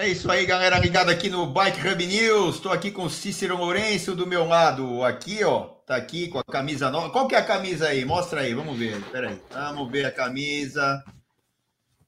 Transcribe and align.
É 0.00 0.08
isso 0.08 0.32
aí, 0.32 0.46
galera 0.46 0.78
ligada 0.78 1.12
aqui 1.12 1.28
no 1.28 1.46
Bike 1.46 1.86
Hub 1.86 2.06
News. 2.06 2.54
Estou 2.54 2.72
aqui 2.72 2.90
com 2.90 3.06
Cícero 3.06 3.58
Lourenço 3.58 4.16
do 4.16 4.26
meu 4.26 4.46
lado. 4.46 5.04
Aqui, 5.04 5.44
ó, 5.44 5.64
tá 5.86 5.94
aqui 5.94 6.28
com 6.28 6.38
a 6.38 6.42
camisa 6.42 6.90
nova. 6.90 7.10
Qual 7.10 7.28
que 7.28 7.34
é 7.34 7.38
a 7.38 7.44
camisa 7.44 7.88
aí? 7.88 8.02
Mostra 8.02 8.40
aí, 8.40 8.54
vamos 8.54 8.78
ver. 8.78 8.94
Aí. 9.12 9.38
Vamos 9.50 9.92
ver 9.92 10.06
a 10.06 10.10
camisa. 10.10 11.04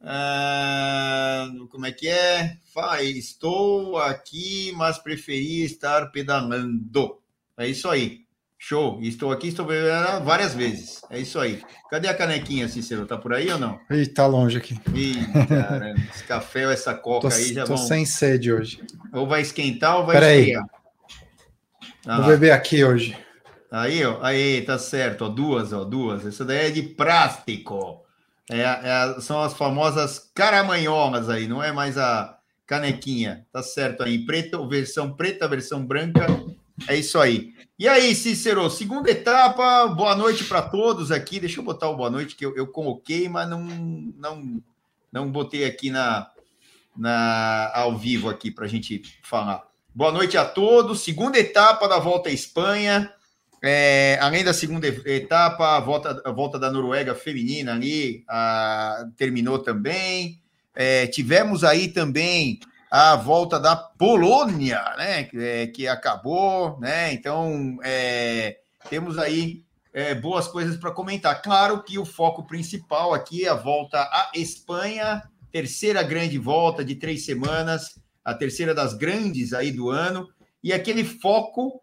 Ah, 0.00 1.50
como 1.70 1.84
é 1.84 1.92
que 1.92 2.08
é? 2.08 2.56
Fala, 2.72 3.02
estou 3.02 3.98
aqui, 3.98 4.72
mas 4.74 4.96
preferi 4.96 5.62
estar 5.62 6.10
pedalando. 6.10 7.20
É 7.58 7.68
isso 7.68 7.90
aí. 7.90 8.21
Show. 8.64 9.00
Estou 9.02 9.32
aqui, 9.32 9.48
estou 9.48 9.66
bebendo 9.66 10.24
várias 10.24 10.54
vezes. 10.54 11.02
É 11.10 11.18
isso 11.18 11.40
aí. 11.40 11.60
Cadê 11.90 12.06
a 12.06 12.14
canequinha, 12.14 12.68
Cícero? 12.68 13.06
Tá 13.06 13.18
por 13.18 13.34
aí 13.34 13.50
ou 13.50 13.58
não? 13.58 13.80
Ih, 13.90 14.06
tá 14.06 14.24
longe 14.24 14.56
aqui. 14.56 14.80
Ih, 14.94 15.26
caramba. 15.48 16.00
Esse 16.14 16.22
café 16.22 16.66
ou 16.66 16.72
essa 16.72 16.94
coca 16.94 17.28
tô, 17.28 17.34
aí 17.34 17.54
já 17.54 17.64
tô 17.64 17.74
vão... 17.74 17.84
sem 17.84 18.06
sede 18.06 18.52
hoje. 18.52 18.80
Ou 19.12 19.26
vai 19.26 19.40
esquentar 19.40 19.98
ou 19.98 20.06
vai 20.06 20.14
Pera 20.14 20.32
esfriar. 20.36 20.64
Ah, 22.06 22.18
Vou 22.18 22.28
beber 22.28 22.52
aqui 22.52 22.84
hoje. 22.84 23.18
Aí, 23.68 24.04
ó. 24.04 24.22
Aí, 24.22 24.62
tá 24.62 24.78
certo. 24.78 25.24
Ó, 25.24 25.28
duas, 25.28 25.72
ó. 25.72 25.82
Duas. 25.82 26.24
Essa 26.24 26.44
daí 26.44 26.68
é 26.68 26.70
de 26.70 26.84
plástico. 26.84 28.04
É, 28.48 28.60
é- 28.60 29.20
são 29.20 29.42
as 29.42 29.54
famosas 29.54 30.30
caramanholas 30.32 31.28
aí. 31.28 31.48
Não 31.48 31.60
é 31.60 31.72
mais 31.72 31.98
a 31.98 32.38
canequinha. 32.64 33.44
Tá 33.52 33.60
certo 33.60 34.04
aí. 34.04 34.24
Preto, 34.24 34.68
versão 34.68 35.12
preta, 35.12 35.48
versão 35.48 35.84
branca. 35.84 36.26
É 36.88 36.96
isso 36.96 37.18
aí. 37.18 37.54
E 37.78 37.88
aí, 37.88 38.14
Cícero, 38.14 38.68
segunda 38.70 39.10
etapa, 39.10 39.86
boa 39.88 40.14
noite 40.14 40.44
para 40.44 40.62
todos 40.62 41.10
aqui. 41.10 41.40
Deixa 41.40 41.60
eu 41.60 41.64
botar 41.64 41.88
o 41.88 41.96
boa 41.96 42.10
noite 42.10 42.36
que 42.36 42.44
eu, 42.44 42.54
eu 42.56 42.66
coloquei, 42.66 43.28
mas 43.28 43.48
não, 43.48 43.64
não, 43.64 44.62
não 45.10 45.30
botei 45.30 45.64
aqui 45.64 45.90
na, 45.90 46.30
na 46.96 47.70
ao 47.74 47.96
vivo 47.96 48.28
aqui 48.28 48.50
para 48.50 48.66
a 48.66 48.68
gente 48.68 49.02
falar. 49.22 49.62
Boa 49.94 50.12
noite 50.12 50.36
a 50.36 50.44
todos. 50.44 51.02
Segunda 51.02 51.38
etapa 51.38 51.88
da 51.88 51.98
Volta 51.98 52.28
à 52.28 52.32
Espanha. 52.32 53.12
É, 53.62 54.18
além 54.20 54.42
da 54.42 54.52
segunda 54.52 54.88
etapa, 54.88 55.76
a 55.76 55.80
volta, 55.80 56.20
a 56.24 56.32
volta 56.32 56.58
da 56.58 56.70
Noruega 56.70 57.14
feminina 57.14 57.72
ali 57.72 58.24
ah, 58.28 59.06
terminou 59.16 59.58
também. 59.58 60.40
É, 60.74 61.06
tivemos 61.06 61.62
aí 61.62 61.88
também 61.88 62.58
a 62.94 63.16
volta 63.16 63.58
da 63.58 63.74
Polônia, 63.74 64.84
né? 64.98 65.26
É, 65.32 65.66
que 65.66 65.88
acabou, 65.88 66.78
né? 66.78 67.10
Então 67.14 67.78
é, 67.82 68.58
temos 68.90 69.16
aí 69.16 69.64
é, 69.94 70.14
boas 70.14 70.46
coisas 70.46 70.76
para 70.76 70.90
comentar. 70.90 71.40
Claro 71.40 71.82
que 71.82 71.98
o 71.98 72.04
foco 72.04 72.46
principal 72.46 73.14
aqui 73.14 73.46
é 73.46 73.48
a 73.48 73.54
volta 73.54 73.98
à 73.98 74.30
Espanha, 74.34 75.22
terceira 75.50 76.02
grande 76.02 76.36
volta 76.36 76.84
de 76.84 76.94
três 76.94 77.24
semanas, 77.24 77.98
a 78.22 78.34
terceira 78.34 78.74
das 78.74 78.92
grandes 78.92 79.54
aí 79.54 79.72
do 79.72 79.88
ano, 79.88 80.28
e 80.62 80.70
aquele 80.70 81.02
foco 81.02 81.80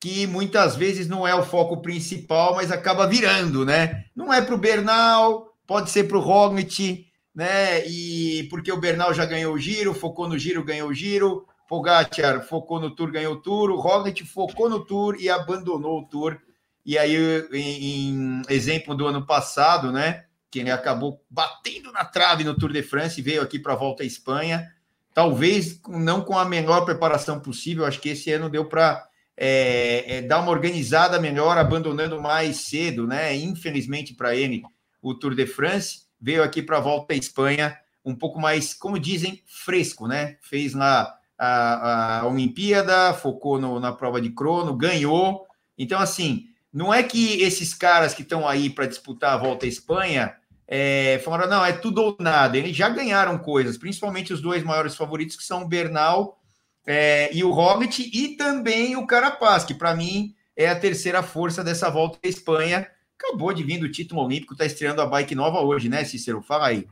que 0.00 0.26
muitas 0.26 0.74
vezes 0.74 1.06
não 1.06 1.24
é 1.24 1.36
o 1.36 1.44
foco 1.44 1.80
principal, 1.80 2.56
mas 2.56 2.72
acaba 2.72 3.06
virando, 3.06 3.64
né? 3.64 4.06
Não 4.14 4.34
é 4.34 4.42
para 4.42 4.56
o 4.56 4.58
Bernal, 4.58 5.54
pode 5.64 5.90
ser 5.90 6.08
para 6.08 6.18
o 6.18 6.20
Roglic, 6.20 7.06
né? 7.38 7.86
E 7.86 8.48
porque 8.50 8.72
o 8.72 8.80
Bernal 8.80 9.14
já 9.14 9.24
ganhou 9.24 9.54
o 9.54 9.58
giro, 9.58 9.94
focou 9.94 10.28
no 10.28 10.36
giro, 10.36 10.64
ganhou 10.64 10.88
o 10.88 10.94
giro. 10.94 11.46
Pogacar 11.68 12.42
focou 12.42 12.80
no 12.80 12.90
Tour, 12.90 13.12
ganhou 13.12 13.34
o 13.34 13.40
Tour. 13.40 13.70
O 13.70 13.78
Roglic 13.78 14.24
focou 14.24 14.68
no 14.68 14.84
Tour 14.84 15.14
e 15.20 15.30
abandonou 15.30 16.00
o 16.00 16.04
Tour. 16.04 16.36
E 16.84 16.98
aí, 16.98 17.14
em, 17.52 17.84
em 17.84 18.42
exemplo 18.48 18.92
do 18.92 19.06
ano 19.06 19.24
passado, 19.24 19.92
né? 19.92 20.24
Que 20.50 20.58
ele 20.58 20.72
acabou 20.72 21.22
batendo 21.30 21.92
na 21.92 22.04
trave 22.04 22.42
no 22.42 22.58
Tour 22.58 22.72
de 22.72 22.82
France 22.82 23.20
e 23.20 23.22
veio 23.22 23.40
aqui 23.40 23.56
para 23.56 23.74
a 23.74 23.76
volta 23.76 24.02
à 24.02 24.06
Espanha. 24.06 24.66
Talvez 25.14 25.80
não 25.86 26.22
com 26.22 26.36
a 26.36 26.44
melhor 26.44 26.84
preparação 26.84 27.38
possível. 27.38 27.86
Acho 27.86 28.00
que 28.00 28.08
esse 28.08 28.32
ano 28.32 28.50
deu 28.50 28.64
para 28.64 29.06
é, 29.36 30.16
é, 30.16 30.22
dar 30.22 30.40
uma 30.40 30.50
organizada 30.50 31.20
melhor, 31.20 31.56
abandonando 31.56 32.20
mais 32.20 32.62
cedo, 32.68 33.06
né? 33.06 33.36
Infelizmente 33.36 34.12
para 34.12 34.34
ele, 34.34 34.64
o 35.00 35.14
Tour 35.14 35.36
de 35.36 35.46
France 35.46 36.07
veio 36.20 36.42
aqui 36.42 36.62
para 36.62 36.78
a 36.78 36.80
volta 36.80 37.14
à 37.14 37.16
Espanha 37.16 37.78
um 38.04 38.14
pouco 38.14 38.40
mais, 38.40 38.72
como 38.72 38.98
dizem, 38.98 39.42
fresco, 39.46 40.06
né? 40.06 40.36
Fez 40.40 40.72
lá 40.72 41.14
a, 41.36 42.20
a 42.20 42.26
Olimpíada, 42.26 43.12
focou 43.12 43.60
no, 43.60 43.78
na 43.78 43.92
prova 43.92 44.20
de 44.20 44.30
crono, 44.30 44.74
ganhou. 44.74 45.46
Então, 45.76 46.00
assim, 46.00 46.46
não 46.72 46.92
é 46.92 47.02
que 47.02 47.42
esses 47.42 47.74
caras 47.74 48.14
que 48.14 48.22
estão 48.22 48.48
aí 48.48 48.70
para 48.70 48.86
disputar 48.86 49.34
a 49.34 49.36
volta 49.36 49.66
à 49.66 49.68
Espanha 49.68 50.34
é, 50.66 51.20
falaram, 51.24 51.48
não, 51.48 51.64
é 51.64 51.72
tudo 51.72 52.02
ou 52.02 52.16
nada. 52.18 52.58
Eles 52.58 52.76
já 52.76 52.88
ganharam 52.88 53.38
coisas, 53.38 53.78
principalmente 53.78 54.32
os 54.32 54.40
dois 54.40 54.62
maiores 54.62 54.94
favoritos, 54.94 55.36
que 55.36 55.44
são 55.44 55.62
o 55.62 55.68
Bernal 55.68 56.38
é, 56.86 57.30
e 57.32 57.42
o 57.42 57.50
Roglic, 57.50 58.10
e 58.12 58.36
também 58.36 58.96
o 58.96 59.06
Carapaz, 59.06 59.64
que 59.64 59.74
para 59.74 59.94
mim 59.94 60.34
é 60.56 60.68
a 60.68 60.78
terceira 60.78 61.22
força 61.22 61.64
dessa 61.64 61.88
volta 61.88 62.18
à 62.24 62.28
Espanha. 62.28 62.86
Acabou 63.18 63.52
de 63.52 63.64
vir 63.64 63.78
do 63.78 63.90
título 63.90 64.22
olímpico, 64.22 64.54
está 64.54 64.64
estreando 64.64 65.02
a 65.02 65.06
bike 65.06 65.34
nova 65.34 65.60
hoje, 65.60 65.88
né, 65.88 66.04
Cícero? 66.04 66.40
Fala 66.40 66.68
aí. 66.68 66.86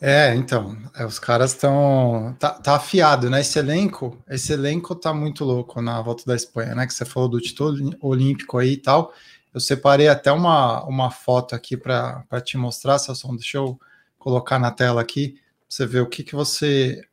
É, 0.00 0.34
então, 0.34 0.76
é, 0.96 1.04
os 1.04 1.18
caras 1.18 1.52
estão. 1.52 2.36
Tá, 2.38 2.50
tá 2.50 2.76
afiado, 2.76 3.30
né? 3.30 3.40
Esse 3.40 3.58
elenco, 3.58 4.20
esse 4.28 4.52
elenco 4.52 4.94
tá 4.94 5.12
muito 5.14 5.44
louco 5.44 5.80
na 5.80 6.00
volta 6.02 6.24
da 6.26 6.34
Espanha, 6.34 6.74
né? 6.74 6.86
Que 6.86 6.94
você 6.94 7.04
falou 7.04 7.28
do 7.28 7.40
título 7.40 7.96
olímpico 8.00 8.58
aí 8.58 8.72
e 8.72 8.76
tal. 8.76 9.12
Eu 9.54 9.60
separei 9.60 10.08
até 10.08 10.32
uma, 10.32 10.82
uma 10.84 11.10
foto 11.10 11.54
aqui 11.54 11.76
para 11.76 12.24
te 12.44 12.56
mostrar, 12.56 12.98
Celso. 12.98 13.28
Deixa 13.36 13.58
eu 13.58 13.78
colocar 14.18 14.58
na 14.58 14.70
tela 14.70 15.00
aqui, 15.00 15.34
pra 15.34 15.40
você 15.68 15.86
ver 15.86 16.00
o 16.00 16.08
que, 16.08 16.24
que 16.24 16.34
você 16.34 17.04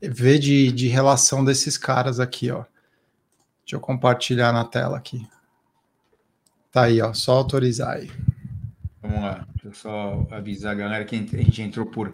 vê 0.00 0.38
de, 0.38 0.72
de 0.72 0.88
relação 0.88 1.44
desses 1.44 1.76
caras 1.76 2.18
aqui, 2.18 2.50
ó. 2.50 2.64
Deixa 3.62 3.74
eu 3.76 3.80
compartilhar 3.80 4.52
na 4.52 4.64
tela 4.64 4.96
aqui. 4.96 5.28
Tá 6.76 6.82
aí, 6.82 7.00
ó. 7.00 7.14
Só 7.14 7.32
autorizar 7.32 7.94
aí. 7.96 8.10
Vamos 9.00 9.22
lá, 9.22 9.46
deixa 9.54 9.68
eu 9.68 9.72
só 9.72 10.26
avisar 10.30 10.72
a 10.72 10.74
galera 10.74 11.06
que 11.06 11.16
a 11.16 11.18
gente 11.18 11.62
entrou 11.62 11.86
por 11.86 12.12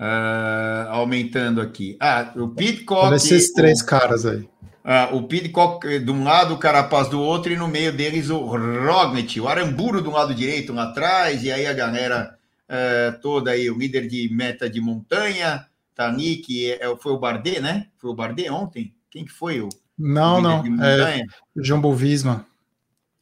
ah, 0.00 0.88
aumentando 0.90 1.60
aqui. 1.60 1.96
Ah, 2.00 2.32
o 2.34 2.48
Pitcock. 2.48 3.06
Olha 3.06 3.14
esses 3.14 3.50
o- 3.50 3.54
três 3.54 3.80
caras 3.82 4.26
aí. 4.26 4.48
Ah, 4.82 5.10
o 5.12 5.22
Pidcock 5.28 5.86
eh, 5.86 6.00
de 6.00 6.10
um 6.10 6.24
lado, 6.24 6.54
o 6.54 6.58
Carapaz 6.58 7.08
do 7.08 7.20
outro, 7.20 7.52
e 7.52 7.56
no 7.56 7.68
meio 7.68 7.92
deles 7.96 8.30
o 8.30 8.38
Roglic, 8.38 9.40
o 9.40 9.46
Aramburo 9.46 10.02
do 10.02 10.10
lado 10.10 10.34
direito 10.34 10.72
lá 10.72 10.90
atrás, 10.90 11.44
e 11.44 11.52
aí 11.52 11.64
a 11.64 11.72
galera 11.72 12.36
eh, 12.68 13.12
toda 13.22 13.52
aí, 13.52 13.70
o 13.70 13.78
líder 13.78 14.08
de 14.08 14.28
meta 14.34 14.68
de 14.68 14.80
montanha, 14.80 15.66
tá 15.94 16.08
ali, 16.08 16.38
que 16.38 16.72
é- 16.72 16.96
foi 17.00 17.12
o 17.12 17.18
Bardet, 17.20 17.60
né? 17.60 17.86
Foi 17.96 18.10
o 18.10 18.14
Bardet 18.14 18.50
ontem? 18.50 18.92
Quem 19.08 19.24
que 19.24 19.30
foi 19.32 19.60
o 19.60 19.68
Não, 19.96 20.38
líder 20.58 20.70
não. 20.70 20.84
É? 20.84 21.22
Jumbo 21.56 21.94
Visma. 21.94 22.44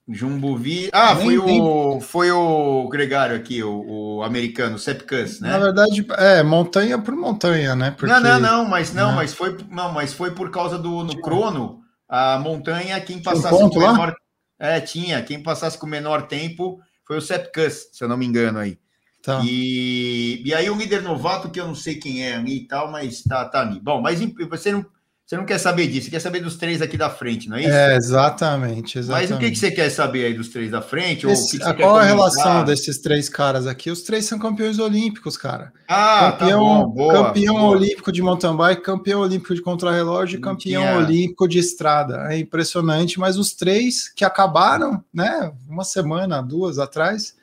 Jumbo 0.08 0.56
Vi... 0.56 0.90
Ah, 0.92 1.14
Nem- 1.14 1.24
foi 1.24 1.38
o, 1.38 2.00
foi 2.00 2.30
o 2.30 2.88
Gregário 2.88 3.36
aqui, 3.36 3.62
o, 3.62 4.16
o 4.18 4.22
americano, 4.22 4.76
o 4.76 4.78
Sepkus, 4.78 5.40
né? 5.40 5.50
Na 5.50 5.58
verdade, 5.58 6.06
é 6.18 6.42
montanha 6.42 6.98
por 7.00 7.14
montanha, 7.14 7.74
né? 7.76 7.92
Porque 7.92 8.12
Não, 8.12 8.20
não, 8.20 8.40
não, 8.40 8.64
mas 8.64 8.92
não, 8.92 9.10
né? 9.10 9.16
mas 9.16 9.34
foi, 9.34 9.56
não, 9.70 9.92
mas 9.92 10.12
foi 10.12 10.34
por 10.34 10.50
causa 10.50 10.78
do 10.78 11.04
no 11.04 11.20
crono, 11.20 11.80
a 12.08 12.38
montanha, 12.38 13.00
quem 13.00 13.22
passasse 13.22 13.58
ponto 13.58 13.74
com 13.74 13.80
lá? 13.80 13.92
menor. 13.92 14.14
É, 14.58 14.80
tinha, 14.80 15.22
quem 15.22 15.42
passasse 15.42 15.78
com 15.78 15.86
menor 15.86 16.26
tempo 16.28 16.80
foi 17.06 17.16
o 17.18 17.20
Sepkus, 17.20 17.88
se 17.92 18.02
eu 18.04 18.08
não 18.08 18.16
me 18.16 18.26
engano 18.26 18.58
aí. 18.58 18.78
Tá. 19.22 19.40
E, 19.44 20.42
e 20.44 20.52
aí 20.52 20.68
o 20.68 20.76
líder 20.76 21.00
novato, 21.02 21.48
que 21.50 21.60
eu 21.60 21.66
não 21.66 21.76
sei 21.76 21.94
quem 21.94 22.24
é 22.26 22.34
ali 22.34 22.58
e 22.62 22.66
tal, 22.66 22.90
mas 22.90 23.22
tá, 23.22 23.44
tá 23.44 23.60
ali. 23.60 23.80
Bom, 23.80 24.00
mas 24.00 24.20
você 24.50 24.72
não, 24.72 24.84
você 25.32 25.36
não 25.38 25.46
quer 25.46 25.56
saber 25.56 25.86
disso, 25.86 26.04
você 26.04 26.10
quer 26.10 26.20
saber 26.20 26.40
dos 26.40 26.56
três 26.56 26.82
aqui 26.82 26.98
da 26.98 27.08
frente, 27.08 27.48
não 27.48 27.56
é 27.56 27.60
isso? 27.62 27.70
É, 27.70 27.96
exatamente, 27.96 28.98
mas 28.98 29.04
exatamente. 29.06 29.32
o 29.32 29.38
que, 29.38 29.50
que 29.50 29.58
você 29.58 29.70
quer 29.70 29.88
saber 29.88 30.26
aí 30.26 30.34
dos 30.34 30.48
três 30.48 30.70
da 30.70 30.82
frente? 30.82 31.26
Esse- 31.26 31.58
que 31.58 31.64
que 31.64 31.74
qual 31.82 31.96
a 31.96 32.02
relação 32.02 32.62
desses 32.64 32.98
três 32.98 33.30
caras 33.30 33.66
aqui? 33.66 33.90
Os 33.90 34.02
três 34.02 34.26
são 34.26 34.38
campeões 34.38 34.78
olímpicos, 34.78 35.38
cara. 35.38 35.72
Ah, 35.88 36.32
campeão 36.38 36.60
tá 36.80 36.84
bom, 36.84 36.88
boa, 36.90 37.12
campeão 37.14 37.54
boa. 37.54 37.70
olímpico 37.70 38.12
de 38.12 38.20
mountain 38.20 38.54
bike, 38.54 38.82
campeão 38.82 39.20
olímpico 39.22 39.54
de 39.54 39.62
contrarrelógio 39.62 40.36
e 40.36 40.40
campeão 40.42 40.98
olímpico 40.98 41.48
de 41.48 41.58
estrada. 41.58 42.26
É 42.30 42.38
impressionante, 42.38 43.18
mas 43.18 43.38
os 43.38 43.54
três 43.54 44.10
que 44.10 44.26
acabaram, 44.26 45.02
né, 45.14 45.50
uma 45.66 45.82
semana, 45.84 46.42
duas 46.42 46.78
atrás, 46.78 47.34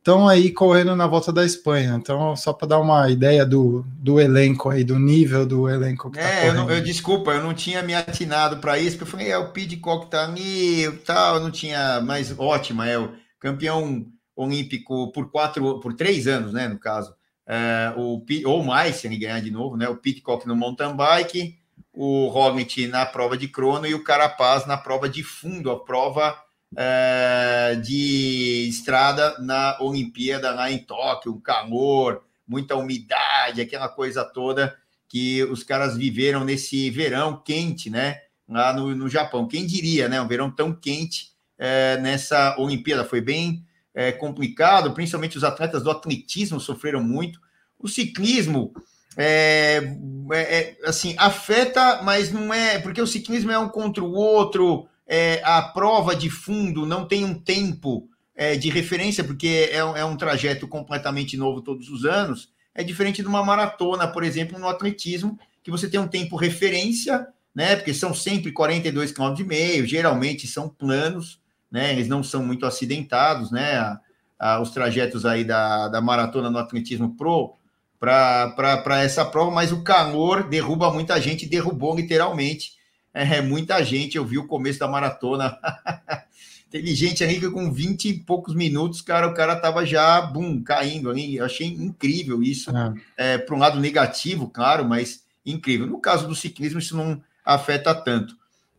estão 0.00 0.28
aí 0.28 0.50
correndo 0.52 0.96
na 0.96 1.06
volta 1.06 1.32
da 1.32 1.44
Espanha. 1.44 1.94
Então, 1.96 2.34
só 2.36 2.52
para 2.52 2.68
dar 2.68 2.80
uma 2.80 3.10
ideia 3.10 3.44
do, 3.46 3.84
do 3.94 4.20
elenco 4.20 4.68
aí, 4.70 4.82
do 4.84 4.98
nível 4.98 5.46
do 5.46 5.68
elenco 5.68 6.10
que 6.10 6.18
tá 6.18 6.28
É, 6.28 6.48
eu, 6.48 6.54
não, 6.54 6.64
correndo. 6.64 6.80
eu 6.80 6.80
desculpa, 6.82 7.32
eu 7.32 7.42
não 7.42 7.54
tinha 7.54 7.82
me 7.82 7.94
atinado 7.94 8.58
para 8.58 8.78
isso, 8.78 8.96
porque 8.96 9.04
eu 9.04 9.18
falei, 9.18 9.30
é, 9.30 9.38
o 9.38 9.52
Pidcock 9.52 10.10
tá 10.10 10.24
ali 10.24 10.84
e 10.86 10.92
tal, 11.04 11.36
eu 11.36 11.40
não 11.42 11.50
tinha, 11.50 12.00
mas 12.00 12.34
ótima, 12.38 12.88
é 12.88 12.98
o 12.98 13.12
campeão 13.38 14.06
olímpico 14.36 15.12
por 15.12 15.30
quatro, 15.30 15.80
por 15.80 15.94
três 15.94 16.26
anos, 16.26 16.52
né, 16.52 16.68
no 16.68 16.78
caso, 16.78 17.14
é, 17.46 17.92
o, 17.96 18.24
ou 18.46 18.64
mais, 18.64 18.96
se 18.96 19.06
ele 19.06 19.18
ganhar 19.18 19.40
de 19.40 19.50
novo, 19.50 19.76
né, 19.76 19.88
o 19.88 19.96
Pidcock 19.96 20.46
no 20.46 20.56
mountain 20.56 20.94
bike, 20.96 21.58
o 21.92 22.28
Roglic 22.28 22.86
na 22.86 23.04
prova 23.04 23.36
de 23.36 23.48
crono 23.48 23.86
e 23.86 23.94
o 23.94 24.04
Carapaz 24.04 24.66
na 24.66 24.76
prova 24.76 25.08
de 25.08 25.22
fundo, 25.22 25.70
a 25.70 25.84
prova 25.84 26.36
é, 26.76 27.80
de 27.82 28.66
estrada 28.68 29.38
na 29.38 29.76
Olimpíada 29.80 30.52
lá 30.52 30.70
em 30.70 30.78
Tóquio, 30.78 31.32
um 31.32 31.40
calor, 31.40 32.24
muita 32.46 32.76
umidade, 32.76 33.60
aquela 33.60 33.88
coisa 33.88 34.24
toda, 34.24 34.76
que 35.08 35.42
os 35.44 35.62
caras 35.62 35.96
viveram 35.96 36.44
nesse 36.44 36.90
verão 36.90 37.40
quente, 37.44 37.90
né? 37.90 38.18
Lá 38.48 38.72
no, 38.72 38.94
no 38.94 39.08
Japão. 39.08 39.46
Quem 39.46 39.66
diria, 39.66 40.08
né? 40.08 40.20
Um 40.20 40.28
verão 40.28 40.50
tão 40.50 40.72
quente 40.72 41.30
é, 41.58 41.98
nessa 41.98 42.56
Olimpíada. 42.58 43.04
Foi 43.04 43.20
bem 43.20 43.64
é, 43.94 44.12
complicado, 44.12 44.92
principalmente 44.92 45.36
os 45.36 45.44
atletas 45.44 45.82
do 45.82 45.90
atletismo 45.90 46.60
sofreram 46.60 47.02
muito. 47.02 47.40
O 47.78 47.88
ciclismo 47.88 48.72
é, 49.16 49.96
é, 50.32 50.76
assim, 50.84 51.14
afeta, 51.18 52.02
mas 52.02 52.32
não 52.32 52.52
é, 52.52 52.78
porque 52.78 53.00
o 53.00 53.06
ciclismo 53.06 53.50
é 53.50 53.58
um 53.58 53.68
contra 53.68 54.02
o 54.02 54.12
outro, 54.12 54.88
é, 55.12 55.42
a 55.44 55.60
prova 55.60 56.14
de 56.14 56.30
fundo 56.30 56.86
não 56.86 57.04
tem 57.04 57.24
um 57.24 57.34
tempo 57.34 58.08
é, 58.36 58.56
de 58.56 58.70
referência, 58.70 59.24
porque 59.24 59.68
é, 59.72 59.78
é, 59.78 60.04
um 60.04 60.16
trajeto 60.16 60.68
completamente 60.68 61.36
novo 61.36 61.60
todos 61.60 61.88
os 61.88 62.04
anos. 62.04 62.48
É 62.72 62.84
diferente 62.84 63.20
de 63.20 63.26
uma 63.26 63.44
maratona, 63.44 64.06
por 64.06 64.22
exemplo, 64.22 64.56
no 64.56 64.68
atletismo, 64.68 65.36
que 65.64 65.70
você 65.70 65.90
tem 65.90 65.98
um 65.98 66.06
tempo 66.06 66.36
referência, 66.36 67.26
né? 67.52 67.74
Porque 67.74 67.92
são 67.92 68.14
sempre 68.14 68.52
42 68.52 69.10
km 69.10 69.34
e 69.40 69.42
meio, 69.42 69.84
geralmente 69.84 70.46
são 70.46 70.68
planos, 70.68 71.40
né? 71.68 71.90
Eles 71.90 72.06
não 72.06 72.22
são 72.22 72.46
muito 72.46 72.64
acidentados, 72.64 73.50
né? 73.50 73.78
A, 73.78 74.00
a, 74.38 74.62
os 74.62 74.70
trajetos 74.70 75.26
aí 75.26 75.42
da, 75.42 75.88
da 75.88 76.00
maratona 76.00 76.48
no 76.48 76.58
atletismo 76.58 77.16
pro 77.16 77.56
para 77.98 79.02
essa 79.02 79.26
prova, 79.26 79.50
mas 79.50 79.72
o 79.72 79.82
calor 79.82 80.48
derruba 80.48 80.90
muita 80.90 81.20
gente, 81.20 81.44
derrubou 81.46 81.94
literalmente 81.94 82.79
é, 83.12 83.40
muita 83.40 83.82
gente. 83.84 84.16
Eu 84.16 84.24
vi 84.24 84.38
o 84.38 84.46
começo 84.46 84.78
da 84.78 84.88
maratona. 84.88 85.58
Teve 86.70 86.94
gente 86.94 87.24
ali 87.24 87.40
que 87.40 87.50
com 87.50 87.72
20 87.72 88.08
e 88.08 88.14
poucos 88.14 88.54
minutos, 88.54 89.02
cara, 89.02 89.26
o 89.26 89.34
cara 89.34 89.56
tava 89.56 89.84
já, 89.84 90.20
bum, 90.20 90.62
caindo 90.62 91.10
ali. 91.10 91.36
Eu 91.36 91.44
achei 91.44 91.66
incrível 91.66 92.42
isso. 92.42 92.70
É. 93.16 93.34
É, 93.34 93.38
Para 93.38 93.56
um 93.56 93.58
lado 93.58 93.80
negativo, 93.80 94.48
claro, 94.48 94.84
mas 94.84 95.24
incrível. 95.44 95.86
No 95.86 96.00
caso 96.00 96.28
do 96.28 96.34
ciclismo, 96.34 96.78
isso 96.78 96.96
não 96.96 97.20
afeta 97.44 97.92
tanto. 97.92 98.36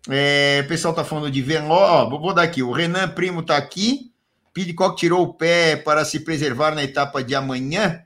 É, 0.10 0.62
o 0.64 0.68
pessoal 0.70 0.94
tá 0.94 1.04
falando 1.04 1.30
de 1.30 1.42
Veló, 1.42 2.10
vou 2.10 2.34
dar 2.34 2.44
aqui. 2.44 2.64
O 2.64 2.72
Renan 2.72 3.10
Primo 3.10 3.44
tá 3.44 3.58
aqui. 3.58 4.10
Pidcock 4.54 4.98
tirou 4.98 5.24
o 5.24 5.34
pé 5.34 5.76
para 5.76 6.04
se 6.04 6.22
preservar 6.22 6.74
na 6.74 6.84
etapa 6.84 7.24
de 7.24 7.36
amanhã. 7.36 8.02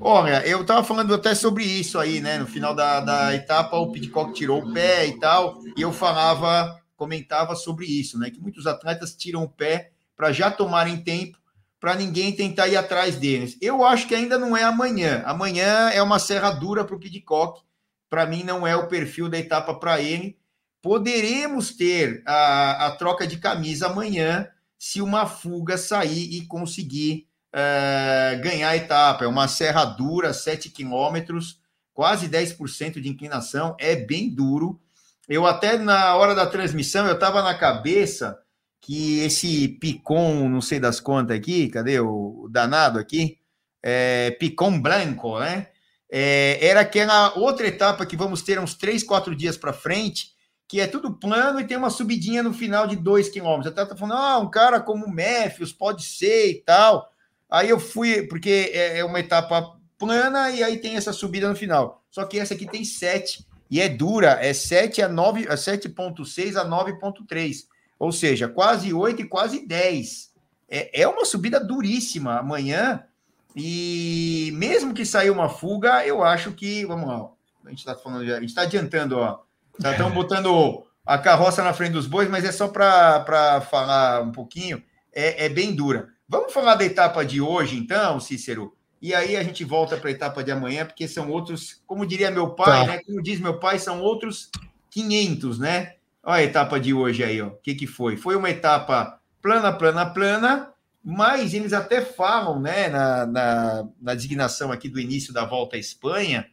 Olha, 0.00 0.46
eu 0.46 0.62
estava 0.62 0.82
falando 0.82 1.14
até 1.14 1.34
sobre 1.34 1.62
isso 1.64 1.98
aí, 1.98 2.20
né? 2.20 2.38
No 2.38 2.46
final 2.46 2.74
da, 2.74 3.00
da 3.00 3.34
etapa, 3.34 3.76
o 3.76 3.92
Pitcock 3.92 4.32
tirou 4.32 4.62
o 4.62 4.72
pé 4.72 5.06
e 5.06 5.18
tal, 5.18 5.60
e 5.76 5.82
eu 5.82 5.92
falava, 5.92 6.80
comentava 6.96 7.54
sobre 7.54 7.86
isso, 7.86 8.18
né? 8.18 8.30
Que 8.30 8.40
muitos 8.40 8.66
atletas 8.66 9.14
tiram 9.14 9.42
o 9.42 9.48
pé 9.48 9.92
para 10.16 10.32
já 10.32 10.50
tomarem 10.50 11.02
tempo, 11.02 11.38
para 11.78 11.94
ninguém 11.94 12.32
tentar 12.34 12.68
ir 12.68 12.76
atrás 12.76 13.16
deles. 13.16 13.56
Eu 13.60 13.84
acho 13.84 14.06
que 14.06 14.14
ainda 14.14 14.38
não 14.38 14.56
é 14.56 14.62
amanhã. 14.62 15.22
Amanhã 15.24 15.90
é 15.90 16.02
uma 16.02 16.18
serra 16.18 16.50
dura 16.50 16.84
para 16.84 16.94
o 16.94 16.98
Pitcock. 16.98 17.62
Para 18.08 18.26
mim, 18.26 18.42
não 18.42 18.66
é 18.66 18.76
o 18.76 18.88
perfil 18.88 19.28
da 19.28 19.38
etapa 19.38 19.74
para 19.74 20.00
ele. 20.00 20.38
Poderemos 20.82 21.74
ter 21.74 22.22
a, 22.26 22.86
a 22.86 22.90
troca 22.92 23.26
de 23.26 23.38
camisa 23.38 23.86
amanhã 23.86 24.48
se 24.78 25.00
uma 25.00 25.26
fuga 25.26 25.78
sair 25.78 26.34
e 26.34 26.46
conseguir 26.46 27.29
é, 27.52 28.40
ganhar 28.42 28.70
a 28.70 28.76
etapa. 28.76 29.24
É 29.24 29.28
uma 29.28 29.48
serra 29.48 29.84
dura, 29.84 30.32
7 30.32 30.70
quilômetros, 30.70 31.60
quase 31.92 32.28
10% 32.28 33.00
de 33.00 33.08
inclinação, 33.08 33.76
é 33.78 33.96
bem 33.96 34.28
duro. 34.28 34.80
Eu 35.28 35.46
até 35.46 35.78
na 35.78 36.16
hora 36.16 36.34
da 36.34 36.46
transmissão, 36.46 37.06
eu 37.06 37.14
estava 37.14 37.42
na 37.42 37.54
cabeça 37.54 38.38
que 38.80 39.20
esse 39.20 39.68
Picon, 39.68 40.48
não 40.48 40.60
sei 40.60 40.80
das 40.80 40.98
contas 40.98 41.36
aqui, 41.36 41.68
cadê 41.68 42.00
o, 42.00 42.48
danado 42.50 42.98
aqui? 42.98 43.38
É, 43.82 44.30
Picon 44.32 44.80
Branco, 44.80 45.38
né? 45.38 45.68
É, 46.10 46.58
era 46.66 46.80
aquela 46.80 47.38
outra 47.38 47.68
etapa 47.68 48.04
que 48.04 48.16
vamos 48.16 48.42
ter 48.42 48.58
uns 48.58 48.74
3, 48.74 49.04
4 49.04 49.36
dias 49.36 49.56
para 49.56 49.72
frente, 49.72 50.32
que 50.66 50.80
é 50.80 50.86
tudo 50.86 51.12
plano 51.12 51.60
e 51.60 51.66
tem 51.66 51.76
uma 51.76 51.90
subidinha 51.90 52.42
no 52.42 52.52
final 52.52 52.86
de 52.86 52.96
2 52.96 53.28
quilômetros. 53.28 53.72
Até 53.72 53.84
tá 53.84 53.96
falando, 53.96 54.18
ah, 54.18 54.38
um 54.38 54.50
cara 54.50 54.80
como 54.80 55.06
o 55.06 55.14
Matthews 55.14 55.72
pode 55.72 56.02
ser 56.02 56.50
e 56.50 56.54
tal. 56.62 57.08
Aí 57.50 57.68
eu 57.68 57.80
fui, 57.80 58.22
porque 58.22 58.70
é, 58.72 58.98
é 58.98 59.04
uma 59.04 59.20
etapa 59.20 59.76
plana 59.98 60.50
e 60.50 60.62
aí 60.62 60.78
tem 60.78 60.96
essa 60.96 61.12
subida 61.12 61.48
no 61.48 61.56
final. 61.56 62.02
Só 62.10 62.24
que 62.24 62.38
essa 62.38 62.54
aqui 62.54 62.66
tem 62.66 62.84
7 62.84 63.46
e 63.70 63.80
é 63.80 63.88
dura, 63.88 64.38
é 64.40 64.52
7 64.52 65.02
a 65.02 65.08
9, 65.08 65.46
a 65.48 65.54
7.6 65.54 66.56
a 66.56 66.64
9.3. 66.64 67.66
Ou 67.98 68.10
seja, 68.10 68.48
quase 68.48 68.92
8 68.92 69.22
e 69.22 69.28
quase 69.28 69.66
10. 69.66 70.30
É, 70.68 71.02
é 71.02 71.08
uma 71.08 71.24
subida 71.24 71.60
duríssima 71.60 72.38
amanhã. 72.38 73.04
E 73.54 74.52
mesmo 74.54 74.94
que 74.94 75.04
saia 75.04 75.32
uma 75.32 75.48
fuga, 75.48 76.06
eu 76.06 76.22
acho 76.22 76.52
que. 76.52 76.86
Vamos 76.86 77.08
lá. 77.08 77.28
A 77.66 77.68
gente 77.68 77.80
está 77.80 77.94
falando 77.94 78.24
já, 78.24 78.36
a 78.36 78.40
gente 78.40 78.50
está 78.50 78.62
adiantando, 78.62 79.18
ó. 79.18 79.40
Estão 79.78 80.10
botando 80.10 80.84
a 81.04 81.18
carroça 81.18 81.62
na 81.62 81.72
frente 81.72 81.92
dos 81.92 82.06
bois, 82.06 82.28
mas 82.28 82.44
é 82.44 82.52
só 82.52 82.68
para 82.68 83.60
falar 83.70 84.22
um 84.22 84.32
pouquinho. 84.32 84.82
É, 85.12 85.46
é 85.46 85.48
bem 85.48 85.74
dura. 85.74 86.08
Vamos 86.30 86.52
falar 86.52 86.76
da 86.76 86.84
etapa 86.84 87.24
de 87.24 87.40
hoje, 87.40 87.76
então, 87.76 88.20
Cícero? 88.20 88.72
E 89.02 89.12
aí 89.12 89.36
a 89.36 89.42
gente 89.42 89.64
volta 89.64 89.96
para 89.96 90.10
a 90.10 90.12
etapa 90.12 90.44
de 90.44 90.52
amanhã, 90.52 90.86
porque 90.86 91.08
são 91.08 91.28
outros, 91.28 91.82
como 91.88 92.06
diria 92.06 92.30
meu 92.30 92.50
pai, 92.50 92.86
tá. 92.86 92.92
né? 92.92 92.98
Como 93.04 93.20
diz 93.20 93.40
meu 93.40 93.58
pai, 93.58 93.80
são 93.80 94.00
outros 94.00 94.48
500, 94.90 95.58
né? 95.58 95.94
Olha 96.22 96.36
a 96.36 96.42
etapa 96.44 96.78
de 96.78 96.94
hoje 96.94 97.24
aí, 97.24 97.42
ó. 97.42 97.48
O 97.48 97.56
que, 97.56 97.74
que 97.74 97.84
foi? 97.84 98.16
Foi 98.16 98.36
uma 98.36 98.48
etapa 98.48 99.18
plana, 99.42 99.72
plana, 99.72 100.06
plana, 100.06 100.72
mas 101.02 101.52
eles 101.52 101.72
até 101.72 102.00
falam, 102.00 102.60
né, 102.60 102.88
na, 102.88 103.26
na, 103.26 103.88
na 104.00 104.14
designação 104.14 104.70
aqui 104.70 104.88
do 104.88 105.00
início 105.00 105.32
da 105.32 105.44
volta 105.44 105.74
à 105.74 105.80
Espanha, 105.80 106.46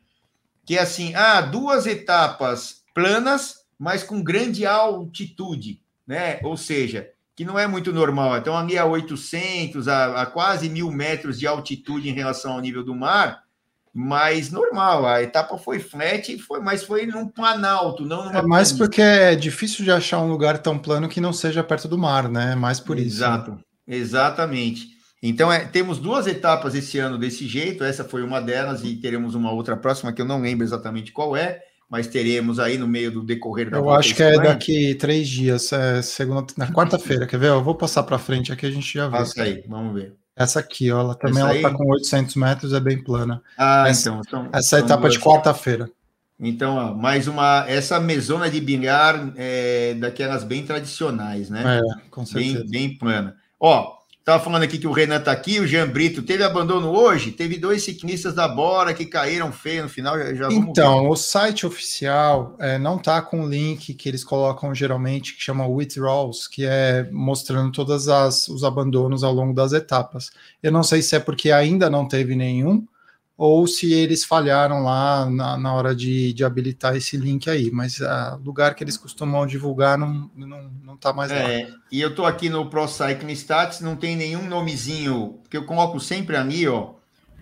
que 0.66 0.76
é 0.76 0.82
assim, 0.82 1.14
ah, 1.14 1.40
duas 1.40 1.86
etapas 1.86 2.82
planas, 2.96 3.68
mas 3.78 4.02
com 4.02 4.24
grande 4.24 4.66
altitude, 4.66 5.80
né? 6.08 6.40
Ou 6.42 6.58
seja, 6.58 7.12
que 7.38 7.46
não 7.46 7.58
é 7.58 7.68
muito 7.68 7.94
normal. 7.94 8.36
Então, 8.36 8.58
ali 8.58 8.80
a 8.80 8.86
800, 8.86 9.88
a, 9.88 10.24
a 10.24 10.26
quase 10.26 10.68
mil 10.68 10.92
metros 10.92 11.38
de 11.38 11.46
altitude 11.46 12.10
em 12.10 12.14
relação 12.14 12.54
ao 12.54 12.60
nível 12.60 12.84
do 12.84 12.96
mar, 12.96 13.44
mas 13.94 14.50
normal. 14.52 15.06
A 15.06 15.22
etapa 15.22 15.56
foi 15.56 15.78
flat, 15.78 16.36
foi, 16.40 16.60
mas 16.60 16.84
foi 16.84 17.06
num 17.06 17.28
planalto, 17.28 18.04
não 18.04 18.26
numa. 18.26 18.40
É 18.40 18.42
mais 18.42 18.72
porque 18.72 19.04
é 19.04 19.36
difícil 19.36 19.86
de 19.86 19.92
achar 19.92 20.18
um 20.18 20.28
lugar 20.28 20.58
tão 20.58 20.80
plano 20.80 21.08
que 21.08 21.22
não 21.22 21.32
seja 21.32 21.64
perto 21.64 21.88
do 21.88 21.96
mar, 21.96 22.28
né? 22.28 22.54
É 22.54 22.56
mais 22.56 22.80
por 22.80 22.98
isso. 22.98 23.22
Né? 23.22 23.28
Exato, 23.28 23.52
né? 23.52 23.58
exatamente. 23.88 24.88
Então, 25.22 25.54
é, 25.54 25.60
temos 25.60 26.00
duas 26.00 26.26
etapas 26.26 26.74
esse 26.74 26.98
ano 26.98 27.20
desse 27.20 27.48
jeito. 27.48 27.84
Essa 27.84 28.04
foi 28.04 28.24
uma 28.24 28.42
delas, 28.42 28.84
e 28.84 28.96
teremos 28.96 29.36
uma 29.36 29.52
outra 29.52 29.78
próxima 29.78 30.12
que 30.12 30.20
eu 30.20 30.26
não 30.26 30.42
lembro 30.42 30.66
exatamente 30.66 31.12
qual 31.12 31.38
é 31.38 31.62
mas 31.90 32.08
teremos 32.08 32.60
aí 32.60 32.78
no 32.78 32.88
meio 32.88 33.12
do 33.12 33.24
decorrer 33.24 33.70
da 33.70 33.78
Eu 33.78 33.90
acho 33.90 34.14
que 34.14 34.24
é 34.24 34.38
daqui 34.38 34.96
três 34.96 35.28
dias, 35.28 35.72
é 35.72 36.02
segunda, 36.02 36.46
na 36.58 36.72
quarta-feira, 36.72 37.26
quer 37.26 37.40
ver? 37.40 37.48
Eu 37.48 37.64
vou 37.64 37.76
passar 37.76 38.04
para 38.04 38.20
frente 38.20 38.52
aqui, 38.52 38.66
a 38.66 38.72
gente 38.72 38.94
já 38.94 39.08
vê. 39.08 39.18
Passa 39.18 39.44
aí, 39.44 39.64
vamos 39.68 39.94
ver. 39.94 40.14
Essa 40.36 40.60
aqui, 40.60 40.92
ó, 40.92 41.00
ela 41.00 41.16
também 41.16 41.42
ela 41.42 41.56
está 41.56 41.72
com 41.72 41.90
800 41.90 42.36
metros, 42.36 42.74
é 42.74 42.80
bem 42.80 43.02
plana. 43.02 43.42
Ah, 43.58 43.86
essa, 43.88 44.10
então. 44.10 44.22
São, 44.30 44.50
essa 44.54 44.80
etapa 44.80 45.02
duas... 45.02 45.14
de 45.14 45.20
quarta-feira. 45.20 45.90
Então, 46.40 46.76
ó, 46.76 46.94
mais 46.94 47.28
uma. 47.28 47.66
Essa 47.68 48.00
mesona 48.00 48.48
de 48.48 48.62
bilhar 48.62 49.34
é 49.36 49.96
daquelas 49.96 50.44
bem 50.44 50.64
tradicionais, 50.64 51.50
né? 51.50 51.80
É, 51.80 52.10
com 52.12 52.24
certeza. 52.24 52.60
Bem, 52.60 52.90
bem 52.90 52.98
plana. 52.98 53.36
Ó, 53.60 53.97
Estava 54.28 54.44
falando 54.44 54.64
aqui 54.64 54.78
que 54.78 54.86
o 54.86 54.92
Renan 54.92 55.20
está 55.20 55.32
aqui, 55.32 55.58
o 55.58 55.66
Jean 55.66 55.88
Brito 55.88 56.22
teve 56.22 56.44
abandono 56.44 56.90
hoje, 56.90 57.32
teve 57.32 57.58
dois 57.58 57.82
ciclistas 57.82 58.36
da 58.36 58.46
Bora 58.46 58.94
que 58.94 59.06
caíram 59.06 59.54
feio 59.54 59.84
no 59.84 59.90
final. 59.90 60.20
Já 60.36 60.50
então, 60.52 61.04
ver. 61.04 61.08
o 61.08 61.16
site 61.16 61.66
oficial 61.66 62.54
é, 62.60 62.78
não 62.78 62.98
está 62.98 63.22
com 63.22 63.46
o 63.46 63.50
link 63.50 63.94
que 63.94 64.10
eles 64.10 64.26
colocam 64.26 64.76
geralmente, 64.76 65.34
que 65.34 65.42
chama 65.42 65.66
withdrawals, 65.66 66.46
que 66.46 66.66
é 66.66 67.08
mostrando 67.10 67.72
todos 67.72 68.06
os 68.50 68.66
abandonos 68.66 69.24
ao 69.24 69.32
longo 69.32 69.54
das 69.54 69.72
etapas. 69.72 70.30
Eu 70.62 70.74
não 70.74 70.84
sei 70.84 71.02
se 71.02 71.16
é 71.16 71.22
porque 71.22 71.50
ainda 71.50 71.90
não 71.90 72.06
teve 72.06 72.36
nenhum, 72.36 72.86
ou 73.38 73.68
se 73.68 73.94
eles 73.94 74.26
falharam 74.26 74.82
lá 74.84 75.30
na, 75.30 75.58
na 75.58 75.74
hora 75.74 75.96
de, 75.96 76.34
de, 76.34 76.44
habilitar 76.44 76.96
esse 76.96 77.16
link 77.16 77.48
aí, 77.48 77.70
mas 77.70 78.00
o 78.00 78.06
uh, 78.06 78.42
lugar 78.44 78.74
que 78.74 78.84
eles 78.84 78.98
costumam 78.98 79.46
divulgar 79.46 79.96
não, 79.96 80.30
não, 80.36 80.72
não 80.84 80.98
tá 80.98 81.14
mais 81.14 81.32
é, 81.32 81.68
lá. 81.68 81.76
E 81.92 82.02
eu 82.02 82.16
tô 82.16 82.26
aqui 82.26 82.50
no 82.50 82.68
Pro 82.68 82.88
Cycling 82.88 83.34
Stats, 83.34 83.80
não 83.80 83.96
tem 83.96 84.16
nenhum 84.16 84.48
nomezinho, 84.48 85.40
que 85.52 85.56
eu 85.56 85.66
coloco 85.66 86.00
sempre 86.00 86.36
ali, 86.36 86.68
ó, 86.68 86.94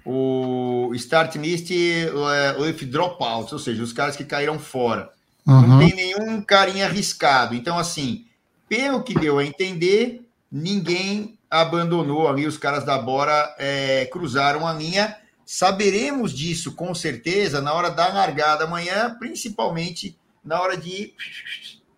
o 0.06 0.92
Start 0.96 1.36
List 1.38 1.72
uh, 1.72 2.62
with 2.62 2.86
Dropouts, 2.86 3.54
ou 3.54 3.60
seja, 3.60 3.82
os 3.82 3.94
caras 3.94 4.18
que 4.18 4.26
caíram 4.26 4.60
fora. 4.60 5.10
Uhum. 5.48 5.62
Não 5.62 5.80
tem 5.80 5.96
nenhum 5.96 6.42
carinha 6.42 6.88
arriscado. 6.88 7.56
Então, 7.56 7.78
assim, 7.78 8.26
pelo 8.68 9.02
que 9.02 9.14
deu 9.14 9.40
a 9.40 9.46
entender, 9.46 10.28
ninguém 10.52 11.38
abandonou 11.50 12.28
ali, 12.28 12.46
os 12.46 12.58
caras 12.58 12.84
da 12.84 12.98
Bora 12.98 13.56
é, 13.58 14.06
cruzaram 14.08 14.68
a 14.68 14.74
linha 14.74 15.16
Saberemos 15.46 16.34
disso 16.34 16.74
com 16.74 16.96
certeza 16.96 17.62
na 17.62 17.72
hora 17.74 17.92
da 17.92 18.08
largada 18.08 18.64
amanhã, 18.64 19.16
principalmente 19.20 20.18
na 20.44 20.60
hora 20.60 20.76
de 20.76 21.14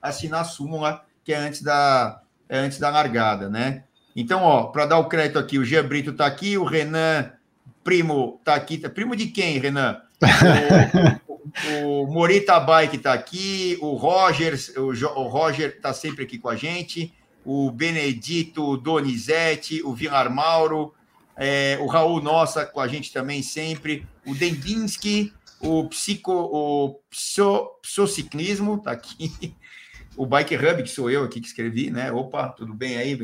assinar 0.01 0.41
a 0.41 0.45
súmula, 0.45 1.05
que 1.23 1.31
é 1.31 1.37
antes 1.37 1.61
da, 1.61 2.21
é 2.49 2.57
antes 2.57 2.77
da 2.77 2.89
largada, 2.89 3.49
né? 3.49 3.83
Então, 4.15 4.43
ó, 4.43 4.65
para 4.65 4.85
dar 4.85 4.97
o 4.97 5.07
crédito 5.07 5.39
aqui, 5.39 5.57
o 5.57 5.63
Jean 5.63 5.87
Brito 5.87 6.11
está 6.11 6.25
aqui, 6.25 6.57
o 6.57 6.63
Renan 6.63 7.31
Primo 7.83 8.37
está 8.39 8.55
aqui. 8.55 8.77
Tá, 8.77 8.89
primo 8.89 9.15
de 9.15 9.27
quem, 9.27 9.59
Renan? 9.59 10.01
O, 11.27 12.03
O 12.03 12.07
Morita 12.07 12.59
Bike 12.59 12.97
está 12.97 13.13
aqui, 13.13 13.77
o 13.81 13.93
Roger, 13.93 14.53
o, 14.75 14.89
o 15.19 15.27
Roger 15.27 15.69
está 15.77 15.93
sempre 15.93 16.25
aqui 16.25 16.37
com 16.37 16.49
a 16.49 16.55
gente, 16.55 17.13
o 17.45 17.71
Benedito 17.71 18.75
Donizete, 18.77 19.81
o 19.83 19.93
Vilar 19.93 20.29
Mauro, 20.29 20.93
é, 21.37 21.77
o 21.79 21.85
Raul 21.85 22.21
Nossa 22.21 22.65
com 22.65 22.79
a 22.79 22.87
gente 22.87 23.13
também 23.13 23.43
sempre, 23.43 24.07
o 24.25 24.33
Dendinski, 24.33 25.33
o 25.59 25.87
Psico, 25.87 26.31
o 26.33 26.99
Pso, 27.09 27.69
Psociclismo 27.81 28.75
está 28.75 28.91
aqui, 28.91 29.55
o 30.17 30.25
Bike 30.25 30.55
Hub, 30.55 30.81
que 30.81 30.89
sou 30.89 31.11
eu 31.11 31.23
aqui 31.23 31.39
que 31.39 31.47
escrevi, 31.47 31.91
né? 31.91 32.11
Opa, 32.11 32.49
tudo 32.49 32.73
bem 32.73 32.97
aí? 32.97 33.19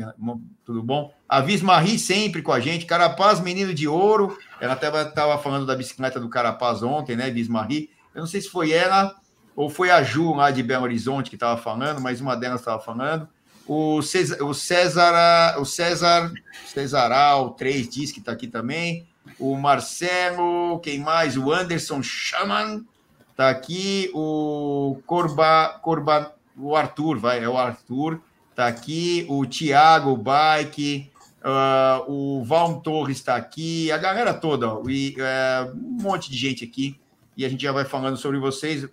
Tudo 0.64 0.80
bom? 0.80 1.12
A 1.28 1.40
Vismarri 1.40 1.98
sempre 1.98 2.40
com 2.40 2.52
a 2.52 2.60
gente, 2.60 2.86
Carapaz, 2.86 3.40
menino 3.40 3.74
de 3.74 3.88
ouro. 3.88 4.38
Ela 4.60 4.74
até 4.74 4.86
estava 5.02 5.36
falando 5.38 5.66
da 5.66 5.74
bicicleta 5.74 6.20
do 6.20 6.28
Carapaz 6.28 6.84
ontem, 6.84 7.16
né? 7.16 7.30
Vismarri. 7.30 7.90
Eu 8.14 8.20
não 8.20 8.28
sei 8.28 8.40
se 8.40 8.48
foi 8.48 8.70
ela 8.70 9.12
ou 9.56 9.68
foi 9.68 9.90
a 9.90 10.04
Ju 10.04 10.34
lá 10.34 10.52
de 10.52 10.62
Belo 10.62 10.84
Horizonte 10.84 11.30
que 11.30 11.36
estava 11.36 11.60
falando, 11.60 12.00
mas 12.00 12.20
uma 12.20 12.36
delas 12.36 12.60
estava 12.60 12.80
falando. 12.80 13.28
O 13.66 14.02
César, 14.02 14.42
o 14.44 14.52
César, 14.52 15.58
o 15.58 15.64
César, 15.64 16.32
Cesaral 16.66 17.50
3 17.50 17.88
diz 17.88 18.12
que 18.12 18.18
está 18.18 18.32
aqui 18.32 18.46
também. 18.46 19.06
O 19.38 19.56
Marcelo, 19.56 20.78
quem 20.80 21.00
mais? 21.00 21.36
O 21.36 21.52
Anderson 21.52 22.02
Schaman 22.02 22.84
está 23.30 23.48
aqui. 23.48 24.10
O 24.14 25.00
Corba, 25.06 25.78
Corba, 25.82 26.34
o 26.56 26.76
Arthur, 26.76 27.18
vai, 27.18 27.42
é 27.42 27.48
o 27.48 27.56
Arthur, 27.56 28.20
está 28.50 28.66
aqui, 28.66 29.26
o 29.28 29.44
Thiago 29.44 30.16
Bike, 30.16 31.10
uh, 31.42 32.10
o 32.10 32.44
Val 32.44 32.80
Torres 32.80 33.18
está 33.18 33.36
aqui, 33.36 33.90
a 33.90 33.98
galera 33.98 34.32
toda, 34.32 34.68
ó, 34.68 34.82
e, 34.88 35.16
uh, 35.18 35.76
um 35.76 36.02
monte 36.02 36.30
de 36.30 36.36
gente 36.36 36.64
aqui, 36.64 36.98
e 37.36 37.44
a 37.44 37.48
gente 37.48 37.62
já 37.62 37.72
vai 37.72 37.84
falando 37.84 38.16
sobre 38.16 38.38
vocês. 38.38 38.86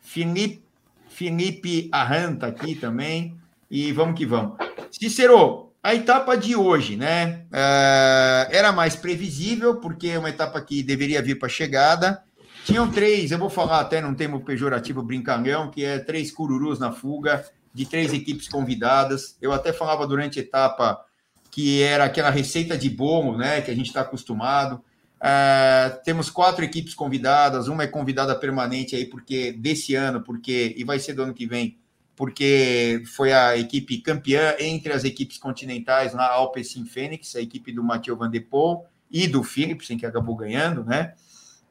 Felipe, 0.00 0.62
Felipe 1.08 1.88
Arran 1.92 2.34
está 2.34 2.46
aqui 2.46 2.74
também, 2.74 3.36
e 3.70 3.92
vamos 3.92 4.16
que 4.16 4.26
vamos. 4.26 4.56
Cícero, 4.90 5.72
a 5.82 5.94
etapa 5.94 6.36
de 6.36 6.56
hoje, 6.56 6.96
né? 6.96 7.46
Uh, 7.52 8.50
era 8.50 8.72
mais 8.72 8.96
previsível, 8.96 9.76
porque 9.76 10.08
é 10.08 10.18
uma 10.18 10.30
etapa 10.30 10.60
que 10.60 10.82
deveria 10.82 11.22
vir 11.22 11.38
para 11.38 11.48
chegada, 11.48 12.22
tinham 12.64 12.90
três, 12.90 13.30
eu 13.30 13.38
vou 13.38 13.48
falar 13.48 13.80
até 13.80 14.00
num 14.00 14.14
termo 14.14 14.40
pejorativo 14.40 15.02
brincalhão, 15.02 15.70
que 15.70 15.84
é 15.84 15.98
três 15.98 16.30
cururus 16.30 16.78
na 16.78 16.92
fuga, 16.92 17.44
de 17.72 17.86
três 17.86 18.12
equipes 18.12 18.48
convidadas. 18.48 19.36
Eu 19.40 19.52
até 19.52 19.72
falava 19.72 20.06
durante 20.06 20.38
a 20.38 20.42
etapa 20.42 21.04
que 21.50 21.82
era 21.82 22.04
aquela 22.04 22.30
receita 22.30 22.78
de 22.78 22.88
bolo, 22.88 23.36
né, 23.36 23.60
que 23.60 23.70
a 23.70 23.74
gente 23.74 23.86
está 23.86 24.02
acostumado. 24.02 24.76
Uh, 25.16 26.02
temos 26.04 26.30
quatro 26.30 26.64
equipes 26.64 26.94
convidadas, 26.94 27.66
uma 27.66 27.82
é 27.82 27.86
convidada 27.86 28.34
permanente 28.34 28.94
aí 28.94 29.04
porque 29.04 29.52
desse 29.52 29.94
ano, 29.94 30.22
porque 30.22 30.74
e 30.76 30.84
vai 30.84 30.98
ser 30.98 31.14
do 31.14 31.22
ano 31.22 31.34
que 31.34 31.46
vem, 31.46 31.76
porque 32.20 33.02
foi 33.16 33.32
a 33.32 33.56
equipe 33.56 33.96
campeã 34.02 34.54
entre 34.58 34.92
as 34.92 35.04
equipes 35.04 35.38
continentais 35.38 36.12
na 36.12 36.28
Alpecin 36.28 36.84
Fênix, 36.84 37.34
a 37.34 37.40
equipe 37.40 37.72
do 37.72 37.82
Mathieu 37.82 38.14
Van 38.14 38.28
der 38.28 38.42
Poel 38.42 38.84
e 39.10 39.26
do 39.26 39.42
Philipsen 39.42 39.96
que 39.96 40.04
acabou 40.04 40.36
ganhando, 40.36 40.84
né? 40.84 41.14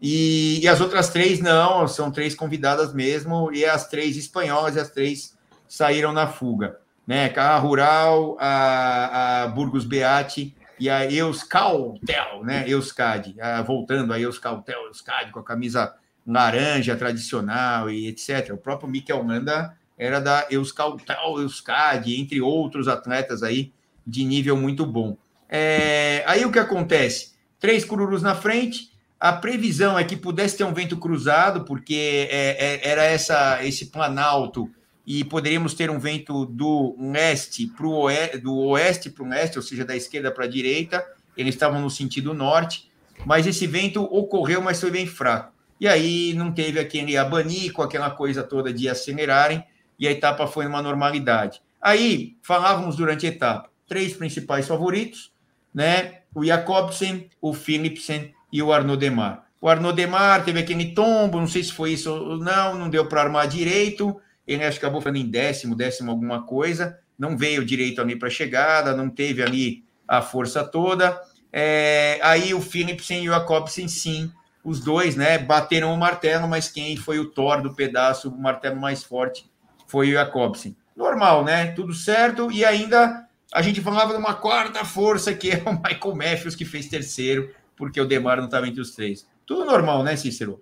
E, 0.01 0.59
e, 0.59 0.67
as 0.67 0.81
outras 0.81 1.09
três 1.09 1.39
não, 1.39 1.87
são 1.87 2.09
três 2.09 2.33
convidadas 2.33 2.95
mesmo, 2.95 3.53
e 3.53 3.63
as 3.63 3.87
três 3.89 4.17
espanholas 4.17 4.75
e 4.75 4.79
as 4.79 4.89
três 4.89 5.37
saíram 5.67 6.11
na 6.11 6.25
fuga. 6.25 6.79
Né? 7.05 7.31
A 7.37 7.55
Rural, 7.59 8.35
a, 8.39 9.43
a 9.43 9.47
Burgos 9.49 9.85
Beati 9.85 10.55
e 10.79 10.89
a 10.89 11.05
Euskaltel, 11.05 12.43
né? 12.43 12.63
Euskadi, 12.67 13.39
a, 13.39 13.61
voltando 13.61 14.13
a 14.13 14.19
Euskaltel, 14.19 14.87
Euskadi, 14.87 15.29
com 15.29 15.41
a 15.41 15.45
camisa 15.45 15.93
laranja 16.25 16.95
tradicional 16.95 17.87
e 17.87 18.07
etc. 18.07 18.51
O 18.51 18.57
próprio 18.57 18.89
Mikel 18.89 19.23
Landa 19.23 19.77
era 19.99 20.21
da 20.21 20.47
Euskaltel, 20.49 21.39
Euskadi, 21.39 22.19
entre 22.19 22.39
outros 22.39 22.87
atletas 22.87 23.43
aí 23.43 23.73
de 24.07 24.23
nível 24.23 24.55
muito 24.55 24.85
bom. 24.85 25.17
É, 25.49 26.23
aí 26.25 26.45
o 26.45 26.51
que 26.51 26.57
acontece? 26.57 27.33
Três 27.59 27.83
cururus 27.83 28.23
na 28.23 28.33
frente, 28.33 28.89
a 29.19 29.33
previsão 29.33 29.99
é 29.99 30.05
que 30.05 30.15
pudesse 30.15 30.57
ter 30.57 30.63
um 30.63 30.73
vento 30.73 30.95
cruzado, 30.95 31.65
porque 31.65 32.27
é, 32.31 32.51
é, 32.51 32.89
era 32.89 33.03
essa, 33.03 33.61
esse 33.63 33.87
planalto 33.87 34.71
e 35.05 35.25
poderíamos 35.25 35.73
ter 35.73 35.89
um 35.89 35.99
vento 35.99 36.45
do 36.45 36.95
leste 36.97 37.67
para 37.67 37.85
o 37.85 38.03
oeste, 38.03 38.37
do 38.37 38.55
oeste 38.55 39.09
para 39.09 39.23
o 39.23 39.27
leste, 39.27 39.57
ou 39.57 39.63
seja, 39.63 39.83
da 39.83 39.95
esquerda 39.95 40.31
para 40.31 40.45
a 40.45 40.47
direita. 40.47 41.05
Eles 41.35 41.55
estavam 41.55 41.81
no 41.81 41.89
sentido 41.89 42.33
norte, 42.33 42.89
mas 43.25 43.45
esse 43.45 43.67
vento 43.67 44.03
ocorreu, 44.03 44.61
mas 44.61 44.79
foi 44.79 44.91
bem 44.91 45.05
fraco. 45.05 45.51
E 45.79 45.87
aí 45.87 46.33
não 46.33 46.53
teve 46.53 46.79
aquele 46.79 47.17
abanico, 47.17 47.81
aquela 47.81 48.11
coisa 48.11 48.43
toda 48.43 48.71
de 48.71 48.87
acelerarem, 48.87 49.63
e 49.99 50.07
a 50.07 50.11
etapa 50.11 50.47
foi 50.47 50.65
uma 50.65 50.81
normalidade. 50.81 51.61
Aí 51.81 52.37
falávamos 52.41 52.95
durante 52.95 53.25
a 53.25 53.29
etapa, 53.29 53.69
três 53.87 54.13
principais 54.13 54.67
favoritos, 54.67 55.31
né? 55.73 56.19
O 56.33 56.45
Jacobsen, 56.45 57.29
o 57.41 57.53
Philipsen 57.53 58.33
e 58.51 58.61
o 58.61 58.71
Arnaud 58.71 58.99
Demar. 58.99 59.47
O 59.61 59.67
Arnaud 59.67 59.95
Demar 59.95 60.45
teve 60.45 60.59
aquele 60.59 60.93
tombo, 60.93 61.39
não 61.39 61.47
sei 61.47 61.63
se 61.63 61.73
foi 61.73 61.93
isso 61.93 62.11
ou 62.11 62.37
não, 62.37 62.77
não 62.77 62.89
deu 62.89 63.05
para 63.07 63.21
armar 63.21 63.47
direito. 63.47 64.19
Ele 64.47 64.63
acho 64.63 64.79
que 64.79 64.85
acabou 64.85 65.01
ficando 65.01 65.17
em 65.17 65.29
décimo, 65.29 65.75
décimo 65.75 66.11
alguma 66.11 66.43
coisa. 66.43 66.97
Não 67.17 67.37
veio 67.37 67.65
direito 67.65 68.01
ali 68.01 68.15
para 68.15 68.29
a 68.29 68.31
chegada, 68.31 68.95
não 68.95 69.09
teve 69.09 69.43
ali 69.43 69.83
a 70.07 70.21
força 70.21 70.63
toda. 70.63 71.19
É, 71.51 72.19
aí 72.23 72.53
o 72.53 72.61
Philipsen 72.61 73.23
e 73.23 73.29
o 73.29 73.33
Jacobsen, 73.33 73.87
sim, 73.87 74.31
os 74.63 74.79
dois, 74.79 75.15
né, 75.15 75.37
bateram 75.37 75.93
o 75.93 75.97
martelo, 75.97 76.47
mas 76.47 76.69
quem 76.69 76.95
foi 76.95 77.19
o 77.19 77.29
Thor 77.29 77.61
do 77.61 77.73
pedaço, 77.73 78.29
o 78.29 78.41
martelo 78.41 78.79
mais 78.79 79.03
forte, 79.03 79.48
foi 79.89 80.11
o 80.11 80.13
Jacobsen. 80.13 80.77
Normal, 80.95 81.43
né? 81.43 81.67
Tudo 81.73 81.93
certo. 81.93 82.49
E 82.51 82.63
ainda 82.63 83.25
a 83.53 83.61
gente 83.61 83.81
falava 83.81 84.13
de 84.13 84.19
uma 84.19 84.35
quarta 84.35 84.85
força, 84.85 85.33
que 85.33 85.51
é 85.51 85.63
o 85.65 85.73
Michael 85.73 86.15
Matthews, 86.15 86.55
que 86.55 86.63
fez 86.63 86.87
terceiro 86.87 87.49
porque 87.79 87.99
o 88.01 88.05
Demar 88.05 88.37
não 88.37 88.45
estava 88.45 88.67
entre 88.67 88.81
os 88.81 88.91
três. 88.91 89.25
Tudo 89.45 89.63
normal, 89.63 90.03
né, 90.03 90.17
Cícero? 90.17 90.61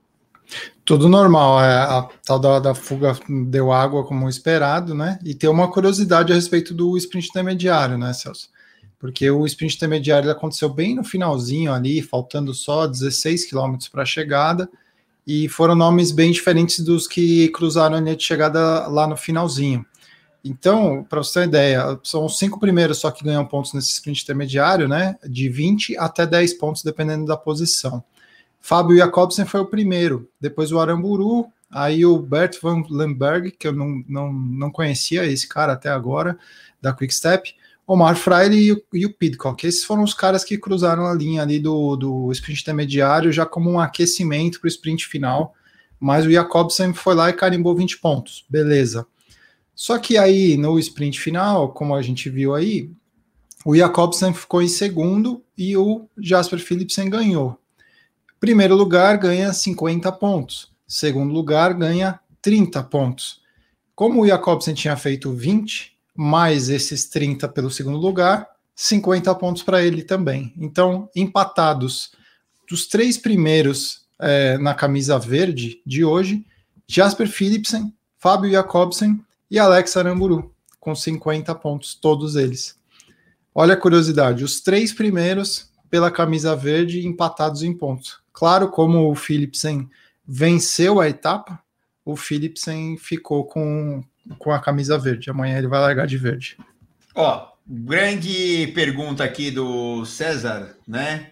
Tudo 0.86 1.10
normal. 1.10 1.62
É, 1.62 1.76
a 1.76 2.08
tal 2.24 2.38
da, 2.38 2.60
da, 2.60 2.76
fuga 2.76 3.18
deu 3.48 3.72
água 3.72 4.06
como 4.06 4.30
esperado, 4.30 4.94
né? 4.94 5.18
E 5.26 5.34
tem 5.34 5.50
uma 5.50 5.70
curiosidade 5.70 6.32
a 6.32 6.36
respeito 6.36 6.76
do 6.76 6.96
sprint 6.96 7.30
intermediário, 7.30 7.98
né, 7.98 8.14
Celso? 8.14 8.50
Porque 9.00 9.30
o 9.32 9.46
sprint 9.48 9.76
intermediário 9.76 10.30
aconteceu 10.30 10.70
bem 10.70 10.96
no 10.96 11.04
finalzinho 11.04 11.74
ali, 11.74 12.04
faltando 12.04 12.54
só 12.54 12.86
16 12.86 13.46
quilômetros 13.46 13.90
para 13.90 14.04
a 14.04 14.06
chegada, 14.06 14.70
e 15.28 15.50
foram 15.50 15.76
nomes 15.76 16.14
bem 16.14 16.32
diferentes 16.32 16.80
dos 16.80 17.06
que 17.06 17.50
cruzaram 17.50 17.98
a 17.98 18.00
linha 18.00 18.16
de 18.16 18.24
chegada 18.24 18.88
lá 18.88 19.06
no 19.06 19.18
finalzinho. 19.18 19.86
Então, 20.42 21.04
para 21.04 21.22
você 21.22 21.34
ter 21.34 21.40
uma 21.40 21.46
ideia, 21.48 22.00
são 22.02 22.26
os 22.26 22.40
cinco 22.40 22.58
primeiros 22.58 23.00
só 23.00 23.12
que 23.12 23.26
ganham 23.26 23.46
pontos 23.46 23.74
nesse 23.74 23.90
sprint 23.90 24.24
intermediário, 24.24 24.88
né? 24.88 25.18
De 25.28 25.50
20 25.50 25.98
até 25.98 26.26
10 26.26 26.54
pontos, 26.54 26.82
dependendo 26.82 27.26
da 27.26 27.36
posição. 27.36 28.02
Fábio 28.62 28.96
Jacobsen 28.96 29.46
foi 29.46 29.60
o 29.60 29.66
primeiro, 29.66 30.30
depois 30.40 30.72
o 30.72 30.80
Aramburu, 30.80 31.48
aí 31.70 32.06
o 32.06 32.18
Bert 32.18 32.58
van 32.62 32.84
Lemberg, 32.90 33.52
que 33.52 33.68
eu 33.68 33.74
não, 33.74 34.02
não, 34.08 34.32
não 34.32 34.72
conhecia 34.72 35.26
esse 35.26 35.48
cara 35.48 35.74
até 35.74 35.90
agora, 35.90 36.38
da 36.82 36.94
Quick 36.94 37.14
Step, 37.14 37.54
Omar 37.88 38.18
Freire 38.18 38.56
e 38.58 38.74
o, 38.74 38.84
e 38.94 39.06
o 39.06 39.14
Pidcock. 39.14 39.66
Esses 39.66 39.86
foram 39.86 40.04
os 40.04 40.14
caras 40.14 40.44
que 40.44 40.58
cruzaram 40.58 41.06
a 41.06 41.14
linha 41.14 41.42
ali 41.42 41.58
do, 41.58 41.96
do 41.96 42.32
sprint 42.34 42.62
intermediário 42.62 43.32
já 43.32 43.46
como 43.46 43.72
um 43.72 43.80
aquecimento 43.80 44.60
para 44.60 44.68
o 44.68 44.70
sprint 44.70 45.08
final, 45.08 45.54
mas 45.98 46.26
o 46.26 46.32
Jacobsen 46.32 46.94
foi 46.94 47.16
lá 47.16 47.30
e 47.30 47.34
carimbou 47.34 47.74
20 47.74 48.00
pontos. 48.00 48.44
Beleza. 48.50 49.08
Só 49.74 49.98
que 49.98 50.18
aí 50.18 50.58
no 50.58 50.78
sprint 50.78 51.18
final, 51.18 51.72
como 51.72 51.96
a 51.96 52.02
gente 52.02 52.30
viu 52.30 52.54
aí, 52.54 52.92
o 53.66 53.76
Jacobsen 53.76 54.34
ficou 54.34 54.62
em 54.62 54.68
segundo 54.68 55.42
e 55.58 55.78
o 55.78 56.10
Jasper 56.18 56.60
Philipsen 56.60 57.10
ganhou. 57.10 57.58
Primeiro 58.40 58.76
lugar 58.76 59.18
ganha 59.18 59.54
50 59.54 60.12
pontos, 60.12 60.72
segundo 60.86 61.34
lugar 61.34 61.74
ganha 61.74 62.20
30 62.42 62.84
pontos. 62.84 63.42
Como 63.96 64.22
o 64.22 64.28
Jacobsen 64.28 64.74
tinha 64.74 64.96
feito 64.96 65.32
20, 65.32 65.97
mais 66.18 66.68
esses 66.68 67.06
30 67.06 67.48
pelo 67.50 67.70
segundo 67.70 67.98
lugar, 67.98 68.48
50 68.76 69.34
pontos 69.36 69.62
para 69.62 69.84
ele 69.84 70.04
também. 70.04 70.52
Então, 70.58 71.10
empatados 71.16 72.12
dos 72.68 72.88
três 72.88 73.18
primeiros 73.18 74.08
é, 74.20 74.58
na 74.58 74.74
camisa 74.74 75.20
verde 75.20 75.82
de 75.86 76.04
hoje, 76.04 76.44
Jasper 76.88 77.30
Philipsen, 77.30 77.94
Fábio 78.18 78.52
Jacobsen 78.52 79.24
e 79.50 79.60
Alex 79.60 79.96
Aramburu, 79.96 80.54
com 80.80 80.96
50 80.96 81.54
pontos, 81.56 81.94
todos 81.94 82.36
eles. 82.36 82.76
Olha 83.54 83.76
a 83.76 83.78
curiosidade, 83.78 84.44
os 84.44 84.60
três 84.60 84.92
primeiros 84.92 85.72
pela 85.90 86.12
camisa 86.12 86.56
verde 86.56 87.06
empatados 87.06 87.64
em 87.64 87.74
pontos. 87.74 88.20
Claro, 88.34 88.70
como 88.70 89.10
o 89.10 89.16
Philipsen 89.16 89.90
venceu 90.26 91.00
a 91.00 91.08
etapa, 91.08 91.60
o 92.04 92.16
Philipsen 92.16 92.98
ficou 92.98 93.46
com, 93.46 94.04
com 94.38 94.52
a 94.52 94.60
camisa 94.60 94.98
verde. 94.98 95.30
Amanhã 95.30 95.58
ele 95.58 95.68
vai 95.68 95.80
largar 95.80 96.08
de 96.08 96.18
verde. 96.18 96.58
Ó, 97.16 97.48
grande 97.66 98.68
pergunta 98.74 99.24
aqui 99.24 99.52
do 99.52 100.06
César, 100.06 100.76
né? 100.88 101.32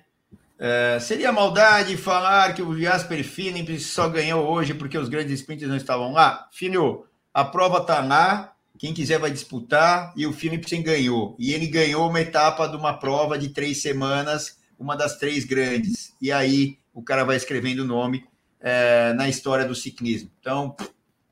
É, 0.57 0.97
seria 1.01 1.31
maldade 1.31 1.97
falar 1.97 2.53
que 2.53 2.61
o 2.61 2.79
Jasper 2.79 3.23
Phillips 3.23 3.87
só 3.87 4.07
ganhou 4.07 4.47
hoje 4.49 4.73
porque 4.73 4.97
os 4.97 5.09
grandes 5.09 5.39
sprinters 5.39 5.69
não 5.69 5.77
estavam 5.77 6.13
lá? 6.13 6.47
Filho, 6.51 7.05
a 7.33 7.43
prova 7.43 7.79
está 7.79 7.99
lá, 8.01 8.53
quem 8.77 8.93
quiser 8.93 9.19
vai 9.19 9.31
disputar, 9.31 10.13
e 10.15 10.25
o 10.25 10.33
Philipsen 10.33 10.81
ganhou. 10.81 11.35
E 11.37 11.53
ele 11.53 11.67
ganhou 11.67 12.09
uma 12.09 12.21
etapa 12.21 12.67
de 12.67 12.75
uma 12.77 12.93
prova 12.93 13.37
de 13.37 13.49
três 13.49 13.81
semanas, 13.81 14.57
uma 14.79 14.95
das 14.95 15.17
três 15.17 15.43
grandes. 15.45 16.13
E 16.21 16.31
aí 16.31 16.77
o 16.93 17.01
cara 17.01 17.23
vai 17.23 17.35
escrevendo 17.35 17.79
o 17.81 17.85
nome 17.85 18.25
é, 18.59 19.13
na 19.13 19.27
história 19.27 19.65
do 19.65 19.75
ciclismo. 19.75 20.31
Então, 20.39 20.75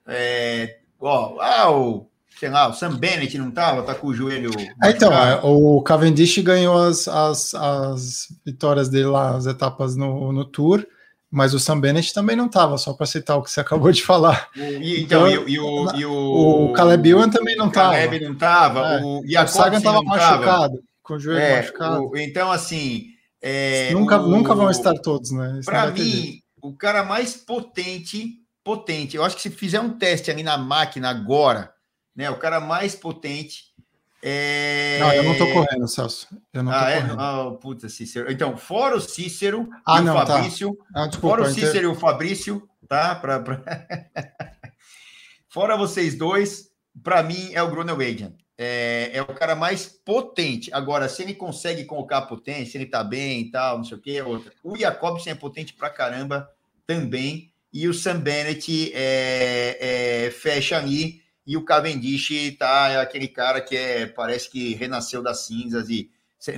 é, 0.05 0.79
ó, 1.05 1.39
ah, 1.39 1.71
o 1.71 2.07
sei 2.39 2.49
lá, 2.49 2.67
o 2.67 2.73
Sam 2.73 2.95
Bennett 2.97 3.37
não 3.37 3.49
estava, 3.49 3.83
tá 3.83 3.95
com 3.95 4.07
o 4.07 4.13
joelho. 4.13 4.51
É, 4.83 4.89
então, 4.89 5.13
é, 5.13 5.39
o 5.43 5.81
Cavendish 5.81 6.39
ganhou 6.39 6.77
as, 6.77 7.07
as, 7.07 7.55
as 7.55 8.27
vitórias 8.45 8.89
dele 8.89 9.05
lá, 9.05 9.35
as 9.35 9.45
etapas 9.45 9.95
no, 9.95 10.33
no 10.33 10.43
Tour, 10.43 10.85
mas 11.31 11.53
o 11.53 11.59
Sam 11.59 11.79
Bennett 11.79 12.13
também 12.13 12.35
não 12.35 12.47
estava, 12.47 12.77
só 12.77 12.93
para 12.93 13.05
citar 13.05 13.37
o 13.37 13.41
que 13.41 13.49
você 13.49 13.61
acabou 13.61 13.91
de 13.91 14.03
falar. 14.03 14.49
E, 14.55 15.01
então, 15.01 15.27
então 15.27 15.47
e, 15.47 15.53
e, 15.53 15.59
o, 15.59 15.95
e 15.95 16.05
o, 16.05 16.65
o 16.65 16.73
Caleb 16.73 17.09
Ewan 17.09 17.29
também 17.29 17.55
não 17.55 17.69
estava. 17.69 17.89
O 17.89 17.93
Caleb 17.93 18.19
não 18.25 18.33
estava, 18.33 18.79
é, 18.95 19.01
o, 19.01 19.19
o 19.19 19.47
Sagan 19.47 19.77
estava 19.77 20.01
machucado, 20.03 20.83
com 21.01 21.13
o 21.13 21.19
joelho 21.19 21.41
é, 21.41 21.55
machucado. 21.61 22.09
O, 22.09 22.17
então, 22.17 22.51
assim. 22.51 23.05
É, 23.41 23.91
nunca, 23.91 24.17
nunca 24.17 24.55
vão 24.55 24.69
estar 24.69 24.93
todos, 24.93 25.31
né? 25.31 25.59
Para 25.65 25.91
mim, 25.91 26.39
o 26.61 26.73
cara 26.73 27.03
mais 27.03 27.35
potente, 27.35 28.42
potente, 28.63 29.15
eu 29.15 29.23
acho 29.23 29.35
que 29.35 29.41
se 29.41 29.49
fizer 29.49 29.79
um 29.79 29.97
teste 29.97 30.31
ali 30.31 30.43
na 30.43 30.57
máquina 30.57 31.09
agora, 31.09 31.73
né? 32.15 32.29
O 32.29 32.39
cara 32.39 32.59
mais 32.59 32.95
potente. 32.95 33.73
É... 34.21 34.99
Não, 34.99 35.13
eu 35.13 35.23
não 35.23 35.37
tô 35.37 35.51
correndo, 35.51 35.87
Celso. 35.87 36.27
Eu 36.53 36.63
não 36.63 36.71
ah, 36.71 36.79
tô 36.79 36.85
é? 36.85 37.01
correndo. 37.01 37.19
Ah, 37.19 37.51
puta, 37.59 37.89
Cícero. 37.89 38.31
Então, 38.31 38.55
fora 38.55 38.95
o 38.95 39.01
Cícero 39.01 39.69
ah, 39.85 39.99
e 39.99 40.03
não, 40.03 40.15
o 40.15 40.25
Fabrício. 40.25 40.75
Tá. 40.75 40.85
Ah, 40.95 41.07
desculpa, 41.07 41.35
fora 41.35 41.49
o 41.49 41.53
Cícero 41.53 41.83
e 41.83 41.87
o 41.87 41.95
Fabrício, 41.95 42.69
tá? 42.87 43.15
Pra, 43.15 43.39
pra... 43.41 43.61
fora 45.49 45.75
vocês 45.75 46.15
dois, 46.15 46.71
para 47.03 47.21
mim 47.21 47.51
é 47.53 47.61
o 47.61 47.69
Grunewagen. 47.69 48.35
É, 48.57 49.11
é 49.13 49.21
o 49.21 49.25
cara 49.25 49.55
mais 49.55 49.87
potente. 49.87 50.73
Agora, 50.73 51.09
se 51.09 51.21
ele 51.21 51.33
consegue 51.33 51.83
colocar 51.85 52.21
potência, 52.23 52.71
se 52.71 52.77
ele 52.77 52.85
tá 52.85 53.03
bem 53.03 53.41
e 53.41 53.51
tal, 53.51 53.77
não 53.77 53.83
sei 53.83 53.97
o 53.97 54.01
que, 54.01 54.17
é 54.17 54.23
outra. 54.23 54.53
O 54.63 54.77
Jacobsen 54.77 55.33
é 55.33 55.35
potente 55.35 55.73
pra 55.73 55.89
caramba 55.89 56.49
também. 56.85 57.52
E 57.73 57.87
o 57.87 57.93
Sam 57.93 58.19
Bennett 58.19 58.91
é, 58.93 60.25
é, 60.27 60.31
fecha 60.31 60.77
ali 60.77 61.23
e 61.45 61.57
o 61.57 61.65
Cavendish 61.65 62.55
tá 62.57 62.89
é 62.89 63.01
aquele 63.01 63.27
cara 63.27 63.59
que 63.59 63.75
é, 63.75 64.05
parece 64.05 64.49
que 64.49 64.75
renasceu 64.75 65.23
das 65.23 65.47
cinzas 65.47 65.89
e 65.89 66.09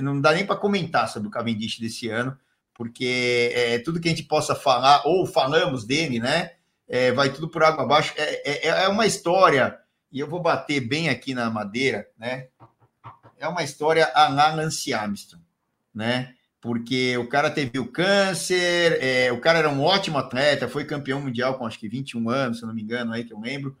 não 0.02 0.20
dá 0.20 0.32
nem 0.32 0.44
para 0.44 0.56
comentar 0.56 1.08
sobre 1.08 1.28
o 1.28 1.30
Cavendish 1.30 1.78
desse 1.78 2.08
ano, 2.08 2.36
porque 2.74 3.52
é, 3.54 3.78
tudo 3.78 4.00
que 4.00 4.08
a 4.08 4.10
gente 4.10 4.24
possa 4.24 4.54
falar, 4.54 5.02
ou 5.06 5.26
falamos 5.26 5.84
dele, 5.84 6.18
né? 6.18 6.52
É, 6.88 7.10
vai 7.12 7.32
tudo 7.32 7.48
por 7.48 7.64
água 7.64 7.84
abaixo. 7.84 8.12
É, 8.16 8.66
é, 8.66 8.68
é 8.84 8.88
uma 8.88 9.06
história, 9.06 9.78
e 10.12 10.20
eu 10.20 10.28
vou 10.28 10.40
bater 10.40 10.80
bem 10.80 11.08
aqui 11.08 11.34
na 11.34 11.48
madeira, 11.50 12.06
né? 12.18 12.48
É 13.38 13.48
uma 13.48 13.62
história 13.62 14.10
a 14.14 14.28
la 14.28 14.54
Lance 14.54 14.92
Armstrong, 14.92 15.42
né? 15.94 16.34
Porque 16.66 17.16
o 17.16 17.28
cara 17.28 17.48
teve 17.48 17.78
o 17.78 17.86
câncer, 17.86 18.98
é, 19.00 19.30
o 19.30 19.40
cara 19.40 19.60
era 19.60 19.70
um 19.70 19.80
ótimo 19.80 20.18
atleta, 20.18 20.68
foi 20.68 20.84
campeão 20.84 21.20
mundial 21.20 21.56
com 21.56 21.64
acho 21.64 21.78
que 21.78 21.88
21 21.88 22.28
anos, 22.28 22.58
se 22.58 22.66
não 22.66 22.74
me 22.74 22.82
engano, 22.82 23.12
aí 23.12 23.22
que 23.22 23.32
eu 23.32 23.38
lembro 23.38 23.76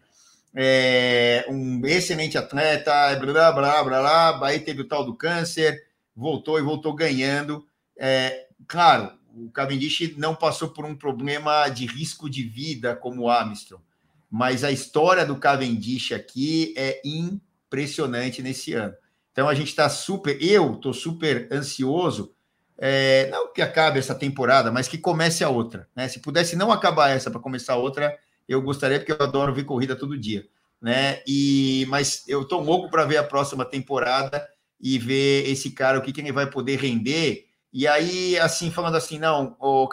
é, 0.58 1.44
um 1.50 1.84
excelente 1.84 2.38
atleta, 2.38 2.90
blá, 3.16 3.52
blá, 3.52 3.84
blá, 3.84 4.00
blá, 4.38 4.48
aí 4.48 4.58
teve 4.58 4.80
o 4.80 4.88
tal 4.88 5.04
do 5.04 5.14
câncer, 5.14 5.84
voltou 6.16 6.58
e 6.58 6.62
voltou 6.62 6.94
ganhando. 6.94 7.66
É, 7.94 8.46
claro, 8.66 9.12
o 9.34 9.50
Cavendish 9.50 10.16
não 10.16 10.34
passou 10.34 10.70
por 10.70 10.86
um 10.86 10.96
problema 10.96 11.68
de 11.68 11.84
risco 11.84 12.30
de 12.30 12.42
vida 12.42 12.96
como 12.96 13.22
o 13.22 13.30
Armstrong, 13.30 13.82
mas 14.30 14.64
a 14.64 14.72
história 14.72 15.26
do 15.26 15.36
Cavendish 15.36 16.12
aqui 16.12 16.72
é 16.74 17.02
impressionante 17.04 18.42
nesse 18.42 18.72
ano. 18.72 18.94
Então 19.32 19.50
a 19.50 19.54
gente 19.54 19.68
está 19.68 19.90
super, 19.90 20.42
eu 20.42 20.72
estou 20.72 20.94
super 20.94 21.48
ansioso, 21.52 22.34
é, 22.78 23.28
não 23.30 23.52
que 23.52 23.62
acabe 23.62 23.98
essa 23.98 24.14
temporada, 24.14 24.70
mas 24.70 24.88
que 24.88 24.98
comece 24.98 25.42
a 25.42 25.48
outra. 25.48 25.88
Né? 25.94 26.08
Se 26.08 26.20
pudesse 26.20 26.56
não 26.56 26.70
acabar 26.70 27.10
essa 27.10 27.30
para 27.30 27.40
começar 27.40 27.76
outra, 27.76 28.16
eu 28.48 28.60
gostaria, 28.62 28.98
porque 28.98 29.12
eu 29.12 29.22
adoro 29.22 29.54
ver 29.54 29.64
corrida 29.64 29.96
todo 29.96 30.18
dia, 30.18 30.46
né? 30.80 31.22
E, 31.26 31.86
mas 31.88 32.22
eu 32.28 32.44
tô 32.44 32.60
louco 32.60 32.90
para 32.90 33.04
ver 33.04 33.16
a 33.16 33.24
próxima 33.24 33.64
temporada 33.64 34.46
e 34.80 34.98
ver 34.98 35.48
esse 35.48 35.70
cara, 35.70 35.98
o 35.98 36.02
que, 36.02 36.12
que 36.12 36.20
ele 36.20 36.32
vai 36.32 36.48
poder 36.48 36.78
render. 36.78 37.46
E 37.72 37.86
aí, 37.88 38.38
assim, 38.38 38.70
falando 38.70 38.96
assim, 38.96 39.18
não, 39.18 39.56
o 39.58 39.88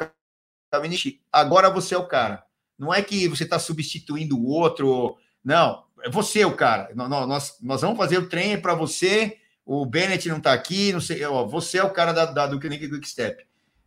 Cavendish, 0.72 1.20
agora 1.32 1.70
você 1.70 1.96
é 1.96 1.98
o 1.98 2.08
cara. 2.08 2.44
Não 2.78 2.94
é 2.94 3.02
que 3.02 3.28
você 3.28 3.44
está 3.44 3.58
substituindo 3.58 4.38
o 4.38 4.46
outro, 4.46 5.18
não, 5.44 5.86
é 6.04 6.10
você 6.10 6.44
o 6.46 6.56
cara. 6.56 6.92
Nós, 6.96 7.58
nós 7.62 7.82
vamos 7.82 7.98
fazer 7.98 8.18
o 8.18 8.30
trem 8.30 8.60
para 8.60 8.76
você. 8.76 9.38
O 9.66 9.86
Bennett 9.86 10.28
não 10.28 10.38
está 10.38 10.54
aqui, 10.54 10.92
não 10.92 11.00
sei, 11.00 11.24
ó, 11.24 11.46
você 11.46 11.78
é 11.78 11.84
o 11.84 11.94
cara 11.94 12.12
da, 12.12 12.26
da 12.26 12.48
do 12.48 12.60
Clinic 12.60 12.90
Quick 12.90 13.08
Step 13.08 13.46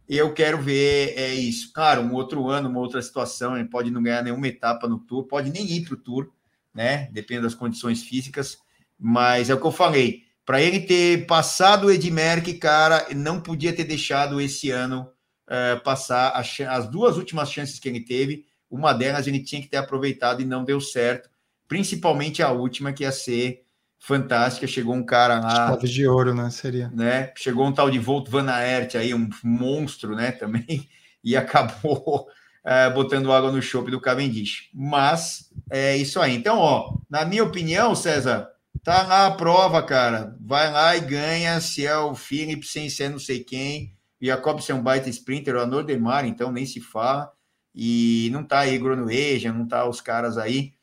eu 0.08 0.32
quero 0.32 0.60
ver 0.60 1.14
é 1.16 1.34
isso. 1.34 1.72
Claro, 1.72 2.02
um 2.02 2.14
outro 2.14 2.48
ano, 2.48 2.68
uma 2.68 2.80
outra 2.80 3.02
situação, 3.02 3.56
ele 3.56 3.68
pode 3.68 3.90
não 3.90 4.02
ganhar 4.02 4.22
nenhuma 4.22 4.46
etapa 4.46 4.86
no 4.86 4.98
Tour, 4.98 5.24
pode 5.24 5.50
nem 5.50 5.68
ir 5.68 5.84
para 5.84 5.94
o 5.94 5.96
Tour, 5.96 6.30
né? 6.72 7.08
Depende 7.12 7.42
das 7.42 7.54
condições 7.54 8.02
físicas, 8.02 8.58
mas 8.98 9.50
é 9.50 9.54
o 9.54 9.60
que 9.60 9.66
eu 9.66 9.72
falei. 9.72 10.22
Para 10.44 10.62
ele 10.62 10.80
ter 10.80 11.26
passado 11.26 11.88
o 11.88 11.90
Edmerck, 11.90 12.54
cara, 12.54 13.08
não 13.14 13.40
podia 13.40 13.72
ter 13.72 13.82
deixado 13.82 14.40
esse 14.40 14.70
ano 14.70 15.10
uh, 15.48 15.82
passar 15.82 16.30
as, 16.30 16.60
as 16.60 16.88
duas 16.88 17.16
últimas 17.16 17.50
chances 17.50 17.80
que 17.80 17.88
ele 17.88 18.00
teve. 18.00 18.46
Uma 18.70 18.92
delas 18.92 19.26
ele 19.26 19.42
tinha 19.42 19.60
que 19.60 19.68
ter 19.68 19.76
aproveitado 19.76 20.40
e 20.40 20.44
não 20.44 20.64
deu 20.64 20.80
certo, 20.80 21.28
principalmente 21.66 22.44
a 22.44 22.52
última, 22.52 22.92
que 22.92 23.02
ia 23.02 23.10
ser 23.10 23.64
fantástica. 24.06 24.68
Chegou 24.68 24.94
um 24.94 25.04
cara 25.04 25.40
lá. 25.40 25.68
Chave 25.68 25.88
de 25.88 26.06
ouro, 26.06 26.32
né? 26.32 26.48
Seria. 26.50 26.88
Né? 26.94 27.32
Chegou 27.36 27.66
um 27.66 27.72
tal 27.72 27.90
de 27.90 27.98
Volt 27.98 28.28
Van 28.28 28.48
Aert 28.48 28.94
aí, 28.94 29.12
um 29.12 29.28
monstro, 29.42 30.14
né? 30.14 30.30
Também, 30.30 30.88
e 31.24 31.36
acabou 31.36 32.28
é, 32.64 32.88
botando 32.94 33.32
água 33.32 33.50
no 33.50 33.60
chope 33.60 33.90
do 33.90 34.00
Cavendish. 34.00 34.70
Mas 34.72 35.50
é 35.68 35.96
isso 35.96 36.20
aí. 36.20 36.36
Então, 36.36 36.58
ó, 36.58 36.96
na 37.10 37.24
minha 37.24 37.42
opinião, 37.42 37.96
César, 37.96 38.48
tá 38.84 39.02
lá 39.02 39.26
a 39.26 39.32
prova, 39.32 39.82
cara. 39.82 40.36
Vai 40.40 40.70
lá 40.70 40.96
e 40.96 41.00
ganha. 41.00 41.60
Se 41.60 41.84
é 41.84 41.96
o 41.98 42.14
Phillips, 42.14 42.70
sem 42.70 42.88
ser 42.88 43.10
não 43.10 43.18
sei 43.18 43.42
quem. 43.42 43.92
Jacobsen 44.22 44.74
é 44.74 44.78
um 44.78 44.82
baita 44.82 45.10
sprinter, 45.10 45.56
o 45.56 45.66
Nordemar, 45.66 46.24
então 46.24 46.52
nem 46.52 46.64
se 46.64 46.80
fala. 46.80 47.30
E 47.74 48.30
não 48.32 48.42
tá 48.42 48.60
aí 48.60 48.78
Gronueja, 48.78 49.52
não 49.52 49.66
tá 49.66 49.86
os 49.86 50.00
caras 50.00 50.38
aí. 50.38 50.75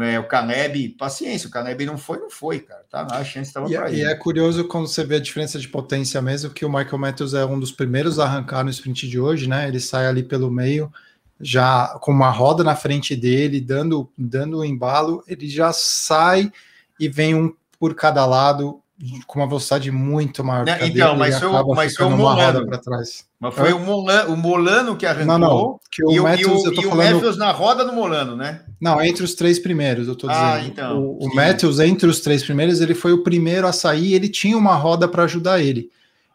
É, 0.00 0.18
o 0.18 0.26
Caleb, 0.26 0.90
paciência, 0.98 1.48
o 1.48 1.50
Caleb 1.50 1.86
não 1.86 1.96
foi, 1.96 2.18
não 2.18 2.30
foi, 2.30 2.60
cara. 2.60 2.84
Tá 2.90 3.06
a 3.10 3.24
chance 3.24 3.48
estava 3.48 3.68
para 3.68 3.90
ele. 3.90 4.00
E 4.00 4.04
é 4.04 4.14
curioso 4.14 4.66
quando 4.66 4.88
você 4.88 5.04
vê 5.04 5.16
a 5.16 5.20
diferença 5.20 5.58
de 5.58 5.68
potência 5.68 6.20
mesmo, 6.20 6.50
que 6.50 6.64
o 6.64 6.68
Michael 6.68 6.98
Matthews 6.98 7.34
é 7.34 7.44
um 7.44 7.60
dos 7.60 7.70
primeiros 7.70 8.18
a 8.18 8.24
arrancar 8.24 8.64
no 8.64 8.70
sprint 8.70 9.08
de 9.08 9.20
hoje, 9.20 9.48
né? 9.48 9.68
Ele 9.68 9.78
sai 9.78 10.06
ali 10.06 10.22
pelo 10.22 10.50
meio, 10.50 10.92
já 11.40 11.96
com 12.00 12.10
uma 12.10 12.30
roda 12.30 12.64
na 12.64 12.74
frente 12.74 13.14
dele, 13.14 13.60
dando 13.60 14.10
dando 14.18 14.58
o 14.58 14.64
embalo, 14.64 15.22
ele 15.28 15.48
já 15.48 15.72
sai 15.72 16.50
e 16.98 17.08
vem 17.08 17.34
um 17.34 17.54
por 17.78 17.94
cada 17.94 18.26
lado 18.26 18.80
com 19.26 19.40
uma 19.40 19.46
velocidade 19.46 19.90
muito 19.90 20.44
maior. 20.44 20.64
Não, 20.64 20.86
então, 20.86 21.16
mas 21.16 21.38
foi, 21.38 21.48
mas 21.74 21.96
foi 21.96 22.06
o 22.06 22.10
Molano. 22.10 22.66
para 22.66 22.78
trás. 22.78 23.26
Mas 23.40 23.54
foi 23.54 23.72
o 23.72 23.80
Molano, 23.80 24.32
o 24.32 24.36
Molano 24.36 24.96
que 24.96 25.04
arrancou. 25.04 25.26
Não, 25.26 25.38
não. 25.38 25.80
Que 25.90 26.04
o 26.04 26.12
e, 26.12 26.20
Matthews, 26.20 26.64
e 26.64 26.68
o, 26.68 26.72
e 26.72 26.76
falando... 26.76 26.92
o 26.92 26.96
Matthews 26.96 27.36
na 27.36 27.50
roda 27.50 27.84
do 27.84 27.92
Molano, 27.92 28.36
né? 28.36 28.62
Não, 28.80 29.02
entre 29.02 29.24
os 29.24 29.34
três 29.34 29.58
primeiros, 29.58 30.06
eu 30.06 30.14
tô 30.14 30.28
ah, 30.28 30.56
dizendo. 30.56 30.72
Então, 30.72 30.98
o, 31.02 31.26
o 31.26 31.34
Matthews, 31.34 31.80
entre 31.80 32.08
os 32.08 32.20
três 32.20 32.44
primeiros, 32.44 32.80
ele 32.80 32.94
foi 32.94 33.12
o 33.12 33.24
primeiro 33.24 33.66
a 33.66 33.72
sair, 33.72 34.14
ele 34.14 34.28
tinha 34.28 34.56
uma 34.56 34.76
roda 34.76 35.08
para 35.08 35.24
ajudar 35.24 35.60
ele. 35.60 35.90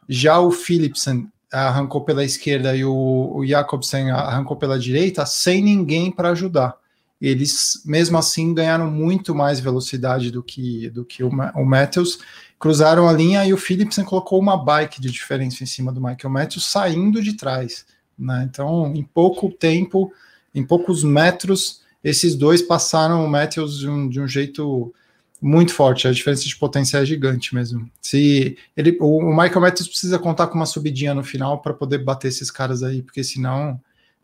Já 0.08 0.40
o 0.40 0.52
Philipsen 0.52 1.28
arrancou 1.52 2.02
pela 2.02 2.24
esquerda 2.24 2.76
e 2.76 2.84
o, 2.84 3.32
o 3.36 3.46
Jacobsen 3.46 4.12
arrancou 4.12 4.58
pela 4.58 4.78
direita, 4.78 5.26
sem 5.26 5.64
ninguém 5.64 6.12
para 6.12 6.30
ajudar 6.32 6.76
eles 7.22 7.82
mesmo 7.86 8.18
assim 8.18 8.54
ganharam 8.54 8.90
muito 8.90 9.36
mais 9.36 9.60
velocidade 9.60 10.32
do 10.32 10.42
que, 10.42 10.90
do 10.90 11.04
que 11.04 11.24
o, 11.24 11.28
o 11.28 11.66
Matthews, 11.66 12.20
cruzaram 12.60 13.08
a 13.08 13.14
linha 13.14 13.46
e 13.46 13.54
o 13.54 13.58
Philipsen 13.58 14.04
colocou 14.04 14.40
uma 14.40 14.58
bike 14.58 15.00
de 15.00 15.10
diferença 15.10 15.64
em 15.64 15.66
cima 15.66 15.92
do 15.94 16.02
Michael 16.02 16.30
Matthews 16.30 16.66
saindo 16.66 17.24
de 17.24 17.34
trás. 17.34 17.86
Né? 18.18 18.46
Então, 18.50 18.94
em 18.94 19.04
pouco 19.04 19.50
tempo, 19.50 20.12
em 20.54 20.64
poucos 20.64 21.04
metros, 21.04 21.82
esses 22.04 22.36
dois 22.36 22.62
passaram 22.62 23.24
o 23.24 23.30
Matthews 23.30 23.80
de 23.80 23.90
um, 23.90 24.10
de 24.10 24.20
um 24.20 24.28
jeito 24.28 24.94
muito 25.42 25.74
forte. 25.74 26.06
A 26.06 26.12
diferença 26.12 26.44
de 26.44 26.56
potência 26.58 26.98
é 26.98 27.06
gigante 27.06 27.56
mesmo. 27.56 27.90
Se 28.02 28.58
ele, 28.76 28.98
o, 29.00 29.20
o 29.20 29.30
Michael 29.30 29.62
Matthews 29.62 29.88
precisa 29.88 30.20
contar 30.20 30.48
com 30.48 30.56
uma 30.56 30.66
subidinha 30.66 31.14
no 31.14 31.24
final 31.24 31.62
para 31.62 31.74
poder 31.74 32.00
bater 32.00 32.28
esses 32.28 32.52
caras 32.52 32.84
aí, 32.84 33.02
porque 33.02 33.24
senão 33.24 33.80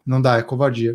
não 0.06 0.21
dá, 0.21 0.38
é 0.38 0.43
covardia. 0.43 0.93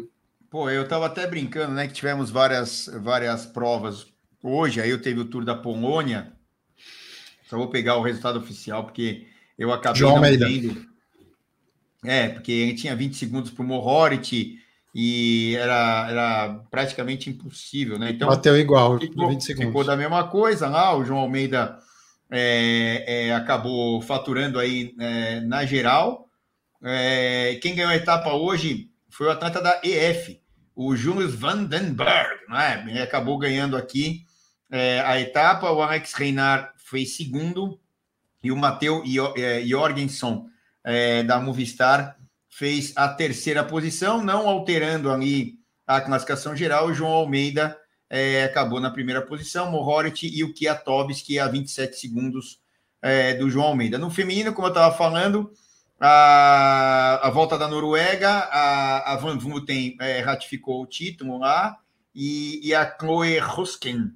Pô, 0.50 0.68
eu 0.68 0.82
estava 0.82 1.06
até 1.06 1.26
brincando, 1.26 1.72
né, 1.72 1.86
que 1.86 1.94
tivemos 1.94 2.30
várias, 2.30 2.90
várias 3.00 3.46
provas 3.46 4.06
hoje, 4.42 4.80
aí 4.80 4.90
eu 4.90 5.00
teve 5.00 5.20
o 5.20 5.24
Tour 5.24 5.44
da 5.44 5.54
Polônia, 5.54 6.32
só 7.50 7.56
vou 7.56 7.68
pegar 7.68 7.96
o 7.96 8.02
resultado 8.02 8.38
oficial, 8.38 8.84
porque 8.84 9.26
eu 9.58 9.72
acabei 9.72 9.98
João 9.98 10.12
não 10.12 10.24
Almeida. 10.24 10.46
vendo. 10.46 10.86
É, 12.04 12.28
porque 12.28 12.52
ele 12.52 12.74
tinha 12.74 12.94
20 12.94 13.16
segundos 13.16 13.50
para 13.50 13.62
o 13.62 13.66
Mohoric 13.66 14.58
e 14.94 15.56
era, 15.56 16.06
era 16.08 16.64
praticamente 16.70 17.28
impossível, 17.28 17.98
né? 17.98 18.10
Então, 18.10 18.28
Bateu 18.28 18.56
igual, 18.56 18.98
ficou, 18.98 19.28
20 19.28 19.44
segundos. 19.44 19.68
Ficou 19.68 19.84
da 19.84 19.96
mesma 19.96 20.28
coisa 20.28 20.68
lá, 20.68 20.96
o 20.96 21.04
João 21.04 21.18
Almeida 21.18 21.76
é, 22.30 23.26
é, 23.28 23.34
acabou 23.34 24.00
faturando 24.00 24.58
aí 24.58 24.94
é, 24.98 25.40
na 25.40 25.66
geral. 25.66 26.28
É, 26.82 27.58
quem 27.60 27.74
ganhou 27.74 27.90
a 27.90 27.96
etapa 27.96 28.32
hoje 28.32 28.90
foi 29.10 29.26
o 29.26 29.30
atleta 29.30 29.60
da 29.60 29.80
EF, 29.82 30.40
o 30.74 30.94
Julius 30.96 31.34
Vandenberg, 31.34 32.48
né? 32.48 32.84
Ele 32.88 33.02
acabou 33.02 33.36
ganhando 33.36 33.76
aqui 33.76 34.24
é, 34.70 35.00
a 35.00 35.20
etapa, 35.20 35.70
o 35.70 35.82
Alex 35.82 36.14
Reinar 36.14 36.72
fez 36.90 37.16
segundo 37.16 37.78
e 38.42 38.50
o 38.50 38.56
Matheus 38.56 39.04
é, 39.36 39.62
Jorgensen 39.62 40.46
é, 40.82 41.22
da 41.22 41.40
Movistar 41.40 42.16
fez 42.48 42.92
a 42.96 43.08
terceira 43.08 43.62
posição, 43.62 44.22
não 44.22 44.48
alterando 44.48 45.10
ali 45.10 45.58
a 45.86 46.00
classificação 46.00 46.56
geral. 46.56 46.88
O 46.88 46.94
João 46.94 47.12
Almeida 47.12 47.78
é, 48.08 48.44
acabou 48.44 48.80
na 48.80 48.90
primeira 48.90 49.22
posição, 49.22 49.70
Mohoric 49.70 50.26
e 50.26 50.42
o 50.42 50.52
Kiatovski 50.52 51.38
a 51.38 51.46
27 51.46 51.96
segundos 51.96 52.60
é, 53.00 53.34
do 53.34 53.48
João 53.48 53.68
Almeida. 53.68 53.98
No 53.98 54.10
feminino, 54.10 54.52
como 54.52 54.66
eu 54.66 54.72
estava 54.72 54.94
falando, 54.96 55.52
a, 56.00 57.20
a, 57.22 57.30
volta 57.30 57.56
da 57.56 57.68
Noruega, 57.68 58.30
a, 58.30 59.12
a 59.12 59.16
Van 59.16 59.38
Vluten 59.38 59.96
é, 60.00 60.20
ratificou 60.20 60.82
o 60.82 60.86
título 60.86 61.38
lá 61.38 61.78
e, 62.14 62.66
e 62.66 62.74
a 62.74 62.96
Chloe 62.98 63.40
Hosken 63.40 64.12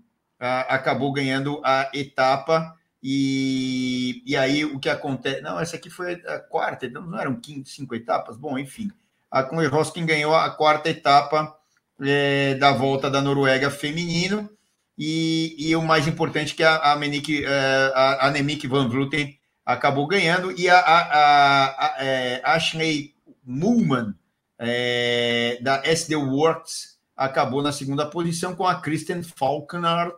acabou 0.68 1.12
ganhando 1.12 1.60
a 1.64 1.90
etapa. 1.92 2.76
E, 3.02 4.22
e 4.24 4.36
aí 4.36 4.64
o 4.64 4.78
que 4.78 4.88
acontece? 4.88 5.40
Não, 5.42 5.60
essa 5.60 5.76
aqui 5.76 5.90
foi 5.90 6.14
a 6.26 6.38
quarta, 6.38 6.86
então 6.86 7.02
não 7.02 7.18
eram 7.18 7.38
15, 7.38 7.70
cinco 7.70 7.94
etapas? 7.94 8.36
Bom, 8.36 8.58
enfim. 8.58 8.90
A 9.30 9.42
Chloe 9.46 9.66
Hoskin 9.66 10.06
ganhou 10.06 10.34
a 10.34 10.48
quarta 10.50 10.88
etapa 10.88 11.54
é, 12.00 12.54
da 12.54 12.72
volta 12.72 13.10
da 13.10 13.20
Noruega 13.20 13.70
feminino. 13.70 14.48
E, 14.96 15.56
e 15.58 15.74
o 15.74 15.82
mais 15.82 16.06
importante 16.06 16.54
que 16.54 16.62
a, 16.62 16.92
a, 16.92 16.96
Menique, 16.96 17.44
é, 17.44 17.92
a, 17.94 18.28
a 18.28 18.30
Nemik 18.30 18.66
Van 18.68 18.88
Vluten 18.88 19.36
acabou 19.66 20.06
ganhando. 20.06 20.52
E 20.52 20.68
a, 20.68 20.78
a, 20.78 21.64
a, 21.66 21.94
é, 21.98 22.40
Ashley 22.44 23.14
Mullman, 23.44 24.14
é, 24.58 25.58
da 25.60 25.82
SD 25.84 26.14
Works, 26.16 26.96
acabou 27.16 27.62
na 27.62 27.72
segunda 27.72 28.06
posição 28.06 28.54
com 28.54 28.66
a 28.66 28.80
Kristen 28.80 29.22
Falconer 29.22 30.12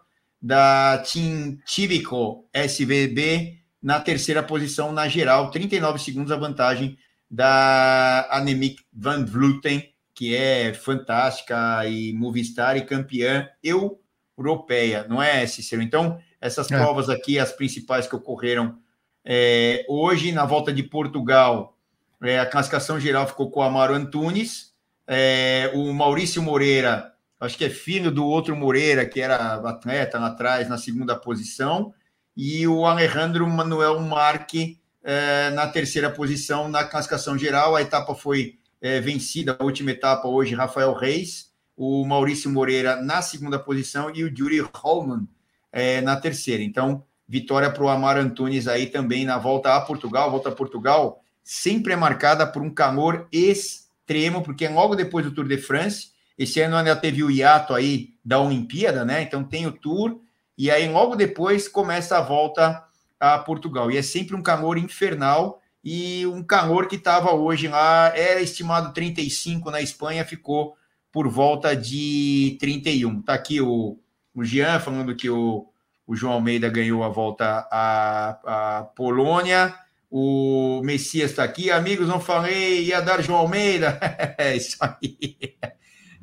da 0.47 0.99
Team 0.99 1.59
Tibico 1.67 2.49
SBB 2.53 3.59
na 3.83 3.99
terceira 3.99 4.45
posição 4.45 4.93
na 4.93 5.09
geral, 5.09 5.51
39 5.51 5.99
segundos 5.99 6.31
a 6.31 6.37
vantagem 6.37 6.97
da 7.29 8.29
Annemiek 8.31 8.81
van 8.93 9.25
Vleuten, 9.25 9.93
que 10.15 10.37
é 10.37 10.73
fantástica 10.73 11.85
e 11.89 12.13
Movistar 12.13 12.77
e 12.77 12.83
campeã 12.83 13.49
europeia, 13.61 15.05
não 15.09 15.21
é, 15.21 15.45
Cícero? 15.49 15.83
Então, 15.83 16.17
essas 16.41 16.71
é. 16.71 16.79
provas 16.79 17.09
aqui, 17.09 17.41
as 17.41 17.51
principais 17.51 18.07
que 18.07 18.15
ocorreram 18.15 18.79
é, 19.25 19.85
hoje, 19.89 20.31
na 20.31 20.45
volta 20.45 20.73
de 20.73 20.85
Portugal, 20.85 21.77
é, 22.23 22.39
a 22.39 22.47
classificação 22.47 23.01
geral 23.01 23.27
ficou 23.27 23.51
com 23.51 23.59
o 23.59 23.63
Amaro 23.65 23.95
Antunes, 23.95 24.73
é, 25.09 25.73
o 25.75 25.93
Maurício 25.93 26.41
Moreira 26.41 27.16
acho 27.41 27.57
que 27.57 27.65
é 27.65 27.71
filho 27.71 28.11
do 28.11 28.25
outro 28.25 28.57
Moreira, 28.57 29.07
que 29.07 29.21
era 29.21 29.55
atleta 29.55 30.19
lá 30.19 30.29
atrás, 30.29 30.69
na 30.69 30.79
segunda 30.79 31.15
posição, 31.17 31.93
e 32.37 32.67
o 32.67 32.87
Alejandro 32.87 33.47
Manuel 33.47 34.01
Marque 34.01 34.79
eh, 35.03 35.51
na 35.51 35.69
terceira 35.69 36.11
posição 36.11 36.69
na 36.69 36.85
classificação 36.85 37.39
geral. 37.39 37.77
A 37.77 37.83
etapa 37.83 38.15
foi 38.15 38.59
eh, 38.81 39.01
vencida, 39.01 39.57
a 39.59 39.65
última 39.65 39.93
etapa 39.93 40.27
hoje, 40.29 40.55
Rafael 40.55 40.93
Reis, 40.93 41.53
o 41.77 42.05
Maurício 42.05 42.51
Moreira 42.51 42.97
na 42.97 43.23
segunda 43.23 43.59
posição 43.59 44.11
e 44.15 44.25
o 44.25 44.35
Yuri 44.37 44.61
Holman 44.61 45.29
eh, 45.73 46.01
na 46.01 46.17
terceira. 46.17 46.63
Então, 46.63 47.05
vitória 47.29 47.71
para 47.71 47.85
o 47.85 47.89
Amar 47.89 48.19
Antunes 48.19 48.67
aí 48.67 48.87
também 48.87 49.25
na 49.25 49.39
volta 49.39 49.75
a 49.75 49.81
Portugal. 49.81 50.31
Volta 50.31 50.49
a 50.49 50.53
Portugal 50.53 51.23
sempre 51.45 51.93
é 51.93 51.97
marcada 51.97 52.47
por 52.47 52.61
um 52.61 52.75
calor 52.75 53.29
extremo, 53.31 54.43
porque 54.43 54.65
é 54.65 54.69
logo 54.69 54.97
depois 54.97 55.25
do 55.25 55.33
Tour 55.33 55.47
de 55.47 55.59
France 55.59 56.16
esse 56.39 56.61
ano 56.61 56.77
ainda 56.77 56.95
teve 56.95 57.23
o 57.25 57.31
hiato 57.31 57.75
aí 57.75 58.11
da 58.25 58.41
Olimpíada, 58.41 59.05
né? 59.05 59.23
Então 59.23 59.43
tem 59.43 59.67
o 59.67 59.73
Tour, 59.73 60.21
e 60.57 60.71
aí 60.71 60.89
logo 60.89 61.17
depois 61.17 61.69
começa 61.69 62.19
a 62.19 62.23
volta 62.23 62.85
a 63.19 63.39
Portugal. 63.39 63.91
E 63.91 63.97
é 63.97 64.03
sempre 64.03 64.37
um 64.37 64.43
calor 64.43 64.77
infernal, 64.77 65.61
e 65.83 66.27
um 66.27 66.43
calor 66.43 66.89
que 66.89 66.97
estava 66.97 67.33
hoje 67.33 67.69
lá, 67.69 68.13
era 68.15 68.41
estimado 68.41 68.93
35 68.93 69.71
na 69.71 69.81
Espanha, 69.81 70.25
ficou 70.25 70.77
por 71.13 71.29
volta 71.29 71.77
de 71.77 72.57
31. 72.61 73.23
Tá 73.23 73.35
aqui 73.35 73.61
o, 73.61 73.97
o 74.35 74.45
Jean 74.45 74.81
falando 74.81 75.15
que 75.15 75.31
o, 75.31 75.67
o 76.07 76.17
João 76.17 76.35
Almeida 76.35 76.69
ganhou 76.69 77.05
a 77.05 77.09
volta 77.09 77.67
à, 77.71 78.79
à 78.79 78.83
Polônia. 78.83 79.75
O 80.11 80.83
Messias 80.85 81.31
está 81.31 81.45
aqui. 81.45 81.71
Amigos, 81.71 82.09
não 82.09 82.21
falei, 82.21 82.85
ia 82.85 83.01
dar 83.01 83.23
João 83.23 83.39
Almeida. 83.39 83.99
é 84.37 84.57
isso 84.57 84.77
aí. 84.81 85.57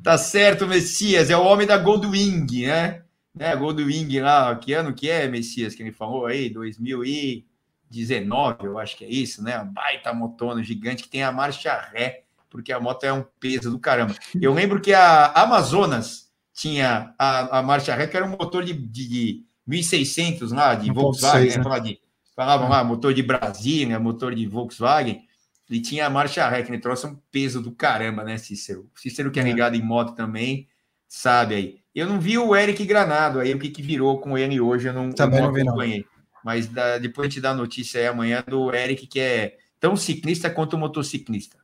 Tá 0.04 0.16
certo, 0.18 0.66
Messias, 0.66 1.30
é 1.30 1.36
o 1.36 1.42
homem 1.42 1.66
da 1.66 1.78
Goldwing, 1.78 2.44
né? 2.66 3.00
né? 3.34 3.56
Goldwing 3.56 4.20
lá, 4.20 4.54
que 4.54 4.74
ano 4.74 4.92
que 4.92 5.08
é, 5.08 5.26
Messias, 5.26 5.74
que 5.74 5.82
ele 5.82 5.92
falou 5.92 6.26
aí? 6.26 6.50
2019, 6.50 8.66
eu 8.66 8.78
acho 8.78 8.98
que 8.98 9.06
é 9.06 9.08
isso, 9.08 9.42
né? 9.42 9.56
Uma 9.56 9.64
baita 9.64 10.12
motona 10.12 10.62
gigante 10.62 11.04
que 11.04 11.08
tem 11.08 11.22
a 11.22 11.32
marcha 11.32 11.74
ré, 11.90 12.24
porque 12.50 12.70
a 12.70 12.78
moto 12.78 13.04
é 13.04 13.12
um 13.14 13.24
peso 13.40 13.70
do 13.70 13.78
caramba. 13.78 14.14
Eu 14.38 14.52
lembro 14.52 14.78
que 14.78 14.92
a 14.92 15.28
Amazonas 15.28 16.30
tinha 16.52 17.14
a, 17.18 17.60
a 17.60 17.62
marcha 17.62 17.94
ré, 17.94 18.06
que 18.06 18.14
era 18.14 18.26
um 18.26 18.36
motor 18.36 18.62
de, 18.62 18.74
de, 18.74 19.08
de 19.08 19.46
1600 19.66 20.52
lá, 20.52 20.74
de 20.74 20.92
Volkswagen, 20.92 21.50
6, 21.50 21.64
né? 21.64 21.80
de, 21.80 21.98
falavam 22.36 22.68
lá, 22.68 22.84
motor 22.84 23.14
de 23.14 23.22
Brasília, 23.22 23.98
motor 23.98 24.34
de 24.34 24.46
Volkswagen. 24.46 25.26
E 25.74 25.80
tinha 25.80 26.06
a 26.06 26.10
marcha 26.10 26.48
ré, 26.48 26.62
que 26.62 26.70
ele 26.70 26.78
trouxe 26.78 27.06
um 27.06 27.16
peso 27.30 27.60
do 27.60 27.72
caramba, 27.72 28.24
né, 28.24 28.38
Cícero? 28.38 28.88
Cícero 28.94 29.30
que 29.30 29.38
é, 29.38 29.42
é 29.42 29.46
ligado 29.46 29.76
em 29.76 29.82
moto 29.82 30.14
também, 30.14 30.68
sabe 31.08 31.54
aí. 31.54 31.78
Eu 31.94 32.06
não 32.06 32.18
vi 32.18 32.38
o 32.38 32.56
Eric 32.56 32.84
Granado 32.84 33.40
aí, 33.40 33.54
o 33.54 33.58
que, 33.58 33.68
que 33.68 33.82
virou 33.82 34.20
com 34.20 34.36
ele 34.36 34.60
hoje, 34.60 34.88
eu 34.88 34.92
não, 34.92 35.10
Também 35.10 35.40
eu 35.40 35.46
não, 35.46 35.52
não 35.52 35.60
acompanhei. 35.60 35.98
Não. 35.98 36.04
Mas 36.44 36.66
da, 36.66 36.98
depois 36.98 37.26
a 37.26 37.30
gente 37.30 37.40
dá 37.40 37.50
a 37.50 37.54
notícia 37.54 38.00
aí 38.00 38.06
amanhã 38.06 38.44
do 38.46 38.74
Eric, 38.74 39.06
que 39.06 39.20
é 39.20 39.56
tão 39.80 39.96
ciclista 39.96 40.50
quanto 40.50 40.76
motociclista. 40.76 41.56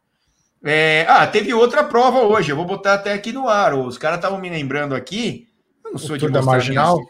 É, 0.63 1.07
ah, 1.09 1.27
teve 1.27 1.53
outra 1.55 1.83
prova 1.83 2.21
hoje, 2.21 2.51
eu 2.51 2.57
vou 2.57 2.67
botar 2.67 2.95
até 2.95 3.13
aqui 3.13 3.33
no 3.33 3.49
ar. 3.49 3.75
Os 3.75 3.99
caras 3.99 4.19
estavam 4.19 4.41
me 4.41 4.49
lembrando 4.49 4.95
aqui. 4.95 5.49
Eu 5.85 5.93
não 5.93 5.99
sou 5.99 6.17
o 6.17 6.19
de 6.19 6.27
Tour 6.27 6.33
da 6.33 6.43
Marginal? 6.43 7.01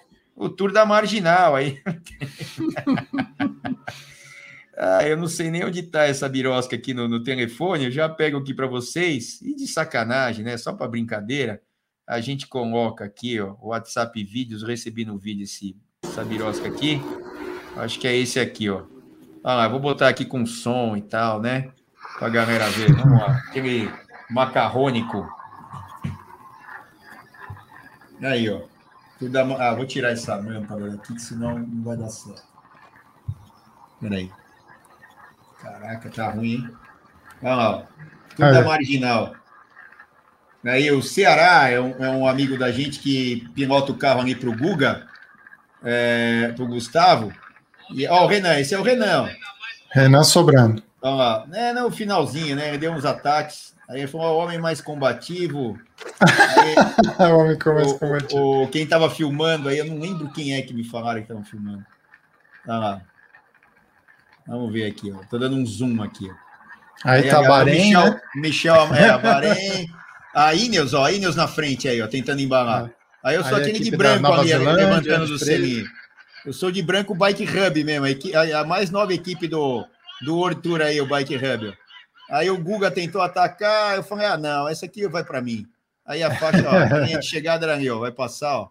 o 0.40 0.48
Tour 0.48 0.72
da 0.72 0.86
Marginal 0.86 1.54
aí. 1.54 1.82
Ah, 4.82 5.06
eu 5.06 5.14
não 5.14 5.28
sei 5.28 5.50
nem 5.50 5.62
onde 5.62 5.80
está 5.80 6.04
essa 6.04 6.26
birosca 6.26 6.74
aqui 6.74 6.94
no, 6.94 7.06
no, 7.06 7.22
telefone, 7.22 7.84
eu 7.84 7.90
já 7.90 8.08
pego 8.08 8.38
aqui 8.38 8.54
para 8.54 8.66
vocês, 8.66 9.38
e 9.42 9.54
de 9.54 9.66
sacanagem, 9.66 10.42
né? 10.42 10.56
Só 10.56 10.72
para 10.72 10.88
brincadeira, 10.88 11.60
a 12.06 12.18
gente 12.18 12.46
coloca 12.46 13.04
aqui, 13.04 13.38
ó, 13.38 13.56
WhatsApp 13.60 14.24
Vídeos, 14.24 14.62
recebi 14.62 15.04
no 15.04 15.18
vídeo 15.18 15.44
esse, 15.44 15.76
essa 16.02 16.24
birosca 16.24 16.66
aqui, 16.66 16.98
acho 17.76 18.00
que 18.00 18.08
é 18.08 18.16
esse 18.16 18.40
aqui, 18.40 18.70
ó. 18.70 18.84
Ah, 19.44 19.54
lá, 19.54 19.68
vou 19.68 19.80
botar 19.80 20.08
aqui 20.08 20.24
com 20.24 20.46
som 20.46 20.96
e 20.96 21.02
tal, 21.02 21.42
né? 21.42 21.70
Para 22.18 22.28
a 22.28 22.30
galera 22.30 22.70
ver, 22.70 22.90
vamos 22.94 23.20
lá, 23.20 23.36
aquele 23.50 23.86
macarrônico. 24.30 25.28
Aí, 28.22 28.48
ó. 28.48 28.62
Ah, 29.58 29.74
vou 29.74 29.84
tirar 29.84 30.12
essa 30.12 30.36
lâmpada 30.36 30.94
aqui, 30.94 31.18
senão 31.20 31.58
não 31.58 31.82
vai 31.82 31.98
dar 31.98 32.08
certo. 32.08 32.48
Peraí. 34.00 34.39
Caraca, 35.60 36.10
tá 36.10 36.30
ruim, 36.30 36.54
hein? 36.54 36.70
Olha 37.42 37.54
lá, 37.54 37.86
tudo 38.34 38.44
é. 38.44 38.64
marginal. 38.64 39.34
Aí 40.64 40.90
o 40.90 41.02
Ceará 41.02 41.70
é 41.70 41.80
um, 41.80 42.04
é 42.04 42.10
um, 42.10 42.26
amigo 42.26 42.58
da 42.58 42.70
gente 42.70 42.98
que 42.98 43.48
pilota 43.54 43.92
o 43.92 43.96
carro 43.96 44.20
ali 44.20 44.34
para 44.34 44.50
o 44.50 44.56
Guga, 44.56 45.06
é, 45.82 46.52
para 46.54 46.64
o 46.64 46.68
Gustavo. 46.68 47.32
E, 47.94 48.06
ó, 48.06 48.24
o 48.24 48.26
Renan, 48.26 48.58
esse 48.58 48.74
é 48.74 48.78
o 48.78 48.82
Renan. 48.82 49.28
Renan 49.90 50.22
sobrando. 50.22 50.82
Olha 51.02 51.14
lá, 51.14 51.46
é, 51.54 51.72
no 51.72 51.90
finalzinho, 51.90 52.56
né? 52.56 52.68
Ele 52.68 52.78
deu 52.78 52.92
uns 52.92 53.06
ataques. 53.06 53.74
Aí 53.88 54.00
ele 54.00 54.06
foi 54.06 54.20
o 54.20 54.36
homem 54.36 54.58
mais 54.58 54.80
combativo. 54.80 55.78
o 57.18 57.38
homem 57.38 57.56
mais 57.74 57.92
combativo. 57.94 58.40
O, 58.40 58.64
o, 58.64 58.68
quem 58.68 58.84
estava 58.84 59.08
filmando 59.10 59.68
aí, 59.68 59.78
eu 59.78 59.86
não 59.86 59.98
lembro 59.98 60.30
quem 60.30 60.54
é 60.54 60.62
que 60.62 60.74
me 60.74 60.84
falaram 60.84 61.18
que 61.18 61.24
estavam 61.24 61.44
filmando. 61.44 61.84
Olha 62.68 62.78
lá. 62.78 63.02
Vamos 64.46 64.72
ver 64.72 64.86
aqui, 64.86 65.12
ó. 65.12 65.18
Tô 65.30 65.38
dando 65.38 65.56
um 65.56 65.66
zoom 65.66 66.02
aqui. 66.02 66.30
Aí, 67.04 67.24
aí 67.24 67.30
tá 67.30 67.42
Bahrein, 67.42 67.88
Michel, 67.88 68.04
né? 68.04 68.20
Michel, 68.36 68.94
é, 68.94 69.18
Bahrein. 69.18 69.88
A 70.34 70.54
Ineos, 70.54 70.94
ó, 70.94 71.04
a 71.04 71.12
Ineos 71.12 71.34
na 71.34 71.48
frente 71.48 71.88
aí, 71.88 72.00
ó, 72.00 72.06
tentando 72.06 72.40
embalar. 72.40 72.86
É. 72.86 72.90
Aí 73.22 73.36
eu 73.36 73.44
sou 73.44 73.56
aí 73.56 73.62
aquele 73.62 73.80
de 73.80 73.96
branco 73.96 74.32
ali, 74.32 74.48
Zelândia, 74.48 74.86
levantando 74.86 75.26
do 75.26 75.38
selinho. 75.38 75.86
Eu 76.44 76.52
sou 76.52 76.70
de 76.70 76.82
branco 76.82 77.14
Bike 77.14 77.44
Hub 77.44 77.84
mesmo, 77.84 78.06
a, 78.06 78.60
a, 78.60 78.64
mais 78.64 78.90
nova 78.90 79.12
equipe 79.12 79.46
do, 79.46 79.86
do 80.22 80.36
World 80.36 80.62
Tour 80.62 80.80
aí, 80.80 81.00
o 81.00 81.06
Bike 81.06 81.36
Hub. 81.36 81.74
Aí 82.30 82.50
o 82.50 82.58
Guga 82.58 82.90
tentou 82.90 83.20
atacar, 83.20 83.96
eu 83.96 84.02
falei, 84.02 84.26
ah, 84.26 84.38
não, 84.38 84.68
essa 84.68 84.86
aqui 84.86 85.06
vai 85.08 85.24
para 85.24 85.42
mim. 85.42 85.66
Aí 86.06 86.22
a 86.22 86.34
faixa, 86.34 86.66
ó, 86.66 86.72
a 86.72 87.00
linha 87.00 87.18
de 87.18 87.26
chegada 87.26 87.66
era 87.66 87.98
vai 87.98 88.12
passar, 88.12 88.56
ó. 88.56 88.68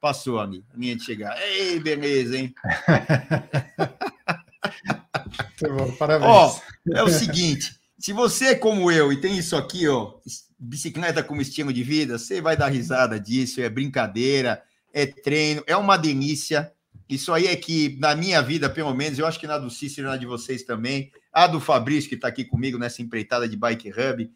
Passou 0.00 0.40
ali, 0.40 0.64
a 0.72 0.78
linha 0.78 0.96
de 0.96 1.04
chegada. 1.04 1.38
Ei, 1.42 1.78
beleza, 1.78 2.38
hein? 2.38 2.54
Muito 5.38 5.76
bom, 5.76 5.92
parabéns. 5.92 6.30
Ó, 6.30 6.60
é 6.94 7.02
o 7.02 7.08
seguinte, 7.08 7.74
se 7.98 8.12
você 8.12 8.46
é 8.46 8.54
como 8.54 8.90
eu 8.90 9.12
e 9.12 9.20
tem 9.20 9.36
isso 9.36 9.56
aqui, 9.56 9.86
ó, 9.86 10.14
bicicleta 10.58 11.22
como 11.22 11.42
estilo 11.42 11.72
de 11.72 11.82
vida, 11.82 12.18
você 12.18 12.40
vai 12.40 12.56
dar 12.56 12.68
risada 12.68 13.18
disso, 13.18 13.60
é 13.60 13.68
brincadeira, 13.68 14.62
é 14.92 15.06
treino, 15.06 15.62
é 15.66 15.76
uma 15.76 15.96
delícia. 15.96 16.72
Isso 17.08 17.32
aí 17.32 17.46
é 17.46 17.56
que, 17.56 17.98
na 17.98 18.14
minha 18.14 18.40
vida, 18.40 18.70
pelo 18.70 18.94
menos, 18.94 19.18
eu 19.18 19.26
acho 19.26 19.40
que 19.40 19.46
na 19.46 19.58
do 19.58 19.70
Cícero 19.70 20.08
na 20.08 20.16
de 20.16 20.26
vocês 20.26 20.62
também, 20.62 21.10
a 21.32 21.46
do 21.46 21.60
Fabrício, 21.60 22.08
que 22.08 22.14
está 22.14 22.28
aqui 22.28 22.44
comigo 22.44 22.78
nessa 22.78 23.02
empreitada 23.02 23.48
de 23.48 23.56
Bike 23.56 23.90
Hub, 23.90 24.30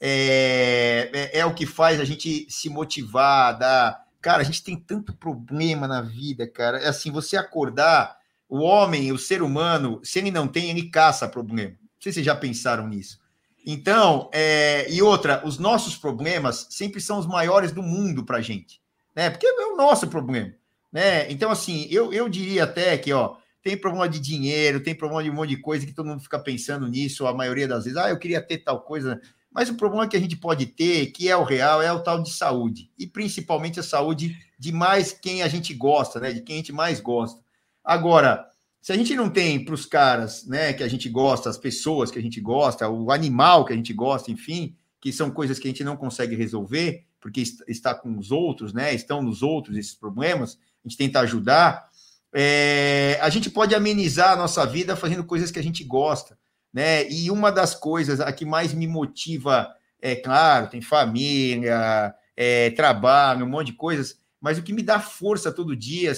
é, 0.00 1.10
é, 1.12 1.38
é, 1.40 1.46
o 1.46 1.54
que 1.54 1.66
faz 1.66 2.00
a 2.00 2.04
gente 2.04 2.46
se 2.50 2.68
motivar, 2.68 3.58
dar. 3.58 4.06
Cara, 4.20 4.42
a 4.42 4.44
gente 4.44 4.62
tem 4.62 4.76
tanto 4.76 5.12
problema 5.12 5.88
na 5.88 6.02
vida, 6.02 6.46
cara. 6.46 6.78
É 6.78 6.88
assim, 6.88 7.10
você 7.10 7.36
acordar, 7.36 8.17
o 8.48 8.60
homem, 8.60 9.12
o 9.12 9.18
ser 9.18 9.42
humano, 9.42 10.00
se 10.02 10.18
ele 10.18 10.30
não 10.30 10.48
tem, 10.48 10.70
ele 10.70 10.88
caça 10.90 11.28
problema. 11.28 11.70
Não 11.70 12.00
sei 12.00 12.12
se 12.12 12.16
vocês 12.16 12.26
já 12.26 12.34
pensaram 12.34 12.88
nisso. 12.88 13.18
Então, 13.66 14.30
é, 14.32 14.90
e 14.90 15.02
outra, 15.02 15.42
os 15.44 15.58
nossos 15.58 15.96
problemas 15.96 16.66
sempre 16.70 17.00
são 17.00 17.18
os 17.18 17.26
maiores 17.26 17.72
do 17.72 17.82
mundo 17.82 18.24
para 18.24 18.38
a 18.38 18.42
gente, 18.42 18.80
né? 19.14 19.28
Porque 19.28 19.46
é 19.46 19.66
o 19.66 19.76
nosso 19.76 20.08
problema. 20.08 20.54
Né? 20.90 21.30
Então, 21.30 21.50
assim, 21.50 21.86
eu, 21.90 22.12
eu 22.12 22.28
diria 22.28 22.64
até 22.64 22.96
que, 22.96 23.12
ó, 23.12 23.36
tem 23.62 23.76
problema 23.76 24.08
de 24.08 24.18
dinheiro, 24.18 24.82
tem 24.82 24.94
problema 24.94 25.22
de 25.22 25.30
um 25.30 25.34
monte 25.34 25.50
de 25.50 25.58
coisa 25.58 25.84
que 25.84 25.92
todo 25.92 26.06
mundo 26.06 26.22
fica 26.22 26.38
pensando 26.38 26.88
nisso, 26.88 27.26
a 27.26 27.34
maioria 27.34 27.68
das 27.68 27.84
vezes, 27.84 27.98
ah, 27.98 28.08
eu 28.08 28.18
queria 28.18 28.40
ter 28.40 28.58
tal 28.58 28.80
coisa, 28.80 29.20
mas 29.52 29.68
o 29.68 29.74
problema 29.74 30.08
que 30.08 30.16
a 30.16 30.20
gente 30.20 30.36
pode 30.36 30.64
ter, 30.64 31.06
que 31.06 31.28
é 31.28 31.36
o 31.36 31.44
real, 31.44 31.82
é 31.82 31.92
o 31.92 32.02
tal 32.02 32.22
de 32.22 32.30
saúde, 32.30 32.90
e 32.98 33.06
principalmente 33.06 33.78
a 33.78 33.82
saúde 33.82 34.38
de 34.58 34.72
mais 34.72 35.12
quem 35.12 35.42
a 35.42 35.48
gente 35.48 35.74
gosta, 35.74 36.18
né, 36.20 36.32
de 36.32 36.40
quem 36.40 36.54
a 36.54 36.58
gente 36.58 36.72
mais 36.72 37.00
gosta. 37.00 37.42
Agora, 37.88 38.46
se 38.82 38.92
a 38.92 38.96
gente 38.96 39.16
não 39.16 39.30
tem 39.30 39.64
para 39.64 39.72
os 39.72 39.86
caras, 39.86 40.46
né, 40.46 40.74
que 40.74 40.82
a 40.82 40.88
gente 40.88 41.08
gosta, 41.08 41.48
as 41.48 41.56
pessoas 41.56 42.10
que 42.10 42.18
a 42.18 42.22
gente 42.22 42.38
gosta, 42.38 42.86
o 42.86 43.10
animal 43.10 43.64
que 43.64 43.72
a 43.72 43.76
gente 43.76 43.94
gosta, 43.94 44.30
enfim, 44.30 44.76
que 45.00 45.10
são 45.10 45.30
coisas 45.30 45.58
que 45.58 45.66
a 45.66 45.70
gente 45.70 45.82
não 45.82 45.96
consegue 45.96 46.36
resolver, 46.36 47.06
porque 47.18 47.42
está 47.66 47.94
com 47.94 48.18
os 48.18 48.30
outros, 48.30 48.74
né, 48.74 48.92
estão 48.94 49.22
nos 49.22 49.42
outros 49.42 49.74
esses 49.74 49.94
problemas, 49.94 50.58
a 50.84 50.88
gente 50.88 50.98
tenta 50.98 51.20
ajudar, 51.20 51.88
é, 52.34 53.18
a 53.22 53.30
gente 53.30 53.48
pode 53.48 53.74
amenizar 53.74 54.32
a 54.32 54.36
nossa 54.36 54.66
vida 54.66 54.94
fazendo 54.94 55.24
coisas 55.24 55.50
que 55.50 55.58
a 55.58 55.62
gente 55.62 55.82
gosta, 55.82 56.38
né? 56.70 57.10
E 57.10 57.30
uma 57.30 57.50
das 57.50 57.74
coisas 57.74 58.20
a 58.20 58.30
que 58.32 58.44
mais 58.44 58.74
me 58.74 58.86
motiva, 58.86 59.66
é 59.98 60.14
claro, 60.14 60.68
tem 60.68 60.82
família, 60.82 62.14
é, 62.36 62.68
trabalho, 62.72 63.46
um 63.46 63.48
monte 63.48 63.68
de 63.68 63.72
coisas, 63.72 64.20
mas 64.38 64.58
o 64.58 64.62
que 64.62 64.74
me 64.74 64.82
dá 64.82 65.00
força 65.00 65.50
todo 65.50 65.74
dia, 65.74 66.12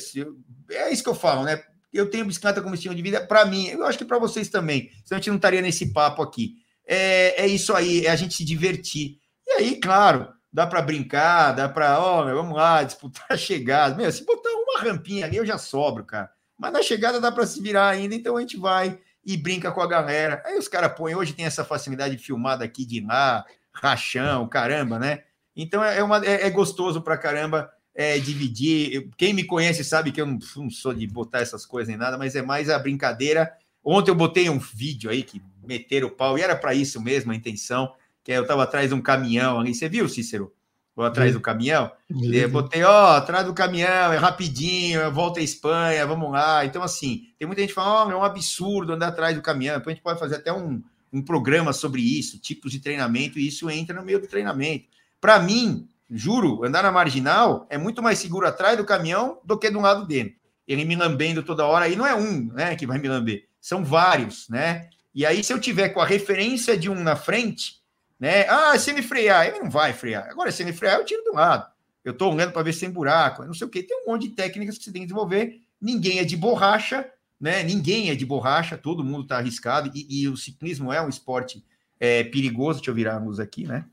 é 0.70 0.92
isso 0.92 1.02
que 1.02 1.08
eu 1.08 1.14
falo, 1.14 1.44
né? 1.44 1.62
Eu 1.92 2.08
tenho 2.08 2.24
bicicleta 2.24 2.62
como 2.62 2.74
estilo 2.74 2.94
de 2.94 3.02
vida 3.02 3.20
para 3.26 3.44
mim, 3.44 3.68
eu 3.68 3.84
acho 3.84 3.98
que 3.98 4.04
para 4.04 4.18
vocês 4.18 4.48
também, 4.48 4.90
senão 5.04 5.16
a 5.16 5.20
gente 5.20 5.30
não 5.30 5.36
estaria 5.36 5.60
nesse 5.60 5.92
papo 5.92 6.22
aqui. 6.22 6.54
É, 6.86 7.44
é 7.44 7.46
isso 7.46 7.74
aí, 7.74 8.06
é 8.06 8.10
a 8.10 8.16
gente 8.16 8.34
se 8.34 8.44
divertir. 8.44 9.18
E 9.46 9.50
aí, 9.52 9.80
claro, 9.80 10.28
dá 10.52 10.66
para 10.66 10.82
brincar, 10.82 11.52
dá 11.52 11.68
para, 11.68 12.00
ó, 12.00 12.22
oh, 12.22 12.24
vamos 12.24 12.56
lá, 12.56 12.82
disputar 12.84 13.26
a 13.30 13.36
chegada. 13.36 13.96
Meu, 13.96 14.10
se 14.10 14.24
botar 14.24 14.50
uma 14.50 14.80
rampinha 14.80 15.26
ali, 15.26 15.36
eu 15.36 15.46
já 15.46 15.58
sobro, 15.58 16.04
cara. 16.04 16.30
Mas 16.58 16.72
na 16.72 16.82
chegada 16.82 17.20
dá 17.20 17.32
para 17.32 17.46
se 17.46 17.60
virar 17.60 17.88
ainda, 17.88 18.14
então 18.14 18.36
a 18.36 18.40
gente 18.40 18.56
vai 18.56 18.98
e 19.24 19.36
brinca 19.36 19.70
com 19.72 19.80
a 19.80 19.86
galera. 19.86 20.42
Aí 20.44 20.58
os 20.58 20.68
caras 20.68 20.92
põem, 20.94 21.14
hoje 21.14 21.32
tem 21.32 21.44
essa 21.44 21.64
facilidade 21.64 22.16
de 22.16 22.22
filmar 22.22 22.58
daqui 22.58 22.84
de 22.84 23.00
lá, 23.00 23.44
rachão, 23.72 24.48
caramba, 24.48 24.98
né? 24.98 25.22
Então 25.54 25.82
é, 25.82 26.02
uma, 26.02 26.24
é, 26.24 26.46
é 26.46 26.50
gostoso 26.50 27.02
pra 27.02 27.18
caramba 27.18 27.70
é, 28.00 28.18
dividir. 28.18 29.10
Quem 29.14 29.34
me 29.34 29.44
conhece 29.44 29.84
sabe 29.84 30.10
que 30.10 30.18
eu 30.18 30.24
não, 30.24 30.38
não 30.56 30.70
sou 30.70 30.94
de 30.94 31.06
botar 31.06 31.40
essas 31.40 31.66
coisas 31.66 31.86
nem 31.86 31.98
nada, 31.98 32.16
mas 32.16 32.34
é 32.34 32.40
mais 32.40 32.70
a 32.70 32.78
brincadeira. 32.78 33.52
Ontem 33.84 34.10
eu 34.10 34.14
botei 34.14 34.48
um 34.48 34.58
vídeo 34.58 35.10
aí 35.10 35.22
que 35.22 35.42
meteram 35.62 36.08
o 36.08 36.10
pau, 36.10 36.38
e 36.38 36.40
era 36.40 36.56
para 36.56 36.72
isso 36.72 36.98
mesmo 36.98 37.30
a 37.30 37.36
intenção 37.36 37.92
que 38.24 38.32
eu 38.32 38.40
estava 38.40 38.62
atrás 38.62 38.88
de 38.88 38.94
um 38.94 39.02
caminhão 39.02 39.60
ali. 39.60 39.74
Você 39.74 39.86
viu, 39.86 40.08
Cícero? 40.08 40.50
Ou 40.96 41.04
atrás 41.04 41.34
do 41.34 41.42
caminhão? 41.42 41.92
Eu 42.08 42.48
botei, 42.48 42.82
ó, 42.82 43.16
atrás 43.16 43.44
do 43.44 43.52
caminhão, 43.52 44.12
é 44.14 44.16
rapidinho, 44.16 45.12
volta 45.12 45.40
à 45.40 45.42
Espanha, 45.42 46.06
vamos 46.06 46.32
lá. 46.32 46.64
Então, 46.64 46.82
assim, 46.82 47.26
tem 47.38 47.46
muita 47.46 47.60
gente 47.60 47.74
falando, 47.74 48.08
oh, 48.08 48.12
é 48.12 48.16
um 48.16 48.24
absurdo 48.24 48.94
andar 48.94 49.08
atrás 49.08 49.36
do 49.36 49.42
caminhão. 49.42 49.76
Depois 49.76 49.92
a 49.92 49.94
gente 49.96 50.02
pode 50.02 50.18
fazer 50.18 50.36
até 50.36 50.50
um, 50.50 50.82
um 51.12 51.20
programa 51.20 51.74
sobre 51.74 52.00
isso, 52.00 52.38
tipos 52.38 52.72
de 52.72 52.80
treinamento, 52.80 53.38
e 53.38 53.46
isso 53.46 53.68
entra 53.68 53.94
no 53.94 54.02
meio 54.02 54.20
do 54.20 54.26
treinamento. 54.26 54.86
Para 55.20 55.38
mim, 55.38 55.86
juro, 56.10 56.64
andar 56.64 56.82
na 56.82 56.90
marginal 56.90 57.66
é 57.70 57.78
muito 57.78 58.02
mais 58.02 58.18
seguro 58.18 58.46
atrás 58.46 58.76
do 58.76 58.84
caminhão 58.84 59.38
do 59.44 59.58
que 59.58 59.70
do 59.70 59.80
lado 59.80 60.06
dele. 60.06 60.36
Ele 60.66 60.84
me 60.84 60.96
lambendo 60.96 61.42
toda 61.42 61.66
hora, 61.66 61.88
e 61.88 61.96
não 61.96 62.06
é 62.06 62.14
um, 62.14 62.52
né, 62.52 62.76
que 62.76 62.86
vai 62.86 62.98
me 62.98 63.08
lamber, 63.08 63.48
são 63.60 63.84
vários, 63.84 64.48
né? 64.48 64.88
E 65.14 65.26
aí, 65.26 65.42
se 65.42 65.52
eu 65.52 65.60
tiver 65.60 65.88
com 65.90 66.00
a 66.00 66.06
referência 66.06 66.76
de 66.76 66.88
um 66.88 66.94
na 66.94 67.16
frente, 67.16 67.80
né? 68.18 68.46
Ah, 68.48 68.78
se 68.78 68.90
ele 68.90 69.02
frear, 69.02 69.46
ele 69.46 69.60
não 69.60 69.70
vai 69.70 69.92
frear. 69.92 70.28
Agora, 70.30 70.52
se 70.52 70.62
ele 70.62 70.72
frear, 70.72 70.98
eu 70.98 71.04
tiro 71.04 71.24
do 71.24 71.34
lado. 71.34 71.66
Eu 72.04 72.12
estou 72.12 72.32
olhando 72.32 72.52
para 72.52 72.62
ver 72.62 72.72
se 72.72 72.80
tem 72.80 72.90
buraco, 72.90 73.44
não 73.44 73.54
sei 73.54 73.66
o 73.66 73.70
que. 73.70 73.82
Tem 73.82 74.04
um 74.04 74.10
monte 74.10 74.28
de 74.28 74.34
técnicas 74.34 74.78
que 74.78 74.84
você 74.84 74.92
tem 74.92 75.02
que 75.02 75.06
desenvolver. 75.06 75.60
Ninguém 75.80 76.18
é 76.18 76.24
de 76.24 76.36
borracha, 76.36 77.10
né? 77.40 77.62
Ninguém 77.62 78.10
é 78.10 78.14
de 78.14 78.24
borracha, 78.24 78.76
todo 78.78 79.04
mundo 79.04 79.22
está 79.22 79.38
arriscado. 79.38 79.90
E, 79.94 80.22
e, 80.22 80.28
o 80.28 80.36
ciclismo 80.36 80.92
é 80.92 81.00
um 81.02 81.08
esporte 81.08 81.64
é, 81.98 82.22
perigoso. 82.24 82.78
Deixa 82.78 82.90
eu 82.90 82.94
virar 82.94 83.16
a 83.16 83.18
luz 83.18 83.40
aqui, 83.40 83.66
né? 83.66 83.84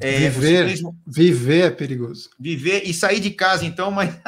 É, 0.00 0.28
viver, 0.30 0.68
ciclismo... 0.68 0.98
viver 1.06 1.64
é 1.66 1.70
perigoso. 1.70 2.30
Viver 2.38 2.82
e 2.84 2.94
sair 2.94 3.20
de 3.20 3.30
casa, 3.30 3.64
então, 3.64 3.90
mas 3.92 4.18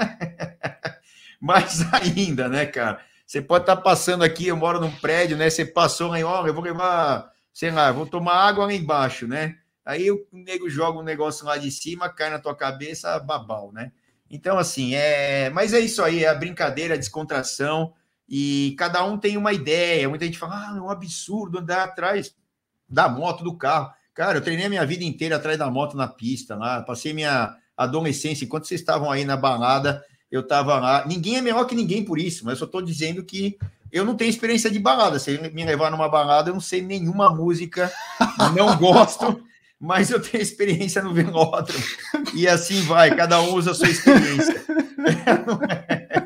mais 1.40 1.92
ainda, 1.92 2.48
né, 2.48 2.66
cara? 2.66 3.00
Você 3.26 3.40
pode 3.40 3.62
estar 3.62 3.76
passando 3.76 4.22
aqui, 4.22 4.46
eu 4.46 4.56
moro 4.56 4.80
num 4.80 4.90
prédio, 4.90 5.36
né? 5.36 5.48
Você 5.48 5.64
passou 5.64 6.12
aí, 6.12 6.22
ó, 6.22 6.46
eu 6.46 6.54
vou 6.54 6.62
levar 6.62 7.34
sei 7.54 7.70
lá, 7.70 7.92
vou 7.92 8.04
tomar 8.04 8.34
água 8.34 8.66
lá 8.66 8.72
embaixo, 8.74 9.28
né? 9.28 9.56
Aí 9.84 10.10
o 10.10 10.26
nego 10.32 10.68
joga 10.68 10.98
um 10.98 11.04
negócio 11.04 11.46
lá 11.46 11.56
de 11.56 11.70
cima, 11.70 12.08
cai 12.08 12.28
na 12.28 12.40
tua 12.40 12.54
cabeça, 12.54 13.18
babau, 13.20 13.72
né? 13.72 13.92
Então, 14.28 14.58
assim, 14.58 14.94
é. 14.94 15.48
Mas 15.50 15.72
é 15.72 15.78
isso 15.78 16.02
aí, 16.02 16.24
é 16.24 16.28
a 16.28 16.34
brincadeira, 16.34 16.94
a 16.94 16.98
descontração, 16.98 17.94
e 18.28 18.74
cada 18.76 19.04
um 19.04 19.16
tem 19.16 19.36
uma 19.36 19.52
ideia. 19.52 20.08
Muita 20.08 20.24
gente 20.24 20.38
fala, 20.38 20.72
ah, 20.72 20.76
é 20.76 20.80
um 20.80 20.90
absurdo 20.90 21.58
andar 21.60 21.84
atrás 21.84 22.34
da 22.88 23.08
moto, 23.08 23.44
do 23.44 23.56
carro. 23.56 23.93
Cara, 24.14 24.38
eu 24.38 24.42
treinei 24.42 24.66
a 24.66 24.68
minha 24.68 24.86
vida 24.86 25.02
inteira 25.02 25.36
atrás 25.36 25.58
da 25.58 25.68
moto 25.68 25.96
na 25.96 26.06
pista 26.06 26.54
lá, 26.54 26.80
passei 26.82 27.12
minha 27.12 27.56
adolescência, 27.76 28.44
enquanto 28.44 28.68
vocês 28.68 28.80
estavam 28.80 29.10
aí 29.10 29.24
na 29.24 29.36
balada, 29.36 30.04
eu 30.30 30.40
estava 30.40 30.78
lá. 30.78 31.04
Ninguém 31.04 31.36
é 31.36 31.40
melhor 31.40 31.64
que 31.64 31.74
ninguém 31.74 32.04
por 32.04 32.18
isso, 32.18 32.44
mas 32.44 32.52
eu 32.52 32.58
só 32.60 32.64
estou 32.64 32.80
dizendo 32.80 33.24
que 33.24 33.58
eu 33.90 34.04
não 34.04 34.16
tenho 34.16 34.30
experiência 34.30 34.70
de 34.70 34.78
balada. 34.78 35.18
Se 35.18 35.36
me 35.52 35.64
levar 35.64 35.90
numa 35.90 36.08
balada, 36.08 36.50
eu 36.50 36.54
não 36.54 36.60
sei 36.60 36.80
nenhuma 36.80 37.28
música, 37.28 37.92
não 38.54 38.76
gosto, 38.76 39.42
mas 39.80 40.10
eu 40.10 40.20
tenho 40.20 40.42
experiência 40.42 41.02
no 41.02 41.12
velódromo. 41.12 41.84
E 42.34 42.46
assim 42.46 42.82
vai, 42.82 43.14
cada 43.16 43.40
um 43.40 43.54
usa 43.54 43.72
a 43.72 43.74
sua 43.74 43.88
experiência. 43.88 44.62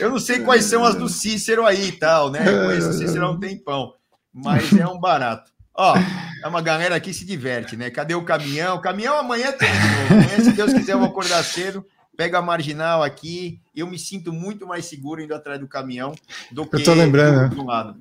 Eu 0.00 0.10
não 0.10 0.18
sei 0.18 0.40
quais 0.40 0.64
são 0.66 0.84
as 0.84 0.96
do 0.96 1.08
Cícero 1.08 1.64
aí 1.64 1.88
e 1.88 1.92
tal, 1.92 2.30
né? 2.30 2.44
Eu 2.46 2.66
conheço 2.66 2.90
o 2.90 2.92
Cícero 2.92 3.24
há 3.24 3.30
um 3.30 3.40
tempão, 3.40 3.94
mas 4.30 4.70
é 4.74 4.86
um 4.86 5.00
barato. 5.00 5.53
Ó, 5.74 5.94
é 6.42 6.46
uma 6.46 6.62
galera 6.62 6.94
aqui 6.94 7.12
se 7.12 7.24
diverte, 7.24 7.76
né? 7.76 7.90
Cadê 7.90 8.14
o 8.14 8.24
caminhão? 8.24 8.76
O 8.76 8.80
caminhão 8.80 9.18
amanhã 9.18 9.52
tem 9.52 9.70
de 9.70 9.78
novo. 9.78 10.14
Amanhã, 10.14 10.40
se 10.44 10.52
Deus 10.52 10.72
quiser, 10.72 10.92
eu 10.92 10.98
vou 10.98 11.08
acordar 11.08 11.42
cedo 11.42 11.84
pega 12.16 12.38
a 12.38 12.42
marginal 12.42 13.02
aqui, 13.02 13.60
eu 13.74 13.86
me 13.86 13.98
sinto 13.98 14.32
muito 14.32 14.66
mais 14.66 14.86
seguro 14.86 15.20
indo 15.20 15.34
atrás 15.34 15.60
do 15.60 15.68
caminhão 15.68 16.14
do 16.50 16.66
que 16.66 16.76
eu 16.76 16.84
tô 16.84 16.94
lembrando, 16.94 17.50
do, 17.50 17.56
do 17.56 17.66
lado. 17.66 17.96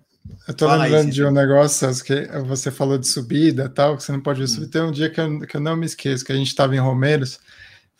Eu 0.48 0.54
tô 0.54 0.68
Fala 0.68 0.84
lembrando 0.84 1.08
aí, 1.08 1.12
de 1.12 1.24
um 1.24 1.32
negócio 1.32 2.04
que 2.04 2.28
você 2.46 2.72
falou 2.72 2.98
de 2.98 3.08
subida 3.08 3.68
tal, 3.68 3.98
que 3.98 4.04
você 4.04 4.12
não 4.12 4.22
pode 4.22 4.48
subir. 4.48 4.68
Hum. 4.68 4.70
Tem 4.70 4.82
um 4.82 4.92
dia 4.92 5.10
que 5.10 5.20
eu, 5.20 5.40
que 5.42 5.58
eu 5.58 5.62
não 5.62 5.76
me 5.76 5.86
esqueço, 5.86 6.24
que 6.24 6.32
a 6.32 6.36
gente 6.36 6.48
estava 6.48 6.76
em 6.76 6.80
Romeiros, 6.80 7.40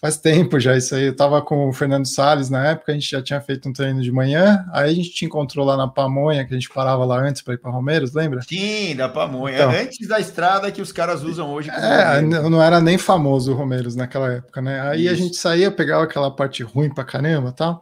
Faz 0.04 0.18
tempo 0.18 0.60
já 0.60 0.76
isso 0.76 0.94
aí. 0.96 1.06
Eu 1.06 1.16
tava 1.16 1.42
com 1.42 1.70
o 1.70 1.72
Fernando 1.72 2.06
Salles 2.06 2.50
na 2.50 2.72
época, 2.72 2.92
a 2.92 2.96
gente 2.96 3.10
já 3.10 3.22
tinha 3.22 3.40
feito 3.40 3.70
um 3.70 3.72
treino 3.72 4.02
de 4.02 4.12
manhã, 4.12 4.66
aí 4.74 4.92
a 4.92 4.94
gente 4.94 5.12
te 5.12 5.24
encontrou 5.24 5.66
lá 5.66 5.78
na 5.78 5.88
Pamonha, 5.88 6.44
que 6.44 6.54
a 6.54 6.60
gente 6.60 6.70
parava 6.70 7.06
lá 7.06 7.22
antes 7.22 7.42
para 7.42 7.54
ir 7.54 7.58
para 7.58 7.72
Romeiros, 7.72 8.14
lembra? 8.14 8.42
Sim, 8.42 8.98
da 8.98 9.08
Pamonha. 9.08 9.56
Então, 9.56 9.72
antes 9.72 10.06
da 10.06 10.20
estrada 10.20 10.70
que 10.74 10.82
os 10.82 10.92
caras 10.92 11.24
usam 11.24 11.50
hoje. 11.50 11.70
É, 11.70 12.22
não 12.22 12.62
era 12.62 12.82
nem 12.82 12.98
famoso 12.98 13.54
o 13.54 13.56
Romeiros 13.56 13.96
naquela 13.96 14.30
época, 14.30 14.62
né? 14.62 14.82
Aí 14.82 15.06
isso. 15.06 15.14
a 15.14 15.16
gente 15.16 15.38
saía, 15.38 15.72
pegava 15.72 16.04
aquela 16.04 16.30
parte 16.30 16.64
ruim 16.64 16.94
pra 16.94 17.06
caramba 17.06 17.54
tal. 17.54 17.82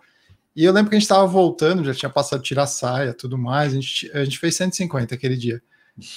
E 0.56 0.64
eu 0.64 0.72
lembro 0.72 0.92
que 0.92 0.98
a 0.98 1.00
gente 1.00 1.10
tava 1.10 1.26
voltando, 1.26 1.84
já 1.84 1.96
tinha 1.96 2.10
passado 2.12 2.44
tirar 2.44 2.68
saia, 2.68 3.16
tudo 3.16 3.36
mais. 3.36 3.72
A 3.72 3.76
gente, 3.78 4.12
a 4.14 4.24
gente 4.24 4.38
fez 4.38 4.56
150 4.58 5.16
aquele 5.16 5.36
dia. 5.36 5.60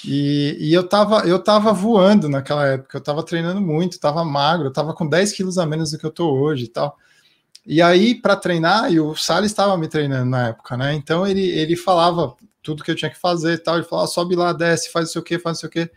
E, 0.04 0.56
e, 0.58 0.72
eu, 0.72 0.86
tava, 0.88 1.26
eu 1.26 1.38
tava 1.38 1.72
voando 1.72 2.28
naquela 2.28 2.66
época, 2.66 2.96
eu 2.96 3.02
tava 3.02 3.22
treinando 3.22 3.60
muito, 3.60 4.00
tava 4.00 4.24
magro, 4.24 4.68
eu 4.68 4.72
tava 4.72 4.94
com 4.94 5.06
10 5.06 5.32
quilos 5.32 5.58
a 5.58 5.66
menos 5.66 5.90
do 5.90 5.98
que 5.98 6.06
eu 6.06 6.10
tô 6.10 6.32
hoje 6.32 6.64
e 6.64 6.68
tal. 6.68 6.96
E 7.66 7.80
aí, 7.80 8.14
para 8.14 8.36
treinar, 8.36 8.92
e 8.92 9.00
o 9.00 9.14
Salles 9.14 9.50
estava 9.50 9.76
me 9.76 9.88
treinando 9.88 10.30
na 10.30 10.48
época, 10.48 10.76
né? 10.76 10.94
Então 10.94 11.26
ele, 11.26 11.42
ele 11.42 11.76
falava 11.76 12.34
tudo 12.62 12.82
que 12.82 12.90
eu 12.90 12.94
tinha 12.96 13.10
que 13.10 13.18
fazer 13.18 13.54
e 13.54 13.58
tal. 13.58 13.76
Ele 13.76 13.84
falou: 13.84 14.04
ah, 14.04 14.08
sobe 14.08 14.34
lá, 14.34 14.52
desce, 14.52 14.90
faz 14.90 15.12
sei 15.12 15.20
o 15.20 15.24
que, 15.24 15.38
faz 15.38 15.62
não 15.62 15.68
o 15.68 15.70
que. 15.70 15.90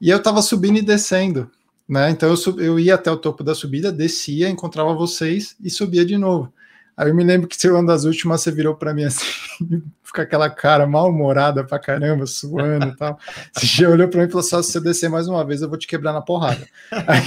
E 0.00 0.10
eu 0.10 0.22
tava 0.22 0.42
subindo 0.42 0.78
e 0.78 0.82
descendo, 0.82 1.50
né? 1.88 2.10
Então 2.10 2.28
eu, 2.28 2.60
eu 2.60 2.78
ia 2.78 2.96
até 2.96 3.10
o 3.10 3.16
topo 3.16 3.42
da 3.42 3.54
subida, 3.54 3.92
descia, 3.92 4.48
encontrava 4.50 4.92
vocês 4.94 5.56
e 5.62 5.70
subia 5.70 6.04
de 6.04 6.18
novo. 6.18 6.52
Aí 6.96 7.10
eu 7.10 7.14
me 7.14 7.22
lembro 7.22 7.46
que 7.46 7.68
uma 7.68 7.84
das 7.84 8.04
últimas 8.04 8.40
você 8.40 8.50
virou 8.50 8.74
para 8.74 8.94
mim 8.94 9.04
assim, 9.04 9.26
fica 10.02 10.22
aquela 10.22 10.48
cara 10.48 10.86
mal-humorada 10.86 11.62
pra 11.62 11.78
caramba, 11.78 12.26
suando 12.26 12.86
e 12.88 12.96
tal. 12.96 13.18
Você 13.52 13.66
já 13.66 13.90
olhou 13.90 14.08
para 14.08 14.20
mim 14.22 14.26
e 14.26 14.30
falou: 14.30 14.42
só 14.42 14.62
se 14.62 14.72
você 14.72 14.80
descer 14.80 15.10
mais 15.10 15.28
uma 15.28 15.44
vez, 15.44 15.60
eu 15.60 15.68
vou 15.68 15.76
te 15.76 15.86
quebrar 15.86 16.14
na 16.14 16.22
porrada. 16.22 16.66
Aí, 16.90 17.20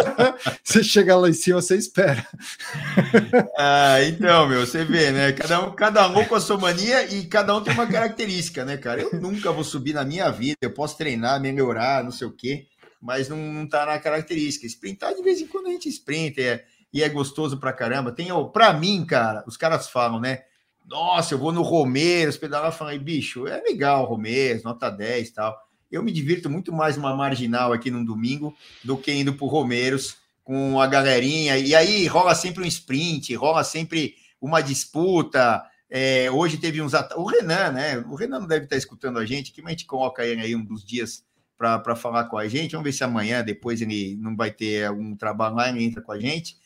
você 0.62 0.84
chega 0.84 1.16
lá 1.16 1.30
em 1.30 1.32
cima, 1.32 1.62
você 1.62 1.76
espera. 1.76 2.26
Ah, 3.58 4.02
então, 4.02 4.46
meu, 4.48 4.66
você 4.66 4.84
vê, 4.84 5.10
né? 5.10 5.32
Cada 5.32 5.66
um, 5.66 5.74
cada 5.74 6.08
um 6.08 6.24
com 6.26 6.34
a 6.34 6.40
sua 6.40 6.58
mania 6.58 7.06
e 7.14 7.24
cada 7.24 7.56
um 7.56 7.62
tem 7.62 7.72
uma 7.72 7.86
característica, 7.86 8.66
né, 8.66 8.76
cara? 8.76 9.00
Eu 9.00 9.18
nunca 9.18 9.50
vou 9.50 9.64
subir 9.64 9.94
na 9.94 10.04
minha 10.04 10.30
vida, 10.30 10.58
eu 10.60 10.72
posso 10.72 10.98
treinar, 10.98 11.40
melhorar, 11.40 12.04
não 12.04 12.10
sei 12.10 12.26
o 12.26 12.32
quê, 12.32 12.66
mas 13.00 13.30
não, 13.30 13.38
não 13.38 13.66
tá 13.66 13.86
na 13.86 13.98
característica. 13.98 14.66
Sprintar 14.66 15.14
de 15.14 15.22
vez 15.22 15.40
em 15.40 15.46
quando 15.46 15.68
a 15.68 15.70
gente 15.70 15.88
sprinta, 15.88 16.42
é 16.42 16.64
e 16.96 17.02
é 17.02 17.10
gostoso 17.10 17.58
pra 17.58 17.74
caramba. 17.74 18.10
Tem, 18.10 18.28
para 18.50 18.72
mim, 18.72 19.04
cara, 19.04 19.44
os 19.46 19.54
caras 19.54 19.86
falam, 19.86 20.18
né? 20.18 20.44
Nossa, 20.86 21.34
eu 21.34 21.38
vou 21.38 21.52
no 21.52 21.60
Romeiros, 21.60 22.38
pedalar, 22.38 22.72
falei, 22.72 22.98
bicho, 22.98 23.46
é 23.46 23.60
legal 23.60 24.06
Romeiros, 24.06 24.62
nota 24.62 24.88
10 24.88 25.28
e 25.28 25.32
tal. 25.34 25.60
Eu 25.92 26.02
me 26.02 26.10
divirto 26.10 26.48
muito 26.48 26.72
mais 26.72 26.96
numa 26.96 27.14
marginal 27.14 27.70
aqui 27.70 27.90
num 27.90 28.02
domingo 28.02 28.56
do 28.82 28.96
que 28.96 29.12
indo 29.12 29.34
pro 29.34 29.46
Romeiros 29.46 30.16
com 30.42 30.80
a 30.80 30.86
galerinha. 30.86 31.58
E 31.58 31.74
aí 31.74 32.06
rola 32.06 32.34
sempre 32.34 32.64
um 32.64 32.66
sprint, 32.66 33.34
rola 33.34 33.62
sempre 33.62 34.14
uma 34.40 34.62
disputa. 34.62 35.62
É, 35.90 36.30
hoje 36.30 36.56
teve 36.56 36.80
uns. 36.80 36.94
O 37.14 37.26
Renan, 37.26 37.72
né? 37.72 37.98
O 38.08 38.14
Renan 38.14 38.40
não 38.40 38.46
deve 38.46 38.64
estar 38.64 38.76
escutando 38.76 39.18
a 39.18 39.26
gente, 39.26 39.52
que 39.52 39.60
a 39.60 39.68
gente 39.68 39.84
coloca 39.84 40.24
ele 40.24 40.40
aí 40.40 40.56
um 40.56 40.64
dos 40.64 40.82
dias 40.82 41.26
para 41.58 41.94
falar 41.94 42.24
com 42.24 42.38
a 42.38 42.48
gente. 42.48 42.72
Vamos 42.72 42.86
ver 42.86 42.92
se 42.92 43.04
amanhã, 43.04 43.44
depois 43.44 43.82
ele 43.82 44.16
não 44.16 44.34
vai 44.34 44.50
ter 44.50 44.86
algum 44.86 45.14
trabalho 45.14 45.56
lá, 45.56 45.68
ele 45.68 45.84
entra 45.84 46.00
com 46.00 46.12
a 46.12 46.18
gente. 46.18 46.56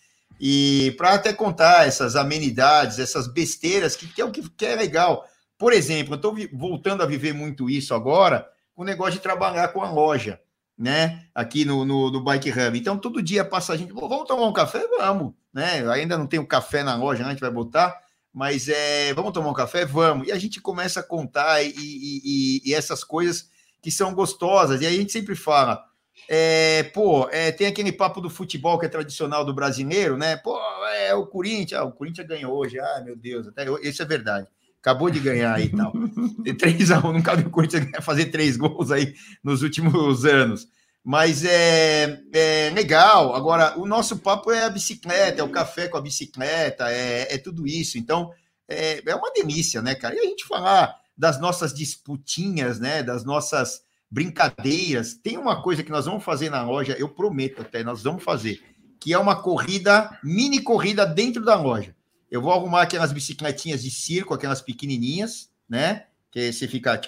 E 0.42 0.94
para 0.96 1.12
até 1.12 1.34
contar 1.34 1.86
essas 1.86 2.16
amenidades, 2.16 2.98
essas 2.98 3.28
besteiras, 3.28 3.94
que, 3.94 4.08
que 4.08 4.22
é 4.22 4.24
o 4.24 4.30
que, 4.30 4.48
que, 4.48 4.64
é 4.64 4.74
legal. 4.74 5.26
Por 5.58 5.70
exemplo, 5.70 6.14
eu 6.14 6.16
estou 6.16 6.34
voltando 6.50 7.02
a 7.02 7.06
viver 7.06 7.34
muito 7.34 7.68
isso 7.68 7.94
agora, 7.94 8.48
o 8.74 8.82
negócio 8.82 9.12
de 9.12 9.20
trabalhar 9.20 9.68
com 9.68 9.82
a 9.82 9.90
loja, 9.90 10.40
né? 10.78 11.26
Aqui 11.34 11.66
no, 11.66 11.84
no, 11.84 12.10
no 12.10 12.24
Bike 12.24 12.50
Hub. 12.50 12.78
Então, 12.78 12.96
todo 12.96 13.20
dia 13.20 13.44
passa 13.44 13.74
a 13.74 13.76
gente, 13.76 13.92
vamos 13.92 14.26
tomar 14.26 14.46
um 14.46 14.52
café? 14.52 14.82
Vamos, 14.98 15.34
né? 15.52 15.86
Ainda 15.90 16.16
não 16.16 16.26
tem 16.26 16.40
o 16.40 16.46
café 16.46 16.82
na 16.82 16.96
loja, 16.96 17.22
né? 17.22 17.28
a 17.28 17.32
gente 17.32 17.40
vai 17.40 17.50
botar, 17.50 18.00
mas 18.32 18.66
é, 18.66 19.12
vamos 19.12 19.32
tomar 19.32 19.50
um 19.50 19.54
café? 19.54 19.84
Vamos. 19.84 20.26
E 20.26 20.32
a 20.32 20.38
gente 20.38 20.58
começa 20.58 21.00
a 21.00 21.02
contar 21.02 21.62
e, 21.62 21.68
e, 21.68 22.62
e, 22.64 22.70
e 22.70 22.74
essas 22.74 23.04
coisas 23.04 23.50
que 23.82 23.90
são 23.90 24.14
gostosas. 24.14 24.80
E 24.80 24.86
aí 24.86 24.94
a 24.94 24.98
gente 24.98 25.12
sempre 25.12 25.34
fala, 25.34 25.84
é, 26.28 26.84
pô, 26.94 27.28
é, 27.30 27.50
tem 27.52 27.66
aquele 27.66 27.92
papo 27.92 28.20
do 28.20 28.30
futebol 28.30 28.78
que 28.78 28.86
é 28.86 28.88
tradicional 28.88 29.44
do 29.44 29.54
brasileiro, 29.54 30.16
né? 30.16 30.36
Pô, 30.36 30.58
é 30.96 31.14
o 31.14 31.26
Corinthians, 31.26 31.80
ah, 31.80 31.84
o 31.84 31.92
Corinthians 31.92 32.26
ganhou 32.26 32.54
hoje, 32.56 32.78
ah, 32.78 33.02
meu 33.04 33.16
Deus, 33.16 33.48
até 33.48 33.66
isso 33.82 34.02
é 34.02 34.04
verdade. 34.04 34.46
Acabou 34.80 35.10
de 35.10 35.20
ganhar 35.20 35.54
aí 35.54 35.66
e 35.66 35.76
tal. 35.76 35.92
3x1, 36.42 37.12
não 37.12 37.20
cabe 37.20 37.42
o 37.42 37.50
Corinthians 37.50 37.88
fazer 38.02 38.26
três 38.26 38.56
gols 38.56 38.90
aí 38.90 39.14
nos 39.44 39.62
últimos 39.62 40.24
anos. 40.24 40.66
Mas 41.04 41.44
é, 41.44 42.20
é, 42.32 42.70
legal. 42.70 43.34
Agora, 43.34 43.78
o 43.78 43.86
nosso 43.86 44.18
papo 44.18 44.50
é 44.50 44.64
a 44.64 44.70
bicicleta, 44.70 45.40
é 45.40 45.44
o 45.44 45.50
café 45.50 45.88
com 45.88 45.96
a 45.96 46.02
bicicleta, 46.02 46.90
é, 46.90 47.34
é 47.34 47.38
tudo 47.38 47.66
isso. 47.66 47.98
Então, 47.98 48.30
é, 48.68 49.02
é 49.04 49.14
uma 49.14 49.32
delícia, 49.32 49.82
né, 49.82 49.94
cara? 49.94 50.14
E 50.14 50.18
a 50.18 50.24
gente 50.24 50.46
falar 50.46 50.94
das 51.16 51.40
nossas 51.40 51.74
disputinhas, 51.74 52.78
né? 52.78 53.02
Das 53.02 53.24
nossas 53.24 53.80
brincadeiras. 54.10 55.14
Tem 55.14 55.38
uma 55.38 55.62
coisa 55.62 55.82
que 55.82 55.90
nós 55.90 56.06
vamos 56.06 56.24
fazer 56.24 56.50
na 56.50 56.62
loja, 56.62 56.96
eu 56.98 57.08
prometo 57.08 57.62
até, 57.62 57.84
nós 57.84 58.02
vamos 58.02 58.22
fazer, 58.24 58.60
que 58.98 59.12
é 59.12 59.18
uma 59.18 59.36
corrida, 59.40 60.18
mini 60.22 60.60
corrida 60.60 61.06
dentro 61.06 61.44
da 61.44 61.54
loja. 61.54 61.94
Eu 62.30 62.42
vou 62.42 62.52
arrumar 62.52 62.82
aquelas 62.82 63.12
bicicletinhas 63.12 63.82
de 63.82 63.90
circo, 63.90 64.34
aquelas 64.34 64.60
pequenininhas, 64.60 65.50
né? 65.68 66.04
Que 66.30 66.52
você 66.52 66.68
fica 66.68 67.00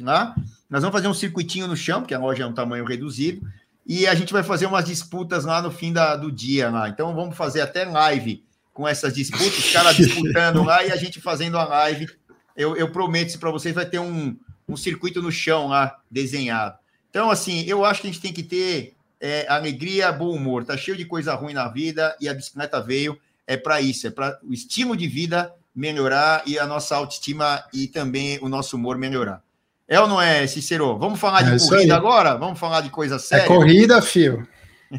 lá. 0.00 0.34
Nós 0.68 0.82
vamos 0.82 0.94
fazer 0.94 1.06
um 1.06 1.14
circuitinho 1.14 1.68
no 1.68 1.76
chão, 1.76 2.00
porque 2.00 2.14
a 2.14 2.18
loja 2.18 2.42
é 2.42 2.46
um 2.46 2.52
tamanho 2.52 2.84
reduzido, 2.84 3.46
e 3.86 4.06
a 4.06 4.14
gente 4.14 4.32
vai 4.32 4.42
fazer 4.42 4.66
umas 4.66 4.86
disputas 4.86 5.44
lá 5.44 5.62
no 5.62 5.70
fim 5.70 5.92
da, 5.92 6.16
do 6.16 6.32
dia 6.32 6.70
lá. 6.70 6.88
Então 6.88 7.14
vamos 7.14 7.36
fazer 7.36 7.60
até 7.60 7.84
live 7.84 8.42
com 8.72 8.88
essas 8.88 9.14
disputas, 9.14 9.58
os 9.58 9.72
caras 9.72 9.94
disputando 9.96 10.64
lá 10.64 10.84
e 10.84 10.90
a 10.90 10.96
gente 10.96 11.20
fazendo 11.20 11.56
a 11.56 11.64
live. 11.64 12.08
Eu, 12.56 12.76
eu 12.76 12.90
prometo 12.90 13.28
isso 13.28 13.38
para 13.38 13.50
vocês, 13.50 13.74
vai 13.74 13.86
ter 13.86 14.00
um, 14.00 14.36
um 14.68 14.76
circuito 14.76 15.22
no 15.22 15.30
chão 15.30 15.68
lá 15.68 15.98
desenhado. 16.10 16.78
Então, 17.10 17.30
assim, 17.30 17.64
eu 17.66 17.84
acho 17.84 18.00
que 18.00 18.08
a 18.08 18.10
gente 18.10 18.22
tem 18.22 18.32
que 18.32 18.42
ter 18.42 18.94
é, 19.20 19.46
alegria, 19.48 20.10
bom 20.10 20.30
humor. 20.34 20.64
Tá 20.64 20.76
cheio 20.76 20.96
de 20.96 21.04
coisa 21.04 21.34
ruim 21.34 21.52
na 21.52 21.68
vida 21.68 22.16
e 22.20 22.28
a 22.28 22.34
bicicleta 22.34 22.80
veio 22.80 23.18
é 23.46 23.56
para 23.56 23.80
isso, 23.80 24.06
é 24.06 24.10
para 24.10 24.38
o 24.42 24.52
estilo 24.52 24.96
de 24.96 25.06
vida 25.06 25.52
melhorar 25.74 26.42
e 26.46 26.58
a 26.58 26.66
nossa 26.66 26.96
autoestima 26.96 27.62
e 27.72 27.86
também 27.86 28.38
o 28.40 28.48
nosso 28.48 28.76
humor 28.76 28.96
melhorar. 28.96 29.42
É 29.86 30.00
ou 30.00 30.08
não 30.08 30.20
é, 30.20 30.46
Cicero? 30.46 30.96
Vamos 30.98 31.20
falar 31.20 31.42
de 31.42 31.54
é 31.54 31.58
corrida 31.58 31.94
agora? 31.94 32.34
Vamos 32.36 32.58
falar 32.58 32.80
de 32.80 32.88
coisa 32.88 33.16
é 33.16 33.18
séria? 33.18 33.44
É 33.44 33.46
corrida, 33.46 34.00
fio. 34.00 34.46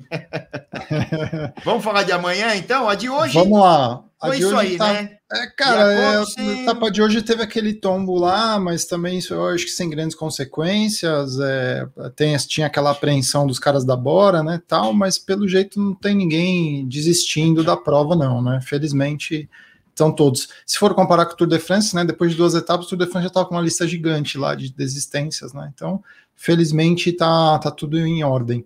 Vamos 1.64 1.84
falar 1.84 2.04
de 2.04 2.12
amanhã, 2.12 2.56
então? 2.56 2.88
A 2.88 2.96
de 2.96 3.10
hoje. 3.10 3.34
Vamos 3.34 3.60
lá. 3.60 4.04
A 4.20 4.28
Foi 4.28 4.38
isso 4.38 4.56
aí, 4.56 4.78
tá... 4.78 4.94
né? 4.94 5.18
É, 5.32 5.48
cara, 5.48 5.92
é, 5.92 6.18
a 6.18 6.62
etapa 6.62 6.92
de 6.92 7.02
hoje 7.02 7.22
teve 7.22 7.42
aquele 7.42 7.74
tombo 7.74 8.16
lá, 8.16 8.60
mas 8.60 8.86
também 8.86 9.20
eu 9.30 9.48
acho 9.48 9.66
que 9.66 9.72
sem 9.72 9.90
grandes 9.90 10.16
consequências. 10.16 11.40
É, 11.40 11.88
tem, 12.16 12.38
tinha 12.38 12.68
aquela 12.68 12.92
apreensão 12.92 13.48
dos 13.48 13.58
caras 13.58 13.84
da 13.84 13.96
Bora, 13.96 14.44
né? 14.44 14.62
Tal, 14.68 14.94
mas 14.94 15.18
pelo 15.18 15.48
jeito 15.48 15.80
não 15.80 15.96
tem 15.96 16.16
ninguém 16.16 16.88
desistindo 16.88 17.64
da 17.64 17.76
prova, 17.76 18.16
não, 18.16 18.42
né? 18.42 18.60
Felizmente 18.62 19.50
estão 19.90 20.12
todos. 20.12 20.50
Se 20.66 20.78
for 20.78 20.94
comparar 20.94 21.26
com 21.26 21.34
o 21.34 21.38
Tour 21.38 21.48
de 21.48 21.58
France, 21.58 21.96
né? 21.96 22.06
Depois 22.06 22.32
de 22.32 22.38
duas 22.38 22.54
etapas, 22.54 22.86
o 22.86 22.90
Tour 22.90 23.00
de 23.00 23.06
France 23.06 23.24
já 23.24 23.30
estava 23.30 23.48
com 23.48 23.56
uma 23.56 23.62
lista 23.62 23.88
gigante 23.88 24.38
lá 24.38 24.54
de 24.54 24.72
desistências, 24.72 25.54
né? 25.54 25.72
Então, 25.74 26.04
felizmente 26.36 27.12
tá, 27.12 27.58
tá 27.58 27.72
tudo 27.72 27.98
em 27.98 28.24
ordem. 28.24 28.64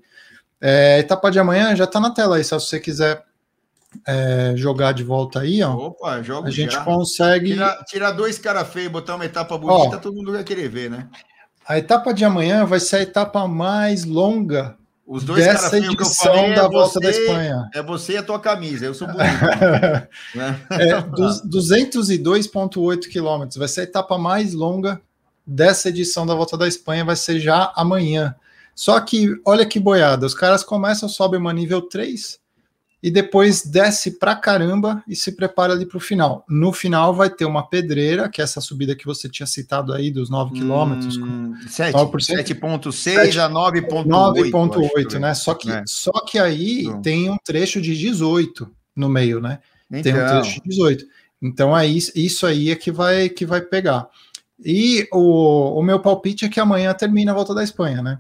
É, 0.62 1.00
etapa 1.00 1.30
de 1.30 1.40
amanhã 1.40 1.76
já 1.76 1.86
está 1.86 2.00
na 2.00 2.12
tela 2.12 2.38
aí, 2.38 2.44
se 2.44 2.52
você 2.52 2.80
quiser 2.80 3.24
é, 4.06 4.54
jogar 4.56 4.94
de 4.94 5.04
volta 5.04 5.40
aí, 5.40 5.64
ó. 5.64 5.74
Opa, 5.74 6.22
A 6.44 6.50
gente 6.50 6.74
já. 6.74 6.84
consegue. 6.84 7.54
Tirar, 7.54 7.84
tirar 7.86 8.12
dois 8.12 8.38
caras 8.38 8.68
feios, 8.68 8.92
botar 8.92 9.16
uma 9.16 9.26
etapa 9.26 9.58
bonita, 9.58 9.96
ó, 9.96 10.00
todo 10.00 10.16
mundo 10.16 10.32
vai 10.32 10.44
querer 10.44 10.70
ver, 10.70 10.90
né? 10.90 11.08
A 11.68 11.78
etapa 11.78 12.14
de 12.14 12.26
amanhã 12.26 12.66
vai 12.66 12.80
ser 12.80 12.98
a 12.98 13.02
etapa 13.02 13.48
mais 13.48 14.04
longa 14.04 14.76
os 15.10 15.24
dois 15.24 15.44
dessa 15.44 15.76
edição 15.76 16.36
falei, 16.36 16.54
da 16.54 16.66
é 16.66 16.70
Volta 16.70 16.94
você, 16.94 17.00
da 17.00 17.10
Espanha. 17.10 17.68
É 17.74 17.82
você 17.82 18.14
e 18.14 18.18
a 18.18 18.22
tua 18.22 18.40
camisa, 18.40 18.86
eu 18.86 18.94
sou 18.94 19.08
bonito. 19.10 19.26
né? 20.36 20.62
é, 20.70 21.02
202,8 21.02 23.10
quilômetros. 23.10 23.58
Vai 23.58 23.68
ser 23.68 23.82
a 23.82 23.86
etapa 23.86 24.20
mais 24.20 24.54
longa 24.54 25.02
dessa 25.44 25.90
edição 25.90 26.28
da 26.28 26.36
Volta 26.36 26.56
da 26.56 26.68
Espanha, 26.68 27.04
vai 27.04 27.16
ser 27.16 27.40
já 27.40 27.74
amanhã. 27.76 28.36
Só 28.80 28.98
que, 29.02 29.38
olha 29.44 29.66
que 29.66 29.78
boiada, 29.78 30.26
os 30.26 30.34
caras 30.34 30.64
começam, 30.64 31.10
sobem 31.10 31.38
uma 31.38 31.52
nível 31.52 31.82
3 31.82 32.40
e 33.04 33.12
depois 33.12 33.66
desce 33.66 34.18
pra 34.18 34.38
caramba 34.38 35.04
e 35.06 35.18
se 35.18 35.34
prepara 35.34 35.74
ali 35.74 35.86
pro 35.86 36.00
final. 36.00 36.46
No 36.48 36.72
final 36.72 37.14
vai 37.14 37.30
ter 37.30 37.44
uma 37.44 37.68
pedreira, 37.68 38.30
que 38.30 38.40
é 38.40 38.44
essa 38.46 38.62
subida 38.62 38.96
que 38.96 39.06
você 39.06 39.28
tinha 39.28 39.46
citado 39.46 39.92
aí 39.92 40.10
dos 40.10 40.30
9 40.30 40.54
quilômetros. 40.54 41.18
Hum, 41.18 41.56
7,6 41.68 43.38
a 43.38 43.50
9,8. 43.50 44.06
9,8, 44.06 45.20
né? 45.20 45.34
Só 45.34 45.54
que, 45.56 45.70
é. 45.70 45.84
só 45.86 46.14
que 46.26 46.40
aí 46.40 46.84
então. 46.84 47.02
tem 47.02 47.30
um 47.30 47.38
trecho 47.44 47.82
de 47.82 47.94
18 47.98 48.66
no 48.96 49.10
meio, 49.10 49.42
né? 49.42 49.60
Então. 49.92 50.04
Tem 50.04 50.14
um 50.14 50.26
então. 50.26 50.42
trecho 50.42 50.62
de 50.62 50.70
18. 50.70 51.06
Então 51.42 51.78
é 51.78 51.86
isso, 51.86 52.14
isso 52.16 52.48
aí 52.48 52.72
é 52.72 52.78
que 52.78 52.94
vai, 52.94 53.28
que 53.28 53.46
vai 53.46 53.60
pegar. 53.60 54.08
E 54.58 55.06
o, 55.12 55.78
o 55.78 55.84
meu 55.84 56.00
palpite 56.00 56.46
é 56.46 56.50
que 56.50 56.62
amanhã 56.62 56.94
termina 56.94 57.34
a 57.34 57.36
volta 57.36 57.54
da 57.54 57.62
Espanha, 57.62 58.02
né? 58.02 58.20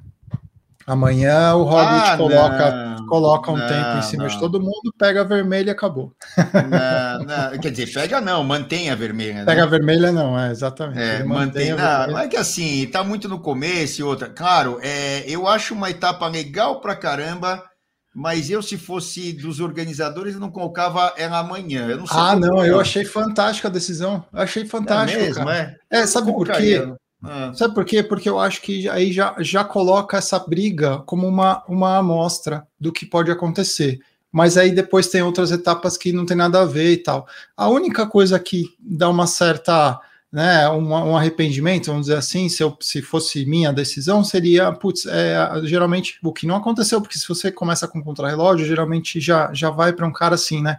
Amanhã 0.90 1.54
o 1.54 1.66
Hobbit 1.66 2.10
ah, 2.10 2.18
coloca, 2.18 2.72
não, 2.72 3.06
coloca 3.06 3.52
um 3.52 3.58
não, 3.58 3.68
tempo 3.68 4.00
em 4.00 4.02
cima 4.02 4.24
não. 4.24 4.30
de 4.32 4.40
todo 4.40 4.60
mundo, 4.60 4.92
pega 4.98 5.22
a 5.22 5.24
vermelha 5.24 5.70
e 5.70 5.72
acabou. 5.72 6.12
Quer 7.62 7.70
dizer, 7.70 7.94
pega 7.94 8.20
não, 8.20 8.44
mantém 8.44 8.90
a 8.90 8.96
vermelha. 8.96 9.36
Né? 9.36 9.46
Pega 9.46 9.66
a 9.66 9.68
vermelha 9.68 10.12
não, 10.12 10.38
é 10.38 10.50
exatamente. 10.50 11.00
É, 11.00 11.24
mantém, 11.24 11.74
é 11.74 12.28
que 12.28 12.36
assim, 12.36 12.88
tá 12.88 13.04
muito 13.04 13.30
no 13.30 13.40
começo 13.40 14.02
e 14.02 14.04
outra. 14.04 14.30
Claro, 14.30 14.80
é, 14.82 15.24
eu 15.28 15.48
acho 15.48 15.76
uma 15.76 15.92
etapa 15.92 16.26
legal 16.26 16.82
pra 16.82 16.96
caramba, 16.96 17.64
mas 18.12 18.50
eu, 18.50 18.64
se 18.64 18.76
fosse 18.76 19.32
dos 19.32 19.60
organizadores, 19.60 20.40
não 20.40 20.50
colocava 20.50 21.14
ela 21.18 21.38
amanhã. 21.38 21.88
Eu 21.88 21.98
não 21.98 22.06
ah, 22.10 22.36
não, 22.36 22.66
eu 22.66 22.80
achei 22.80 23.06
fantástica 23.06 23.68
a 23.68 23.72
decisão. 23.72 24.26
Eu 24.34 24.42
achei 24.42 24.66
fantástica. 24.66 25.22
É 25.22 25.24
mesmo, 25.24 25.50
é? 25.52 25.76
É, 25.92 26.08
sabe 26.08 26.34
por 26.34 26.50
quê? 26.50 26.84
Ah. 27.24 27.52
Sabe 27.54 27.74
por 27.74 27.86
quê? 27.86 28.02
Porque 28.02 28.30
eu 28.30 28.40
acho 28.40 28.62
que 28.62 28.88
aí 28.90 29.12
já, 29.12 29.36
já 29.40 29.64
coloca 29.64 30.18
essa 30.18 30.40
briga 30.40 31.00
como 31.00 31.28
uma, 31.28 31.64
uma 31.68 31.98
amostra 31.98 32.66
do 32.80 32.92
que 32.92 33.06
pode 33.06 33.30
acontecer. 33.30 34.00
Mas 34.32 34.58
aí 34.58 34.72
depois 34.72 35.08
tem 35.08 35.22
outras 35.22 35.52
etapas 35.52 35.98
que 35.98 36.12
não 36.14 36.26
tem 36.26 36.38
nada 36.38 36.62
a 36.62 36.66
ver 36.66 36.92
e 36.94 36.98
tal. 36.98 37.28
A 37.58 37.68
única 37.68 38.06
coisa 38.08 38.40
que 38.40 38.76
dá 38.80 39.10
uma 39.10 39.26
certa 39.28 40.00
né, 40.32 40.70
um, 40.70 40.88
um, 40.92 41.18
arrependimento, 41.18 41.88
vamos 41.88 42.06
dizer 42.06 42.18
assim, 42.18 42.48
se, 42.48 42.62
eu, 42.62 42.78
se 42.80 43.02
fosse 43.02 43.46
minha 43.48 43.74
decisão, 43.74 44.24
seria, 44.24 44.72
putz, 44.72 45.08
é, 45.08 45.36
geralmente 45.64 46.20
o 46.24 46.32
que 46.32 46.46
não 46.46 46.56
aconteceu, 46.56 47.02
porque 47.02 47.18
se 47.18 47.28
você 47.28 47.52
começa 47.52 47.88
com 47.88 48.04
contra-relógio, 48.04 48.68
geralmente 48.68 49.20
já, 49.20 49.52
já 49.54 49.72
vai 49.72 49.92
para 49.92 50.06
um 50.06 50.14
cara 50.14 50.36
assim, 50.36 50.62
né? 50.62 50.78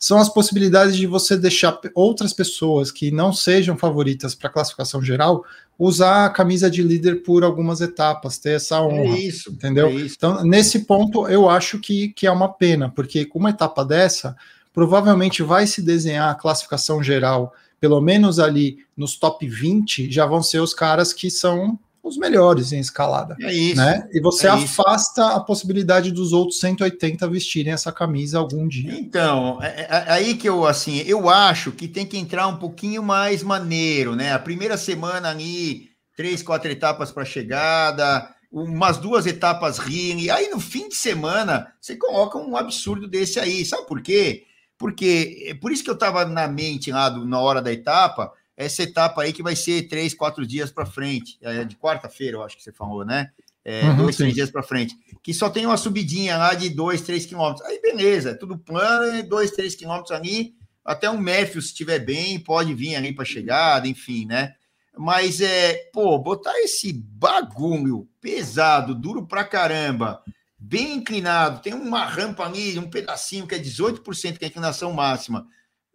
São 0.00 0.18
as 0.18 0.30
possibilidades 0.30 0.96
de 0.96 1.06
você 1.06 1.36
deixar 1.36 1.78
outras 1.94 2.32
pessoas 2.32 2.90
que 2.90 3.10
não 3.10 3.34
sejam 3.34 3.76
favoritas 3.76 4.34
para 4.34 4.48
a 4.48 4.52
classificação 4.52 5.02
geral 5.02 5.44
usar 5.78 6.24
a 6.24 6.30
camisa 6.30 6.70
de 6.70 6.82
líder 6.82 7.22
por 7.22 7.44
algumas 7.44 7.82
etapas, 7.82 8.38
ter 8.38 8.52
essa 8.52 8.76
é 8.76 8.80
honra. 8.80 9.14
É 9.14 9.20
isso, 9.20 9.52
entendeu? 9.52 9.88
É 9.88 9.92
isso. 9.92 10.14
Então, 10.16 10.42
nesse 10.42 10.80
ponto, 10.80 11.28
eu 11.28 11.50
acho 11.50 11.78
que, 11.78 12.08
que 12.08 12.26
é 12.26 12.30
uma 12.30 12.48
pena, 12.48 12.88
porque 12.88 13.26
com 13.26 13.38
uma 13.38 13.50
etapa 13.50 13.84
dessa, 13.84 14.34
provavelmente 14.72 15.42
vai 15.42 15.66
se 15.66 15.82
desenhar 15.82 16.30
a 16.30 16.34
classificação 16.34 17.02
geral 17.02 17.54
pelo 17.80 18.00
menos 18.00 18.38
ali 18.38 18.84
nos 18.94 19.16
top 19.16 19.48
20, 19.48 20.12
já 20.12 20.26
vão 20.26 20.42
ser 20.42 20.60
os 20.60 20.74
caras 20.74 21.14
que 21.14 21.30
são 21.30 21.78
os 22.02 22.16
melhores 22.16 22.72
em 22.72 22.80
escalada. 22.80 23.36
É 23.40 23.52
isso. 23.52 23.76
Né? 23.76 24.08
E 24.12 24.20
você 24.20 24.46
é 24.46 24.50
afasta 24.50 25.22
isso. 25.22 25.36
a 25.36 25.40
possibilidade 25.40 26.10
dos 26.10 26.32
outros 26.32 26.58
180 26.60 27.28
vestirem 27.28 27.72
essa 27.72 27.92
camisa 27.92 28.38
algum 28.38 28.66
dia. 28.66 28.92
Então, 28.92 29.58
é, 29.62 29.66
é, 29.66 29.86
é, 29.90 30.04
aí 30.08 30.34
que 30.34 30.48
eu, 30.48 30.66
assim, 30.66 30.98
eu 31.06 31.28
acho 31.28 31.72
que 31.72 31.86
tem 31.86 32.06
que 32.06 32.16
entrar 32.16 32.46
um 32.46 32.56
pouquinho 32.56 33.02
mais 33.02 33.42
maneiro, 33.42 34.16
né? 34.16 34.32
A 34.32 34.38
primeira 34.38 34.76
semana 34.76 35.30
ali, 35.30 35.90
três, 36.16 36.42
quatro 36.42 36.70
etapas 36.70 37.12
para 37.12 37.24
chegada, 37.24 38.28
umas 38.50 38.98
duas 38.98 39.26
etapas 39.26 39.78
ring, 39.78 40.28
aí 40.30 40.50
no 40.50 40.58
fim 40.58 40.88
de 40.88 40.96
semana 40.96 41.72
você 41.80 41.96
coloca 41.96 42.36
um 42.36 42.56
absurdo 42.56 43.06
desse 43.06 43.38
aí. 43.38 43.64
Sabe 43.64 43.86
por 43.86 44.02
quê? 44.02 44.44
Porque 44.76 45.44
é 45.46 45.54
por 45.54 45.70
isso 45.70 45.84
que 45.84 45.90
eu 45.90 45.94
estava 45.94 46.24
na 46.24 46.48
mente 46.48 46.90
lá 46.90 47.10
do, 47.10 47.26
na 47.26 47.38
hora 47.38 47.60
da 47.60 47.72
etapa, 47.72 48.32
essa 48.60 48.82
etapa 48.82 49.22
aí 49.22 49.32
que 49.32 49.42
vai 49.42 49.56
ser 49.56 49.88
três, 49.88 50.12
quatro 50.12 50.46
dias 50.46 50.70
para 50.70 50.84
frente, 50.84 51.38
é 51.40 51.64
de 51.64 51.76
quarta-feira, 51.76 52.36
eu 52.36 52.42
acho 52.42 52.56
que 52.56 52.62
você 52.62 52.70
falou, 52.72 53.06
né? 53.06 53.30
É, 53.64 53.84
uhum, 53.84 53.96
dois, 53.96 54.16
sim. 54.16 54.24
três 54.24 54.34
dias 54.34 54.50
para 54.50 54.62
frente, 54.62 54.94
que 55.22 55.32
só 55.32 55.48
tem 55.48 55.64
uma 55.64 55.76
subidinha 55.76 56.36
lá 56.36 56.52
de 56.52 56.68
dois, 56.68 57.00
três 57.00 57.24
quilômetros. 57.24 57.66
Aí 57.66 57.80
beleza, 57.80 58.34
tudo 58.34 58.58
plano, 58.58 59.22
dois, 59.22 59.50
três 59.52 59.74
quilômetros 59.74 60.10
ali, 60.12 60.54
até 60.84 61.08
um 61.08 61.18
Matthew, 61.18 61.62
se 61.62 61.68
estiver 61.68 62.00
bem, 62.00 62.38
pode 62.38 62.74
vir 62.74 62.96
ali 62.96 63.14
para 63.14 63.24
chegada, 63.24 63.88
enfim, 63.88 64.26
né? 64.26 64.54
Mas 64.96 65.40
é, 65.40 65.88
pô, 65.92 66.18
botar 66.18 66.58
esse 66.60 66.92
bagulho 66.92 68.06
pesado, 68.20 68.94
duro 68.94 69.26
pra 69.26 69.44
caramba, 69.44 70.22
bem 70.58 70.96
inclinado, 70.96 71.62
tem 71.62 71.72
uma 71.72 72.04
rampa 72.04 72.44
ali, 72.44 72.78
um 72.78 72.90
pedacinho 72.90 73.46
que 73.46 73.54
é 73.54 73.58
18% 73.58 74.38
que 74.38 74.44
é 74.44 74.48
a 74.48 74.50
inclinação 74.50 74.92
máxima. 74.92 75.46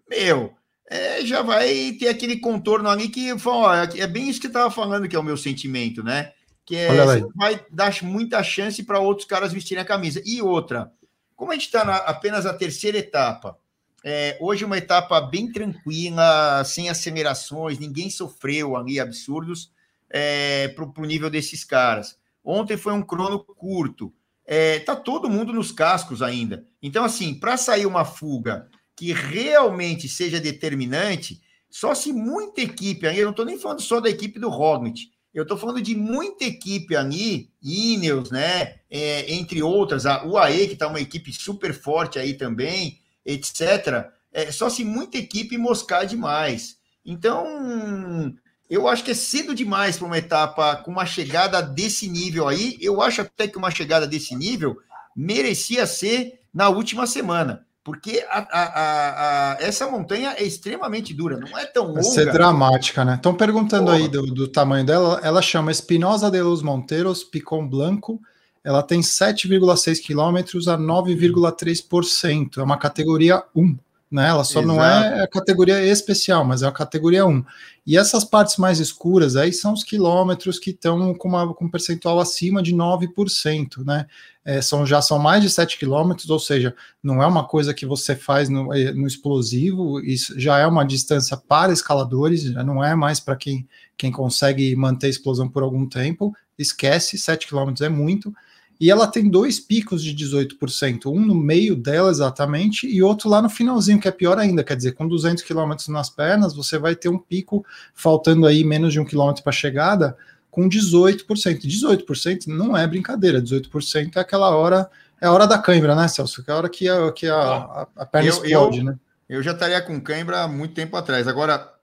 Meu, 0.10 0.56
é, 0.90 1.26
já 1.26 1.42
vai 1.42 1.94
ter 2.00 2.08
aquele 2.08 2.38
contorno 2.38 2.90
ali 2.90 3.10
que 3.10 3.32
ó, 3.46 3.74
é 3.74 4.08
bem 4.08 4.30
isso 4.30 4.40
que 4.40 4.48
estava 4.48 4.70
falando 4.70 5.08
que 5.08 5.16
é 5.16 5.20
o 5.20 5.24
meu 5.24 5.38
sentimento, 5.38 6.04
né? 6.04 6.32
Que 6.66 6.76
é, 6.76 7.22
vai 7.36 7.64
dar 7.72 7.94
muita 8.04 8.42
chance 8.44 8.84
para 8.84 9.00
outros 9.00 9.28
caras 9.28 9.54
vestirem 9.54 9.82
a 9.82 9.86
camisa. 9.86 10.22
E 10.26 10.42
outra, 10.42 10.92
como 11.36 11.52
a 11.52 11.56
gente 11.56 11.66
está 11.66 11.82
apenas 11.98 12.46
na 12.46 12.54
terceira 12.54 12.98
etapa, 12.98 13.58
é, 14.04 14.38
hoje 14.40 14.66
uma 14.66 14.78
etapa 14.78 15.20
bem 15.22 15.52
tranquila, 15.52 16.64
sem 16.64 16.90
acelerações, 16.90 17.80
ninguém 17.80 18.10
sofreu 18.10 18.76
ali 18.76 19.00
absurdos 19.00 19.72
é, 20.10 20.68
para 20.70 20.86
o 20.86 21.06
nível 21.06 21.30
desses 21.30 21.64
caras. 21.64 22.18
Ontem 22.44 22.78
foi 22.78 22.94
um 22.94 23.02
crono 23.02 23.40
curto 23.40 24.14
é, 24.46 24.80
tá 24.80 24.96
todo 24.96 25.30
mundo 25.30 25.52
nos 25.52 25.72
cascos 25.72 26.22
ainda. 26.22 26.66
Então, 26.82 27.04
assim, 27.04 27.34
para 27.34 27.58
sair 27.58 27.86
uma 27.86 28.06
fuga 28.06 28.70
que 28.96 29.12
realmente 29.14 30.08
seja 30.08 30.40
determinante, 30.40 31.42
só 31.70 31.94
se 31.94 32.14
muita 32.14 32.62
equipe 32.62 33.06
aí, 33.06 33.20
eu 33.20 33.26
não 33.26 33.32
estou 33.32 33.46
nem 33.46 33.60
falando 33.60 33.82
só 33.82 34.00
da 34.00 34.10
equipe 34.10 34.40
do 34.40 34.50
Roglic, 34.50 35.10
eu 35.34 35.44
estou 35.44 35.58
falando 35.58 35.82
de 35.82 35.94
muita 35.94 36.46
equipe 36.46 36.96
ali, 36.96 37.52
Ineos, 37.62 38.32
né, 38.32 38.76
é, 38.90 39.34
entre 39.34 39.62
outras, 39.62 40.06
a 40.06 40.26
UAE, 40.26 40.68
que 40.68 40.74
está 40.74 40.88
uma 40.88 41.02
equipe 41.02 41.34
super 41.34 41.74
forte 41.74 42.18
aí 42.18 42.36
também, 42.36 43.02
etc. 43.26 44.10
É, 44.32 44.50
só 44.50 44.70
se 44.70 44.86
muita 44.86 45.18
equipe 45.18 45.58
moscar 45.58 46.06
demais. 46.06 46.78
Então, 47.06 48.34
eu 48.70 48.88
acho 48.88 49.04
que 49.04 49.12
é 49.12 49.14
cedo 49.14 49.54
demais 49.54 49.98
para 49.98 50.08
uma 50.08 50.18
etapa 50.18 50.78
com 50.78 50.92
uma 50.92 51.06
chegada 51.06 51.62
desse 51.62 52.08
nível 52.08 52.48
aí. 52.48 52.78
Eu 52.80 53.02
acho 53.02 53.22
até 53.22 53.46
que 53.46 53.58
uma 53.58 53.70
chegada 53.70 54.08
desse 54.08 54.34
nível 54.36 54.78
merecia 55.14 55.86
ser 55.86 56.40
na 56.54 56.70
última 56.70 57.06
semana, 57.06 57.66
porque 57.86 58.26
a, 58.32 58.40
a, 58.40 59.54
a, 59.54 59.58
essa 59.62 59.88
montanha 59.88 60.34
é 60.40 60.44
extremamente 60.44 61.14
dura, 61.14 61.38
não 61.38 61.56
é 61.56 61.68
tão 61.68 61.86
longa. 61.86 62.02
Vai 62.02 62.04
ser 62.04 62.32
dramática, 62.32 63.06
né? 63.06 63.14
Estão 63.14 63.36
perguntando 63.36 63.86
Porra. 63.86 63.98
aí 63.98 64.08
do, 64.08 64.26
do, 64.26 64.48
tamanho 64.48 64.84
dela. 64.84 65.22
Ela 65.22 65.40
chama 65.40 65.70
Espinosa 65.70 66.32
de 66.32 66.42
los 66.42 66.64
Monteros 66.64 67.24
Picon 67.24 67.68
Blanco. 67.68 68.20
Ela 68.64 68.82
tem 68.82 69.02
7,6 69.02 70.02
quilômetros 70.02 70.68
a 70.68 70.76
9,3%. 70.76 72.58
É 72.58 72.64
uma 72.64 72.80
categoria 72.80 73.44
1 73.56 73.78
né? 74.12 74.30
Ela 74.30 74.44
só 74.44 74.60
Exato. 74.60 74.68
não 74.68 74.84
é 74.84 75.24
a 75.24 75.28
categoria 75.28 75.84
especial, 75.84 76.46
mas 76.46 76.62
é 76.62 76.68
a 76.68 76.72
categoria 76.72 77.26
1. 77.26 77.44
E 77.86 77.98
essas 77.98 78.24
partes 78.24 78.58
mais 78.58 78.80
escuras 78.80 79.36
aí 79.36 79.52
são 79.52 79.74
os 79.74 79.84
quilômetros 79.84 80.58
que 80.58 80.72
estão 80.72 81.14
com, 81.14 81.28
uma, 81.28 81.54
com 81.54 81.66
um 81.66 81.70
percentual 81.70 82.20
acima 82.20 82.62
de 82.62 82.74
9%, 82.74 83.86
né? 83.86 84.06
É, 84.44 84.62
são, 84.62 84.86
já 84.86 85.02
são 85.02 85.18
mais 85.18 85.42
de 85.42 85.50
7 85.50 85.78
quilômetros, 85.78 86.30
ou 86.30 86.40
seja, 86.40 86.76
não 87.02 87.22
é 87.22 87.26
uma 87.26 87.48
coisa 87.48 87.74
que 87.74 87.86
você 87.86 88.16
faz 88.16 88.48
no, 88.48 88.72
é, 88.74 88.94
no 88.94 89.08
explosivo, 89.08 90.00
isso 90.00 90.40
já 90.40 90.60
é 90.60 90.68
uma 90.68 90.86
distância 90.86 91.36
para 91.36 91.74
escaladores, 91.74 92.44
já 92.44 92.64
não 92.64 92.84
é 92.84 92.94
mais 92.94 93.20
para 93.20 93.36
quem, 93.36 93.68
quem 93.98 94.12
consegue 94.12 94.76
manter 94.76 95.08
a 95.08 95.10
explosão 95.10 95.50
por 95.50 95.64
algum 95.64 95.88
tempo. 95.90 96.32
Esquece, 96.58 97.18
7 97.18 97.48
quilômetros 97.48 97.82
é 97.82 97.90
muito 97.90 98.32
e 98.80 98.92
ela 98.92 99.08
tem 99.08 99.30
dois 99.30 99.60
picos 99.60 100.04
de 100.04 100.14
18%, 100.14 101.06
um 101.06 101.20
no 101.20 101.36
meio 101.36 101.76
dela 101.76 102.10
exatamente 102.10 102.88
e 102.88 103.02
outro 103.02 103.30
lá 103.30 103.42
no 103.42 103.50
finalzinho, 103.50 104.00
que 104.00 104.08
é 104.08 104.12
pior 104.12 104.38
ainda, 104.38 104.64
quer 104.64 104.76
dizer, 104.76 104.94
com 104.94 105.08
200 105.08 105.44
km 105.44 105.74
nas 105.90 106.10
pernas, 106.10 106.54
você 106.54 106.78
vai 106.78 106.96
ter 106.96 107.10
um 107.10 107.18
pico 107.18 107.66
faltando 107.94 108.46
aí 108.46 108.64
menos 108.64 108.92
de 108.92 109.00
um 109.00 109.06
quilômetro 109.06 109.44
para 109.44 109.52
chegada, 109.52 110.18
com 110.52 110.68
18%. 110.68 111.26
18% 111.28 112.48
não 112.48 112.76
é 112.76 112.86
brincadeira, 112.86 113.42
18% 113.42 114.16
é 114.16 114.20
aquela 114.20 114.50
hora, 114.50 114.90
é 115.22 115.28
a 115.28 115.32
hora 115.32 115.48
da 115.48 115.58
cãibra, 115.58 115.96
né, 115.96 116.08
Celso? 116.08 116.44
Que 116.44 116.52
é 116.52 116.54
a 116.54 116.58
hora 116.58 116.70
que 116.70 116.90
a, 116.90 117.12
que 117.12 117.28
a, 117.28 117.36
a, 117.36 117.88
a 117.96 118.06
perna 118.06 118.30
eu, 118.30 118.34
explode, 118.34 118.80
eu, 118.80 118.84
né? 118.84 118.96
Eu 119.28 119.42
já 119.42 119.52
estaria 119.52 119.82
com 119.82 120.00
cãibra 120.00 120.42
há 120.42 120.48
muito 120.48 120.74
tempo 120.74 120.96
atrás. 120.98 121.28
Agora, 121.28 121.74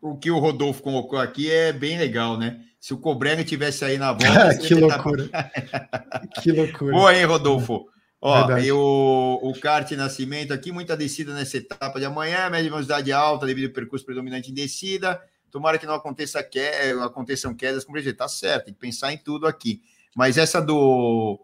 o 0.00 0.16
que 0.16 0.30
o 0.30 0.38
Rodolfo 0.38 0.82
colocou 0.82 1.18
aqui 1.18 1.50
é 1.50 1.72
bem 1.72 1.98
legal, 1.98 2.36
né? 2.38 2.60
Se 2.80 2.94
o 2.94 2.98
Cobrenga 2.98 3.44
tivesse 3.44 3.84
aí 3.84 3.98
na 3.98 4.10
volta. 4.16 4.56
que 4.56 4.74
loucura. 4.74 5.28
que 6.42 6.50
loucura. 6.50 6.92
Boa, 6.92 7.14
hein, 7.14 7.26
Rodolfo? 7.26 7.86
Ó, 8.22 8.58
e 8.58 8.72
o, 8.72 9.38
o 9.42 9.52
kart 9.60 9.90
Nascimento 9.92 10.52
aqui, 10.52 10.72
muita 10.72 10.96
descida 10.96 11.32
nessa 11.34 11.58
etapa 11.58 11.98
de 11.98 12.04
amanhã, 12.04 12.50
média 12.50 12.70
velocidade 12.70 13.12
alta 13.12 13.46
devido 13.46 13.68
ao 13.68 13.74
percurso 13.74 14.04
predominante 14.04 14.50
em 14.50 14.54
descida. 14.54 15.20
Tomara 15.50 15.78
que 15.78 15.86
não 15.86 15.94
aconteça 15.94 16.42
que, 16.42 16.60
aconteçam 17.02 17.54
quedas 17.54 17.84
com 17.84 17.92
Tá 18.16 18.28
certo, 18.28 18.66
tem 18.66 18.74
que 18.74 18.80
pensar 18.80 19.12
em 19.12 19.18
tudo 19.18 19.46
aqui. 19.46 19.82
Mas 20.14 20.36
essa 20.38 20.60
do 20.60 21.40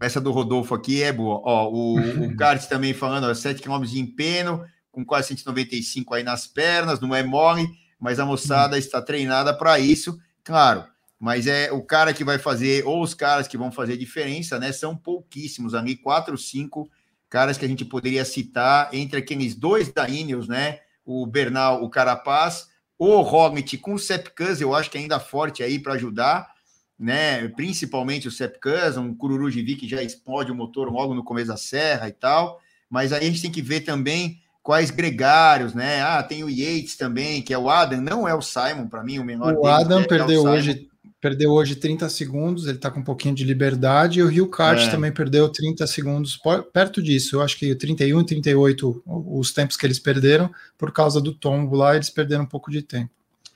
essa 0.00 0.20
do 0.20 0.32
Rodolfo 0.32 0.74
aqui 0.74 1.02
é 1.02 1.12
boa. 1.12 1.40
Ó, 1.44 1.70
o, 1.70 1.98
o 1.98 2.36
kart 2.36 2.62
também 2.66 2.92
falando, 2.92 3.24
ó, 3.24 3.34
7 3.34 3.62
km 3.62 3.82
de 3.82 4.00
empeno, 4.00 4.64
com 4.90 5.04
quase 5.04 5.28
195 5.28 6.14
aí 6.14 6.22
nas 6.22 6.46
pernas, 6.46 7.00
não 7.00 7.14
é 7.14 7.22
mole, 7.22 7.66
mas 7.98 8.18
a 8.18 8.26
moçada 8.26 8.78
está 8.78 9.00
treinada 9.00 9.54
para 9.54 9.78
isso 9.78 10.18
claro, 10.44 10.84
mas 11.18 11.46
é 11.46 11.72
o 11.72 11.82
cara 11.82 12.12
que 12.12 12.22
vai 12.22 12.38
fazer, 12.38 12.86
ou 12.86 13.02
os 13.02 13.14
caras 13.14 13.48
que 13.48 13.56
vão 13.56 13.72
fazer 13.72 13.96
diferença, 13.96 14.58
né? 14.58 14.70
São 14.72 14.96
pouquíssimos 14.96 15.74
ali, 15.74 15.96
quatro, 15.96 16.36
cinco 16.36 16.90
caras 17.30 17.58
que 17.58 17.64
a 17.64 17.68
gente 17.68 17.84
poderia 17.84 18.24
citar 18.24 18.90
entre 18.92 19.18
aqueles 19.18 19.54
dois 19.56 19.92
da 19.92 20.08
Ineos, 20.08 20.46
né? 20.46 20.80
O 21.04 21.26
Bernal, 21.26 21.82
o 21.82 21.90
Carapaz, 21.90 22.68
o 22.96 23.20
Roglic 23.22 23.78
com 23.78 23.94
o 23.94 23.98
Sepkus, 23.98 24.60
eu 24.60 24.74
acho 24.74 24.90
que 24.90 24.98
ainda 24.98 25.18
forte 25.18 25.62
aí 25.62 25.78
para 25.78 25.94
ajudar, 25.94 26.48
né? 26.98 27.48
Principalmente 27.48 28.28
o 28.28 28.30
Sepkus, 28.30 28.96
um 28.96 29.12
Cururugivi 29.14 29.74
que 29.76 29.88
já 29.88 30.02
explode 30.02 30.52
o 30.52 30.54
motor 30.54 30.92
logo 30.92 31.14
no 31.14 31.24
começo 31.24 31.48
da 31.48 31.56
serra 31.56 32.08
e 32.08 32.12
tal. 32.12 32.60
Mas 32.88 33.12
aí 33.12 33.26
a 33.26 33.30
gente 33.30 33.42
tem 33.42 33.50
que 33.50 33.62
ver 33.62 33.80
também 33.80 34.40
quais 34.64 34.90
gregários, 34.90 35.74
né? 35.74 36.00
Ah, 36.00 36.22
tem 36.22 36.42
o 36.42 36.48
Yates 36.48 36.96
também, 36.96 37.42
que 37.42 37.52
é 37.52 37.58
o 37.58 37.68
Adam, 37.68 38.00
não 38.00 38.26
é 38.26 38.34
o 38.34 38.40
Simon, 38.40 38.88
para 38.88 39.04
mim, 39.04 39.18
o 39.18 39.24
menor. 39.24 39.54
O 39.54 39.66
Adam 39.66 40.00
é, 40.00 40.06
perdeu 40.06 40.46
é 40.48 40.50
o 40.50 40.52
hoje. 40.52 40.88
Perdeu 41.20 41.52
hoje 41.52 41.74
30 41.74 42.06
segundos, 42.10 42.66
ele 42.66 42.76
está 42.76 42.90
com 42.90 43.00
um 43.00 43.04
pouquinho 43.04 43.34
de 43.34 43.44
liberdade, 43.44 44.18
e 44.18 44.22
o 44.22 44.28
Rio 44.28 44.46
Kart 44.46 44.82
é. 44.82 44.90
também 44.90 45.10
perdeu 45.10 45.48
30 45.48 45.86
segundos 45.86 46.38
perto 46.70 47.02
disso. 47.02 47.36
Eu 47.36 47.42
acho 47.42 47.58
que 47.58 47.74
31 47.74 48.20
e 48.20 48.26
38, 48.26 49.02
os 49.06 49.50
tempos 49.50 49.74
que 49.74 49.86
eles 49.86 49.98
perderam, 49.98 50.50
por 50.76 50.92
causa 50.92 51.22
do 51.22 51.32
tombo 51.32 51.76
lá, 51.76 51.94
eles 51.94 52.10
perderam 52.10 52.44
um 52.44 52.46
pouco 52.46 52.70
de 52.70 52.82
tempo. 52.82 53.10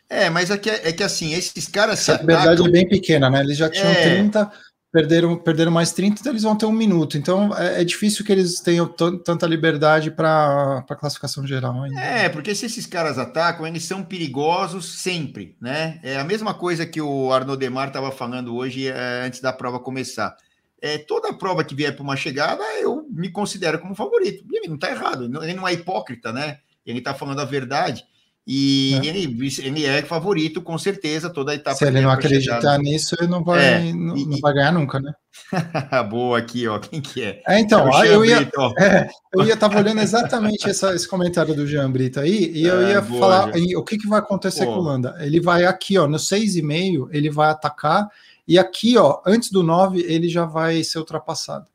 É, 0.08 0.30
mas 0.30 0.50
é 0.50 0.56
que, 0.56 0.70
é 0.70 0.92
que 0.92 1.02
assim, 1.02 1.34
esses 1.34 1.68
caras. 1.68 2.00
Essa 2.00 2.18
liberdade 2.18 2.66
é 2.66 2.70
bem 2.70 2.88
pequena, 2.88 3.28
né? 3.28 3.40
Eles 3.40 3.58
já 3.58 3.68
tinham 3.68 3.90
é. 3.90 4.16
30, 4.16 4.50
perderam, 4.92 5.36
perderam 5.36 5.70
mais 5.70 5.92
30, 5.92 6.20
então 6.20 6.32
eles 6.32 6.42
vão 6.42 6.56
ter 6.56 6.66
um 6.66 6.72
minuto. 6.72 7.16
Então 7.16 7.56
é, 7.56 7.80
é 7.80 7.84
difícil 7.84 8.24
que 8.24 8.32
eles 8.32 8.60
tenham 8.60 8.86
tanta 8.86 9.46
liberdade 9.46 10.10
para 10.10 10.84
a 10.88 10.96
classificação 10.96 11.46
geral. 11.46 11.82
Ainda. 11.82 12.00
É, 12.00 12.28
porque 12.28 12.54
se 12.54 12.66
esses 12.66 12.86
caras 12.86 13.18
atacam, 13.18 13.66
eles 13.66 13.84
são 13.84 14.02
perigosos 14.02 15.00
sempre, 15.00 15.56
né? 15.60 16.00
É 16.02 16.18
a 16.18 16.24
mesma 16.24 16.54
coisa 16.54 16.86
que 16.86 17.00
o 17.00 17.32
Arnaud 17.32 17.58
Demar 17.58 17.88
estava 17.88 18.10
falando 18.10 18.56
hoje 18.56 18.88
é, 18.88 19.22
antes 19.24 19.40
da 19.40 19.52
prova 19.52 19.78
começar. 19.78 20.36
É, 20.80 20.96
toda 20.96 21.32
prova 21.32 21.64
que 21.64 21.74
vier 21.74 21.94
para 21.94 22.04
uma 22.04 22.16
chegada, 22.16 22.62
eu 22.80 23.04
me 23.10 23.30
considero 23.30 23.80
como 23.80 23.94
favorito. 23.94 24.44
E 24.50 24.68
não 24.68 24.76
está 24.76 24.90
errado, 24.90 25.24
ele 25.42 25.54
não 25.54 25.66
é 25.66 25.72
hipócrita, 25.72 26.32
né? 26.32 26.58
Ele 26.86 27.00
está 27.00 27.12
falando 27.12 27.40
a 27.40 27.44
verdade. 27.44 28.04
E 28.50 28.94
é. 28.94 29.06
ele, 29.08 29.50
ele 29.58 29.84
é 29.84 30.00
favorito, 30.00 30.62
com 30.62 30.78
certeza, 30.78 31.28
toda 31.28 31.52
a 31.52 31.54
etapa. 31.54 31.76
Se 31.76 31.84
ele 31.84 32.00
não 32.00 32.10
acreditar 32.10 32.78
nisso, 32.78 33.14
ele 33.20 33.28
não 33.28 33.44
vai, 33.44 33.62
é, 33.62 33.92
não, 33.92 34.16
e, 34.16 34.24
não, 34.24 34.40
vai 34.40 34.54
ganhar 34.54 34.72
nunca, 34.72 34.98
né? 34.98 35.12
Boa 36.08 36.38
aqui, 36.38 36.66
ó. 36.66 36.78
Quem 36.78 37.02
que 37.02 37.22
é? 37.22 37.42
é 37.46 37.60
então, 37.60 37.86
é 38.02 38.08
eu, 38.08 38.24
ia, 38.24 38.38
é, 38.80 39.10
eu 39.34 39.44
ia 39.44 39.52
estar 39.52 39.76
olhando 39.76 40.00
exatamente 40.00 40.66
essa, 40.66 40.94
esse 40.94 41.06
comentário 41.06 41.54
do 41.54 41.66
Jean 41.66 41.92
Brito 41.92 42.20
aí, 42.20 42.50
e 42.54 42.64
eu 42.64 42.80
é, 42.88 42.92
ia 42.92 43.02
boa, 43.02 43.20
falar 43.20 43.50
o 43.76 43.84
que, 43.84 43.98
que 43.98 44.08
vai 44.08 44.18
acontecer 44.18 44.64
com 44.64 44.78
o 44.78 44.80
Landa. 44.80 45.14
Ele 45.20 45.40
vai 45.40 45.66
aqui, 45.66 45.98
ó, 45.98 46.08
no 46.08 46.16
6,5, 46.16 47.10
ele 47.12 47.28
vai 47.28 47.50
atacar, 47.50 48.08
e 48.46 48.58
aqui, 48.58 48.96
ó, 48.96 49.20
antes 49.26 49.50
do 49.50 49.62
9, 49.62 50.00
ele 50.00 50.26
já 50.26 50.46
vai 50.46 50.82
ser 50.82 51.00
ultrapassado. 51.00 51.66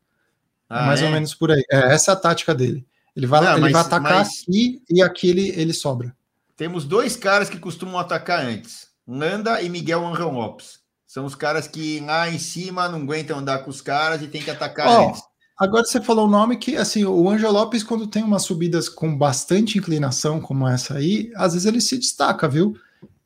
Ah, 0.67 0.87
mais 0.87 1.03
ou 1.03 1.09
é? 1.09 1.11
menos 1.11 1.35
por 1.35 1.51
aí. 1.51 1.63
É, 1.71 1.93
essa 1.93 2.09
é 2.09 2.13
a 2.13 2.17
tática 2.17 2.55
dele. 2.55 2.83
Ele 3.15 3.27
vai, 3.27 3.41
não, 3.41 3.51
ele 3.51 3.61
mas, 3.61 3.73
vai 3.73 3.81
atacar 3.81 4.17
mas... 4.17 4.41
aqui 4.41 4.81
e 4.89 5.03
aqui 5.03 5.29
ele, 5.29 5.49
ele 5.49 5.71
sobra. 5.71 6.11
Temos 6.55 6.85
dois 6.85 7.15
caras 7.15 7.49
que 7.49 7.59
costumam 7.59 7.97
atacar 7.97 8.45
antes: 8.45 8.87
Nanda 9.05 9.61
e 9.61 9.69
Miguel 9.69 10.05
Angel 10.05 10.31
Lopes. 10.31 10.79
São 11.05 11.25
os 11.25 11.35
caras 11.35 11.67
que 11.67 11.99
lá 11.99 12.29
em 12.29 12.39
cima 12.39 12.89
não 12.89 13.01
aguentam 13.01 13.37
andar 13.37 13.59
com 13.59 13.69
os 13.69 13.81
caras 13.81 14.21
e 14.21 14.27
tem 14.27 14.41
que 14.41 14.49
atacar 14.49 14.87
oh, 14.87 15.09
antes. 15.09 15.21
Agora 15.59 15.85
você 15.85 16.01
falou 16.01 16.27
o 16.27 16.31
nome 16.31 16.57
que, 16.57 16.75
assim, 16.75 17.05
o 17.05 17.29
Angel 17.29 17.51
Lopes, 17.51 17.83
quando 17.83 18.07
tem 18.07 18.23
umas 18.23 18.43
subidas 18.43 18.89
com 18.89 19.15
bastante 19.15 19.77
inclinação, 19.77 20.41
como 20.41 20.67
essa 20.67 20.95
aí, 20.95 21.31
às 21.35 21.53
vezes 21.53 21.67
ele 21.67 21.79
se 21.79 21.97
destaca, 21.97 22.47
viu? 22.47 22.75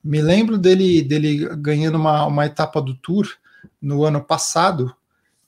Me 0.04 0.22
lembro 0.22 0.58
dele, 0.58 1.02
dele 1.02 1.48
ganhando 1.56 1.96
uma, 1.96 2.26
uma 2.26 2.46
etapa 2.46 2.82
do 2.82 2.94
Tour 2.94 3.28
no 3.82 4.04
ano 4.04 4.22
passado, 4.22 4.94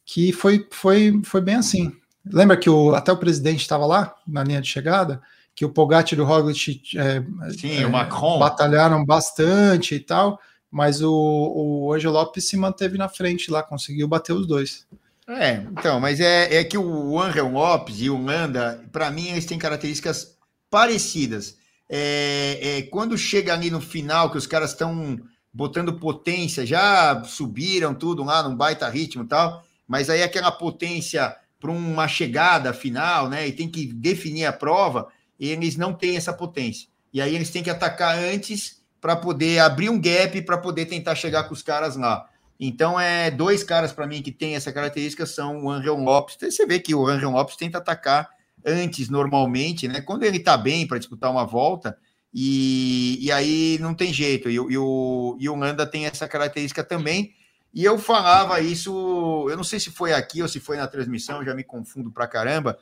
que 0.06 0.32
foi, 0.32 0.66
foi, 0.72 1.22
foi 1.26 1.42
bem 1.42 1.56
assim. 1.56 1.92
Lembra 2.26 2.58
que 2.58 2.70
o, 2.70 2.96
até 2.96 3.12
o 3.12 3.18
presidente 3.18 3.62
estava 3.62 3.86
lá 3.86 4.16
na 4.26 4.44
linha 4.44 4.62
de 4.62 4.68
chegada? 4.68 5.22
Que 5.60 5.66
o 5.66 5.70
Pogatti 5.70 6.16
e 6.16 6.22
o 6.22 6.24
Roglic 6.24 6.98
é, 6.98 7.22
Sim, 7.52 7.82
é, 7.82 7.86
o 7.86 7.92
Macron. 7.92 8.40
batalharam 8.40 9.04
bastante 9.04 9.96
e 9.96 10.00
tal, 10.00 10.40
mas 10.72 11.02
o, 11.02 11.12
o 11.12 11.94
Angel 11.94 12.14
Lopes 12.14 12.48
se 12.48 12.56
manteve 12.56 12.98
na 12.98 13.10
frente 13.10 13.52
lá, 13.52 13.62
conseguiu 13.62 14.08
bater 14.08 14.32
os 14.32 14.48
dois. 14.48 14.88
É, 15.28 15.56
então, 15.70 16.00
mas 16.00 16.22
é, 16.22 16.56
é 16.56 16.64
que 16.64 16.78
o 16.78 17.22
Angel 17.22 17.52
Lopes 17.52 18.00
e 18.00 18.10
o 18.10 18.24
Landa, 18.24 18.82
para 18.90 19.12
mim, 19.12 19.28
eles 19.28 19.46
têm 19.46 19.58
características 19.58 20.38
parecidas. 20.72 21.58
É, 21.90 22.60
é, 22.62 22.82
quando 22.84 23.18
chega 23.18 23.52
ali 23.52 23.70
no 23.70 23.82
final, 23.82 24.32
que 24.32 24.38
os 24.38 24.48
caras 24.48 24.72
estão 24.72 25.20
botando 25.52 26.00
potência, 26.00 26.66
já 26.66 27.22
subiram 27.26 27.94
tudo 27.94 28.24
lá 28.24 28.42
num 28.44 28.56
baita 28.56 28.88
ritmo 28.88 29.26
e 29.26 29.28
tal, 29.28 29.62
mas 29.86 30.10
aí 30.10 30.24
aquela 30.24 30.54
potência 30.54 31.36
para 31.60 31.70
uma 31.70 32.08
chegada 32.08 32.72
final, 32.72 33.28
né? 33.28 33.46
E 33.46 33.52
tem 33.52 33.68
que 33.68 33.92
definir 33.92 34.46
a 34.46 34.54
prova 34.54 35.10
eles 35.40 35.76
não 35.78 35.94
têm 35.94 36.18
essa 36.18 36.34
potência. 36.34 36.90
E 37.14 37.22
aí 37.22 37.36
eles 37.36 37.50
têm 37.50 37.64
que 37.64 37.70
atacar 37.70 38.18
antes 38.18 38.82
para 39.00 39.16
poder 39.16 39.60
abrir 39.60 39.90
um 39.90 40.00
gap 40.00 40.42
para 40.42 40.58
poder 40.58 40.86
tentar 40.86 41.16
chegar 41.16 41.44
com 41.44 41.54
os 41.54 41.62
caras 41.62 41.96
lá. 41.96 42.28
Então, 42.60 43.00
é 43.00 43.32
dois 43.32 43.64
caras 43.64 43.94
para 43.94 44.06
mim 44.06 44.22
que 44.22 44.32
têm 44.32 44.56
essa 44.56 44.72
característica 44.72 45.26
são 45.26 45.64
o 45.64 45.72
Angel 45.72 45.96
Lopes. 45.96 46.36
Você 46.40 46.66
vê 46.66 46.80
que 46.80 46.94
o 46.94 47.08
Angel 47.08 47.32
Lopes 47.32 47.56
tenta 47.56 47.78
atacar 47.78 48.30
antes, 48.66 49.10
normalmente, 49.10 49.88
né? 49.88 50.02
Quando 50.02 50.24
ele 50.24 50.38
está 50.38 50.58
bem 50.58 50.86
para 50.86 50.98
disputar 50.98 51.32
uma 51.32 51.46
volta, 51.46 51.98
e, 52.34 53.18
e 53.22 53.32
aí 53.32 53.78
não 53.80 53.94
tem 53.94 54.14
jeito. 54.14 54.50
E, 54.50 54.56
e, 54.56 54.78
o, 54.78 55.38
e 55.40 55.50
o 55.50 55.56
Landa 55.56 55.86
tem 55.86 56.06
essa 56.06 56.28
característica 56.28 56.84
também. 56.84 57.34
E 57.74 57.86
eu 57.86 57.98
falava 57.98 58.60
isso, 58.60 59.48
eu 59.50 59.56
não 59.56 59.64
sei 59.64 59.80
se 59.80 59.92
foi 59.92 60.12
aqui 60.12 60.42
ou 60.42 60.48
se 60.48 60.60
foi 60.60 60.78
na 60.78 60.88
transmissão, 60.88 61.46
já 61.46 61.54
me 61.54 61.64
confundo 61.64 62.12
pra 62.12 62.28
caramba, 62.28 62.78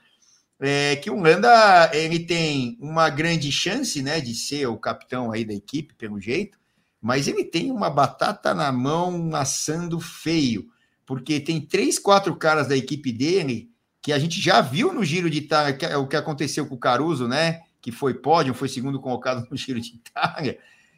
é, 0.60 0.96
que 0.96 1.10
o 1.10 1.20
Landa 1.20 1.92
ele 1.94 2.20
tem 2.20 2.78
uma 2.80 3.10
grande 3.10 3.52
chance 3.52 4.02
né, 4.02 4.20
de 4.20 4.34
ser 4.34 4.68
o 4.68 4.78
capitão 4.78 5.32
aí 5.32 5.46
da 5.46 5.54
equipe, 5.54 5.94
pelo 5.94 6.20
jeito, 6.20 6.58
mas 7.02 7.28
ele 7.28 7.44
tem 7.44 7.72
uma 7.72 7.90
batata 7.90 8.54
na 8.54 8.72
mão 8.72 9.36
assando 9.36 10.00
feio, 10.00 10.68
porque 11.06 11.40
tem 11.40 11.62
três, 11.62 12.00
quatro 12.00 12.36
caras 12.36 12.68
da 12.68 12.76
equipe 12.76 13.12
dele 13.12 13.70
que 14.02 14.12
a 14.12 14.20
gente 14.20 14.40
já 14.40 14.62
viu 14.62 14.94
no 14.94 15.04
Giro 15.04 15.30
de 15.30 15.40
Itália, 15.40 15.78
é 15.82 15.98
o 15.98 16.08
que 16.08 16.16
aconteceu 16.16 16.66
com 16.66 16.76
o 16.76 16.80
Caruso, 16.80 17.28
né? 17.28 17.62
Que 17.82 17.92
foi 17.92 18.14
pódio, 18.14 18.54
foi 18.54 18.70
segundo 18.70 19.00
colocado 19.00 19.46
no 19.50 19.58
Giro 19.58 19.82
de 19.82 19.96
Itália, 19.96 20.58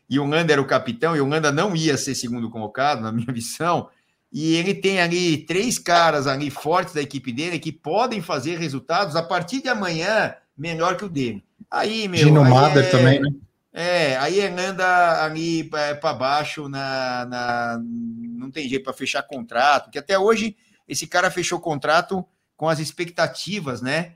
e 0.09 0.19
o 0.19 0.25
Landa 0.25 0.53
era 0.53 0.61
o 0.61 0.67
capitão, 0.67 1.15
e 1.15 1.21
o 1.21 1.25
Landa 1.25 1.51
não 1.51 1.75
ia 1.75 1.97
ser 1.97 2.15
segundo 2.15 2.49
colocado, 2.49 3.01
na 3.01 3.11
minha 3.11 3.31
visão, 3.33 3.89
e 4.31 4.55
ele 4.55 4.75
tem 4.75 5.01
ali 5.01 5.37
três 5.37 5.79
caras 5.79 6.27
ali 6.27 6.49
fortes 6.49 6.93
da 6.93 7.01
equipe 7.01 7.31
dele 7.31 7.59
que 7.59 7.71
podem 7.71 8.21
fazer 8.21 8.59
resultados 8.59 9.15
a 9.15 9.23
partir 9.23 9.61
de 9.61 9.69
amanhã 9.69 10.35
melhor 10.55 10.95
que 10.97 11.05
o 11.05 11.09
dele. 11.09 11.43
Aí, 11.69 12.07
meu. 12.07 12.19
Gino 12.19 12.43
Mader 12.43 12.85
é, 12.85 12.89
também, 12.89 13.19
né? 13.19 13.29
É, 13.71 14.17
aí 14.17 14.39
ele 14.39 14.61
anda 14.61 15.23
ali 15.23 15.63
para 15.63 16.13
baixo, 16.13 16.67
na, 16.67 17.25
na, 17.25 17.79
não 17.81 18.49
tem 18.51 18.67
jeito 18.67 18.83
para 18.83 18.93
fechar 18.93 19.23
contrato, 19.23 19.85
porque 19.85 19.99
até 19.99 20.17
hoje 20.17 20.55
esse 20.87 21.05
cara 21.07 21.29
fechou 21.29 21.59
contrato 21.59 22.25
com 22.57 22.67
as 22.67 22.79
expectativas, 22.79 23.81
né? 23.81 24.13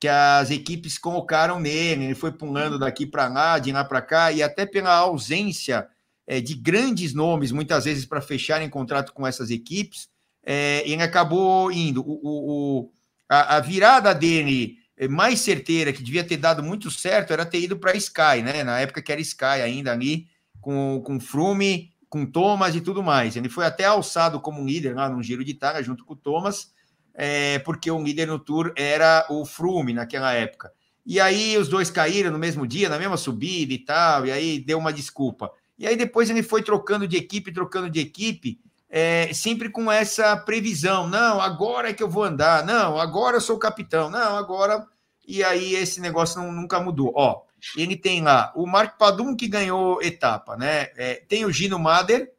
Que 0.00 0.08
as 0.08 0.50
equipes 0.50 0.98
colocaram 0.98 1.60
nele, 1.60 2.04
ele 2.04 2.14
foi 2.14 2.32
pulando 2.32 2.78
daqui 2.78 3.06
para 3.06 3.28
lá, 3.28 3.58
de 3.58 3.72
lá 3.72 3.84
para 3.84 4.02
cá, 4.02 4.32
e 4.32 4.42
até 4.42 4.66
pela 4.66 4.94
ausência 4.94 5.86
é, 6.26 6.40
de 6.40 6.54
grandes 6.54 7.12
nomes, 7.12 7.52
muitas 7.52 7.84
vezes, 7.84 8.04
para 8.04 8.20
fecharem 8.20 8.68
contrato 8.68 9.12
com 9.12 9.26
essas 9.26 9.50
equipes, 9.50 10.08
é, 10.44 10.82
ele 10.86 11.02
acabou 11.02 11.70
indo. 11.70 12.02
O, 12.02 12.20
o, 12.22 12.90
a, 13.28 13.56
a, 13.56 13.60
virada 13.60 14.14
dele 14.14 14.78
é, 14.96 15.08
mais 15.08 15.40
certeira, 15.40 15.92
que 15.92 16.02
devia 16.02 16.24
ter 16.24 16.36
dado 16.36 16.62
muito 16.62 16.90
certo, 16.90 17.32
era 17.32 17.46
ter 17.46 17.60
ido 17.60 17.76
para 17.76 17.96
Sky, 17.96 18.42
né? 18.42 18.62
Na 18.64 18.80
época 18.80 19.02
que 19.02 19.12
era 19.12 19.20
Sky 19.20 19.44
ainda 19.44 19.92
ali, 19.92 20.28
com, 20.60 21.02
com 21.04 21.20
Frume, 21.20 21.92
com 22.08 22.24
Thomas 22.24 22.74
e 22.74 22.80
tudo 22.80 23.02
mais. 23.02 23.36
Ele 23.36 23.48
foi 23.48 23.66
até 23.66 23.84
alçado 23.84 24.40
como 24.40 24.64
líder 24.64 24.94
lá 24.94 25.08
no 25.08 25.22
Giro 25.22 25.44
de 25.44 25.50
Itália, 25.50 25.82
junto 25.82 26.04
com 26.04 26.14
o 26.14 26.16
Thomas, 26.16 26.72
é, 27.12 27.58
porque 27.60 27.90
o 27.90 28.02
líder 28.02 28.26
no 28.26 28.38
Tour 28.38 28.72
era 28.76 29.26
o 29.28 29.44
Frume 29.44 29.92
naquela 29.92 30.32
época. 30.32 30.72
E 31.06 31.20
aí 31.20 31.58
os 31.58 31.68
dois 31.68 31.90
caíram 31.90 32.30
no 32.30 32.38
mesmo 32.38 32.66
dia, 32.66 32.88
na 32.88 32.98
mesma 32.98 33.16
subida 33.16 33.72
e 33.72 33.78
tal, 33.78 34.26
e 34.26 34.32
aí 34.32 34.58
deu 34.58 34.78
uma 34.78 34.92
desculpa. 34.92 35.50
E 35.78 35.86
aí 35.86 35.96
depois 35.96 36.30
ele 36.30 36.42
foi 36.42 36.62
trocando 36.62 37.06
de 37.06 37.16
equipe, 37.16 37.52
trocando 37.52 37.90
de 37.90 38.00
equipe, 38.00 38.60
é, 38.88 39.32
sempre 39.34 39.68
com 39.68 39.90
essa 39.90 40.36
previsão. 40.36 41.08
Não, 41.08 41.40
agora 41.40 41.90
é 41.90 41.92
que 41.92 42.02
eu 42.02 42.08
vou 42.08 42.22
andar. 42.22 42.64
Não, 42.64 42.98
agora 42.98 43.38
eu 43.38 43.40
sou 43.40 43.58
capitão. 43.58 44.08
Não, 44.08 44.36
agora. 44.36 44.86
E 45.26 45.42
aí 45.42 45.74
esse 45.74 46.00
negócio 46.00 46.40
não, 46.40 46.52
nunca 46.52 46.78
mudou. 46.78 47.12
Ó, 47.16 47.42
ele 47.76 47.96
tem 47.96 48.22
lá 48.22 48.52
o 48.54 48.66
Marco 48.66 48.96
Padum 48.96 49.34
que 49.34 49.48
ganhou 49.48 50.00
etapa, 50.00 50.56
né? 50.56 50.90
É, 50.96 51.14
tem 51.28 51.44
o 51.44 51.50
Gino 51.50 51.78
Mader, 51.78 52.32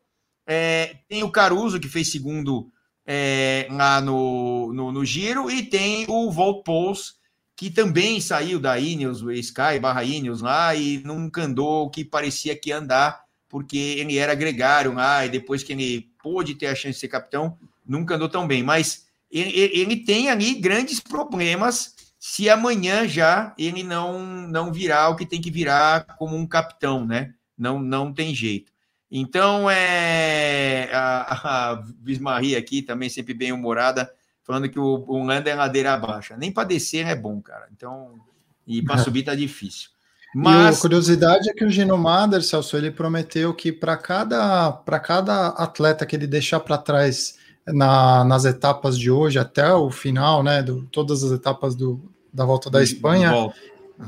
é, 0.48 0.98
tem 1.10 1.24
o 1.24 1.32
Caruso 1.32 1.80
que 1.80 1.90
fez 1.90 2.10
segundo 2.12 2.72
é, 3.06 3.68
lá 3.70 4.00
no, 4.00 4.72
no, 4.72 4.92
no, 4.92 5.04
Giro, 5.04 5.52
e 5.52 5.64
tem 5.64 6.06
o 6.08 6.32
Volt 6.32 6.64
Pouls, 6.64 7.16
que 7.56 7.70
também 7.70 8.22
saiu 8.22 8.60
da 8.60 8.80
Ineos, 8.80 9.22
Sky 9.22 9.80
barra 9.82 10.04
Ineos 10.04 10.42
lá, 10.42 10.74
e 10.74 11.00
nunca 11.00 11.44
andou 11.44 11.86
o 11.86 11.90
que 11.90 12.06
parecia 12.06 12.56
que 12.56 12.72
andar 12.72 13.25
porque 13.56 13.78
ele 13.78 14.18
era 14.18 14.36
gregário 14.36 14.94
lá, 14.94 15.26
e 15.26 15.30
depois 15.30 15.64
que 15.64 15.72
ele 15.72 16.12
pôde 16.22 16.56
ter 16.56 16.68
a 16.68 16.76
chance 16.76 16.96
de 16.96 17.00
ser 17.00 17.08
capitão, 17.08 17.58
nunca 17.88 18.16
andou 18.16 18.28
tão 18.28 18.46
bem. 18.46 18.62
Mas 18.62 19.08
ele, 19.32 19.50
ele 19.50 19.96
tem 19.96 20.30
ali 20.30 20.56
grandes 20.56 21.00
problemas 21.00 21.96
se 22.20 22.50
amanhã 22.50 23.08
já 23.08 23.56
ele 23.58 23.82
não, 23.82 24.20
não 24.20 24.74
virar 24.74 25.08
o 25.08 25.16
que 25.16 25.26
tem 25.26 25.40
que 25.40 25.50
virar 25.50 26.18
como 26.18 26.36
um 26.36 26.46
capitão, 26.46 27.06
né? 27.06 27.34
Não, 27.58 27.80
não 27.80 28.12
tem 28.12 28.36
jeito. 28.36 28.74
Então, 29.10 29.72
é, 29.72 30.90
a, 30.92 31.70
a 31.72 31.76
Bismarri 31.76 32.58
aqui, 32.58 32.82
também 32.82 33.08
sempre 33.08 33.34
bem 33.34 33.54
humorada, 33.54 34.12
falando 34.44 34.68
que 34.68 34.78
o, 34.78 35.06
o 35.08 35.24
Landa 35.24 35.50
é 35.50 35.56
ladeira 35.56 35.96
baixa. 35.96 36.36
Nem 36.36 36.52
para 36.52 36.68
descer 36.68 37.08
é 37.08 37.16
bom, 37.16 37.42
cara. 37.42 37.70
Então, 37.72 38.20
e 38.68 38.82
para 38.82 38.98
subir 39.02 39.24
tá 39.24 39.34
difícil. 39.34 39.95
Mas... 40.38 40.76
E 40.76 40.80
a 40.80 40.82
curiosidade 40.82 41.50
é 41.50 41.54
que 41.54 41.64
o 41.64 41.70
Gino 41.70 41.98
Mader, 41.98 42.44
Celso, 42.44 42.76
ele 42.76 42.92
prometeu 42.92 43.54
que 43.54 43.72
para 43.72 43.96
cada, 43.96 44.70
cada 45.02 45.48
atleta 45.48 46.06
que 46.06 46.14
ele 46.14 46.28
deixar 46.28 46.60
para 46.60 46.78
trás 46.78 47.36
na, 47.66 48.22
nas 48.26 48.44
etapas 48.44 49.00
de 49.00 49.10
hoje 49.10 49.40
até 49.40 49.74
o 49.74 49.90
final, 49.90 50.44
né, 50.44 50.62
do, 50.62 50.84
todas 50.88 51.24
as 51.24 51.32
etapas 51.32 51.74
do, 51.74 52.02
da 52.34 52.44
volta 52.44 52.70
da 52.70 52.84
Espanha, 52.84 53.50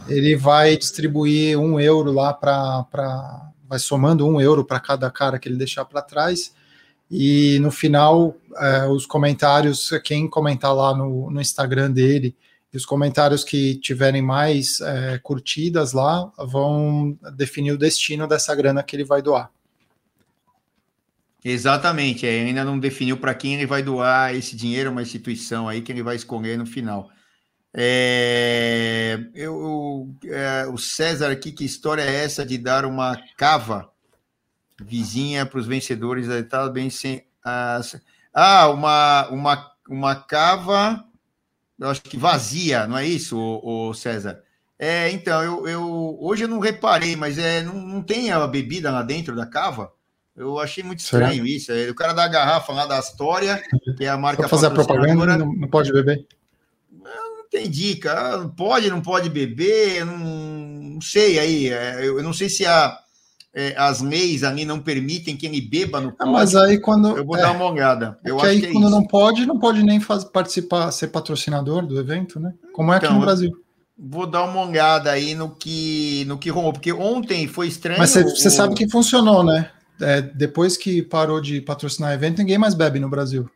ele 0.09 0.35
vai 0.35 0.75
distribuir 0.75 1.57
um 1.57 1.79
euro 1.79 2.11
lá 2.11 2.33
para. 2.33 3.53
Vai 3.69 3.79
somando 3.79 4.27
um 4.27 4.39
euro 4.39 4.65
para 4.65 4.81
cada 4.81 5.09
cara 5.09 5.39
que 5.39 5.47
ele 5.47 5.57
deixar 5.57 5.85
para 5.85 6.01
trás. 6.01 6.53
E 7.09 7.57
no 7.59 7.71
final, 7.71 8.35
é, 8.57 8.85
os 8.85 9.05
comentários, 9.05 9.89
quem 10.03 10.29
comentar 10.29 10.75
lá 10.75 10.93
no, 10.95 11.31
no 11.31 11.39
Instagram 11.39 11.91
dele, 11.91 12.35
os 12.77 12.85
comentários 12.85 13.43
que 13.43 13.75
tiverem 13.79 14.21
mais 14.21 14.79
é, 14.79 15.17
curtidas 15.19 15.93
lá 15.93 16.31
vão 16.37 17.17
definir 17.35 17.71
o 17.71 17.77
destino 17.77 18.27
dessa 18.27 18.55
grana 18.55 18.83
que 18.83 18.95
ele 18.95 19.03
vai 19.03 19.21
doar. 19.21 19.51
Exatamente, 21.43 22.25
é, 22.25 22.41
ainda 22.41 22.63
não 22.63 22.79
definiu 22.79 23.17
para 23.17 23.33
quem 23.33 23.55
ele 23.55 23.65
vai 23.65 23.81
doar 23.81 24.35
esse 24.35 24.55
dinheiro, 24.55 24.91
uma 24.91 25.01
instituição 25.01 25.67
aí 25.67 25.81
que 25.81 25.91
ele 25.91 26.03
vai 26.03 26.15
escolher 26.15 26.57
no 26.57 26.65
final. 26.65 27.09
É, 27.73 29.19
eu, 29.33 30.13
é, 30.25 30.65
o 30.67 30.77
César 30.77 31.31
aqui, 31.31 31.51
que 31.51 31.63
história 31.63 32.01
é 32.01 32.23
essa 32.23 32.45
de 32.45 32.57
dar 32.57 32.85
uma 32.85 33.17
cava 33.37 33.89
vizinha 34.81 35.45
para 35.45 35.59
os 35.59 35.67
vencedores? 35.67 36.27
Tá 36.49 36.67
bem 36.69 36.89
sem. 36.89 37.23
Ah, 38.33 38.69
uma, 38.69 39.29
uma, 39.29 39.71
uma 39.89 40.15
cava, 40.15 41.03
eu 41.79 41.89
acho 41.89 42.01
que 42.01 42.17
vazia, 42.17 42.87
não 42.87 42.97
é 42.97 43.05
isso, 43.05 43.37
o, 43.37 43.93
César? 43.93 44.41
É, 44.79 45.11
então, 45.11 45.41
eu, 45.43 45.67
eu 45.67 46.17
hoje 46.21 46.43
eu 46.43 46.47
não 46.47 46.59
reparei, 46.59 47.15
mas 47.15 47.37
é, 47.37 47.63
não, 47.63 47.73
não 47.75 48.01
tem 48.01 48.31
a 48.31 48.45
bebida 48.45 48.91
lá 48.91 49.01
dentro 49.01 49.35
da 49.35 49.45
cava? 49.45 49.91
Eu 50.37 50.59
achei 50.59 50.83
muito 50.83 50.99
estranho 50.99 51.43
Será? 51.43 51.47
isso. 51.47 51.71
É, 51.71 51.89
o 51.89 51.95
cara 51.95 52.13
da 52.13 52.27
garrafa 52.27 52.71
lá 52.71 52.85
da 52.85 52.99
História, 52.99 53.61
que 53.97 54.05
é 54.05 54.09
a 54.09 54.17
marca. 54.17 54.43
Pra 54.43 54.49
fazer 54.49 54.67
a 54.67 54.71
propaganda, 54.71 55.35
não, 55.35 55.51
não, 55.51 55.67
pode 55.67 55.91
beber? 55.91 56.27
Não, 56.91 57.49
tem 57.49 57.67
dica. 57.67 58.47
Pode, 58.55 58.87
não 58.87 59.01
pode 59.01 59.29
beber, 59.29 60.05
não, 60.05 60.17
não 60.17 61.01
sei 61.01 61.39
aí. 61.39 61.69
É, 61.69 62.05
eu, 62.05 62.21
não 62.21 62.33
sei 62.33 62.49
se 62.49 62.67
a, 62.67 62.99
é, 63.57 63.73
as 63.75 64.01
leis 64.01 64.43
ali 64.43 64.63
não 64.65 64.79
permitem 64.79 65.35
que 65.35 65.47
ele 65.47 65.59
beba 65.59 65.99
no 65.99 66.13
ah, 66.19 66.25
Mas 66.27 66.55
aí 66.55 66.77
quando. 66.79 67.17
Eu 67.17 67.25
vou 67.25 67.37
é, 67.37 67.41
dar 67.41 67.51
uma 67.51 67.71
olhada. 67.71 68.19
Eu 68.23 68.37
acho 68.37 68.45
aí, 68.45 68.59
que 68.59 68.67
é 68.67 68.71
quando 68.71 68.83
isso. 68.83 68.91
não 68.91 69.03
pode, 69.03 69.45
não 69.45 69.57
pode 69.57 69.81
nem 69.83 69.99
faz, 69.99 70.23
participar, 70.23 70.91
ser 70.91 71.07
patrocinador 71.07 71.85
do 71.85 71.99
evento, 71.99 72.39
né? 72.39 72.53
Como 72.71 72.93
é 72.93 72.97
aqui 72.97 73.05
então, 73.05 73.17
no 73.17 73.23
Brasil. 73.23 73.51
Vou 73.97 74.27
dar 74.27 74.43
uma 74.43 74.63
olhada 74.63 75.09
aí 75.09 75.33
no 75.33 75.49
que 75.49 76.23
no 76.25 76.37
que 76.37 76.51
rolou, 76.51 76.71
porque 76.71 76.93
ontem 76.93 77.47
foi 77.47 77.67
estranho. 77.67 77.99
Mas 77.99 78.11
você, 78.11 78.47
o... 78.47 78.51
sabe 78.51 78.75
que 78.75 78.87
funcionou, 78.87 79.43
né? 79.43 79.71
é, 80.01 80.21
depois 80.21 80.77
que 80.77 81.01
parou 81.01 81.41
de 81.41 81.61
patrocinar 81.61 82.13
evento, 82.13 82.39
ninguém 82.39 82.57
mais 82.57 82.73
bebe 82.73 82.99
no 82.99 83.09
Brasil. 83.09 83.49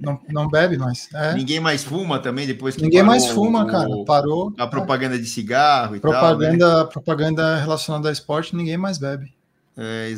Não, 0.00 0.20
não 0.28 0.48
bebe 0.48 0.78
mais. 0.78 1.08
É. 1.14 1.34
Ninguém 1.34 1.60
mais 1.60 1.84
fuma 1.84 2.18
também 2.18 2.46
depois 2.46 2.76
que 2.76 2.82
Ninguém 2.82 3.02
mais 3.02 3.26
fuma, 3.26 3.64
o, 3.64 3.66
cara. 3.66 3.88
Parou. 4.06 4.52
A 4.58 4.66
propaganda 4.66 5.18
de 5.18 5.26
cigarro 5.26 5.96
e 5.96 6.00
propaganda, 6.00 6.66
tal. 6.66 6.84
Né? 6.84 6.90
Propaganda 6.90 7.56
relacionada 7.56 8.08
a 8.08 8.12
esporte, 8.12 8.56
ninguém 8.56 8.76
mais 8.76 8.98
bebe. 8.98 9.32
É, 9.76 10.12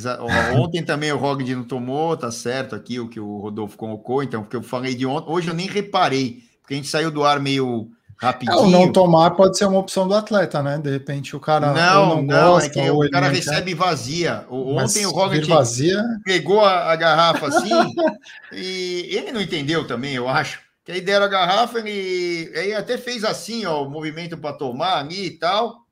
ontem 0.57 0.83
também 0.83 1.13
o 1.13 1.17
Rogd 1.17 1.55
não 1.55 1.63
tomou, 1.63 2.17
tá 2.17 2.33
certo 2.33 2.75
aqui 2.75 2.99
o 2.99 3.09
que 3.09 3.21
o 3.21 3.39
Rodolfo 3.39 3.77
colocou, 3.77 4.23
então, 4.23 4.43
porque 4.43 4.57
eu 4.57 4.63
falei 4.63 4.95
de 4.95 5.07
ontem. 5.07 5.31
Hoje 5.31 5.49
eu 5.49 5.55
nem 5.55 5.69
reparei, 5.69 6.43
porque 6.61 6.75
a 6.75 6.77
gente 6.77 6.89
saiu 6.89 7.11
do 7.11 7.23
ar 7.23 7.39
meio 7.39 7.91
rapidinho. 8.23 8.59
É, 8.59 8.63
o 8.63 8.71
não 8.71 8.93
tomar 8.93 9.33
pode 9.33 9.59
ser 9.59 9.65
uma 9.65 9.79
opção 9.79 10.07
do 10.07 10.15
atleta, 10.15 10.63
né? 10.63 10.79
De 10.79 10.91
repente 10.91 11.35
o 11.35 11.41
cara 11.41 11.73
não, 11.73 12.09
não, 12.09 12.23
não 12.23 12.27
gosta, 12.27 12.69
é 12.69 12.71
que 12.71 12.91
o 12.91 13.11
cara 13.11 13.29
recebe 13.29 13.75
vazia. 13.75 14.47
Ontem 14.49 15.05
o 15.05 15.11
Roglic 15.11 15.49
vazia... 15.49 16.01
pegou 16.25 16.61
a, 16.65 16.93
a 16.93 16.97
garrafa 16.97 17.49
assim 17.49 17.71
e 18.53 19.09
ele 19.11 19.33
não 19.33 19.41
entendeu 19.41 19.87
também, 19.87 20.15
eu 20.15 20.29
acho. 20.29 20.61
Que 20.85 20.93
aí 20.93 21.01
deram 21.01 21.27
a 21.27 21.29
garrafa, 21.29 21.79
ele, 21.79 22.51
ele 22.55 22.75
até 22.75 22.97
fez 22.97 23.25
assim, 23.25 23.65
ó, 23.67 23.85
o 23.85 23.91
movimento 23.91 24.37
para 24.39 24.57
tomar 24.57 24.99
ali 24.99 25.27
e 25.27 25.39
tal. 25.39 25.83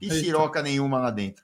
E 0.00 0.10
siroca 0.10 0.62
nenhuma 0.62 0.98
lá 0.98 1.10
dentro. 1.10 1.42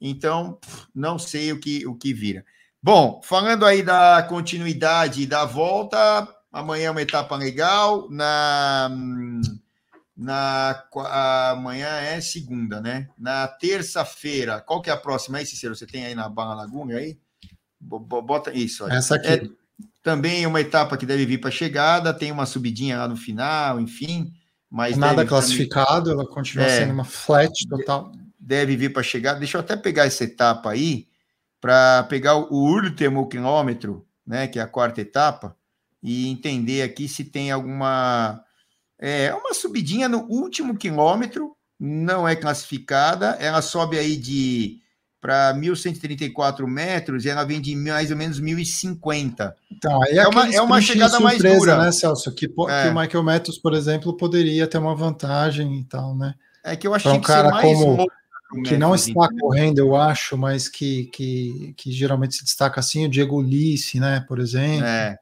Então, 0.00 0.58
não 0.94 1.18
sei 1.18 1.52
o 1.52 1.60
que, 1.60 1.86
o 1.86 1.94
que 1.94 2.12
vira. 2.12 2.44
Bom, 2.82 3.20
falando 3.24 3.64
aí 3.64 3.82
da 3.82 4.22
continuidade 4.28 5.26
da 5.26 5.44
volta, 5.44 6.28
Amanhã 6.54 6.86
é 6.86 6.90
uma 6.92 7.02
etapa 7.02 7.34
legal. 7.34 8.08
Na, 8.08 8.88
na 10.16 10.84
amanhã 11.50 11.88
é 11.88 12.20
segunda, 12.20 12.80
né? 12.80 13.08
Na 13.18 13.48
terça-feira, 13.48 14.60
qual 14.60 14.80
que 14.80 14.88
é 14.88 14.92
a 14.92 14.96
próxima 14.96 15.38
aí, 15.38 15.46
Cicero? 15.46 15.74
Você 15.74 15.84
tem 15.84 16.06
aí 16.06 16.14
na 16.14 16.28
Barra 16.28 16.54
Laguna 16.54 16.94
aí? 16.94 17.18
Bota 17.80 18.52
isso. 18.52 18.84
Olha. 18.84 18.92
Essa 18.92 19.16
aqui. 19.16 19.26
É, 19.26 19.42
também 20.00 20.46
uma 20.46 20.60
etapa 20.60 20.96
que 20.96 21.04
deve 21.04 21.26
vir 21.26 21.38
para 21.38 21.50
chegada, 21.50 22.14
tem 22.14 22.30
uma 22.30 22.46
subidinha 22.46 22.98
lá 22.98 23.08
no 23.08 23.16
final, 23.16 23.80
enfim. 23.80 24.32
Mas 24.70 24.96
Nada 24.96 25.26
classificado, 25.26 26.10
também... 26.10 26.24
ela 26.24 26.28
continua 26.32 26.66
é, 26.66 26.78
sendo 26.78 26.92
uma 26.92 27.04
flat 27.04 27.52
total. 27.68 28.12
Deve 28.38 28.76
vir 28.76 28.92
para 28.92 29.02
chegar. 29.02 29.34
Deixa 29.34 29.56
eu 29.56 29.60
até 29.60 29.76
pegar 29.76 30.04
essa 30.04 30.22
etapa 30.22 30.70
aí, 30.70 31.08
para 31.60 32.04
pegar 32.04 32.36
o 32.36 32.54
último 32.54 33.28
quilômetro, 33.28 34.06
né? 34.24 34.46
Que 34.46 34.60
é 34.60 34.62
a 34.62 34.68
quarta 34.68 35.00
etapa 35.00 35.56
e 36.04 36.28
entender 36.28 36.82
aqui 36.82 37.08
se 37.08 37.24
tem 37.24 37.50
alguma. 37.50 38.44
É 38.98 39.34
uma 39.34 39.54
subidinha 39.54 40.08
no 40.08 40.20
último 40.28 40.76
quilômetro, 40.76 41.56
não 41.80 42.28
é 42.28 42.36
classificada, 42.36 43.36
ela 43.40 43.62
sobe 43.62 43.98
aí 43.98 44.16
de 44.16 44.80
para 45.20 45.54
1.134 45.54 46.66
metros 46.66 47.24
e 47.24 47.30
ela 47.30 47.44
vem 47.44 47.58
de 47.58 47.74
mais 47.74 48.10
ou 48.10 48.16
menos 48.16 48.38
1.050. 48.38 49.54
Então, 49.72 50.02
aí 50.02 50.18
é, 50.18 50.22
é 50.22 50.28
uma, 50.28 50.54
é 50.54 50.60
uma 50.60 50.80
chegada 50.82 51.16
surpresa, 51.16 51.42
mais 51.42 51.58
dura. 51.58 51.78
né, 51.82 51.92
Celso? 51.92 52.30
Que, 52.32 52.44
é. 52.44 52.48
que 52.48 52.88
o 52.88 52.94
Michael 52.94 53.22
Matthews, 53.22 53.58
por 53.58 53.72
exemplo, 53.72 54.14
poderia 54.14 54.66
ter 54.66 54.76
uma 54.76 54.94
vantagem 54.94 55.78
e 55.78 55.84
tal, 55.84 56.14
né? 56.14 56.34
É 56.62 56.76
que 56.76 56.86
eu 56.86 56.94
achei 56.94 57.10
um 57.10 57.20
que 57.20 57.26
cara 57.26 57.50
mais 57.50 57.78
como 57.78 58.06
que 58.62 58.76
não 58.76 58.94
está 58.94 59.28
correndo, 59.40 59.78
eu 59.78 59.96
acho, 59.96 60.36
mas 60.36 60.68
que, 60.68 61.06
que, 61.06 61.74
que 61.76 61.90
geralmente 61.90 62.36
se 62.36 62.44
destaca 62.44 62.78
assim, 62.78 63.06
o 63.06 63.10
Diego 63.10 63.36
Ulisse, 63.36 63.98
né, 63.98 64.24
por 64.28 64.38
exemplo. 64.38 64.84
É. 64.84 65.18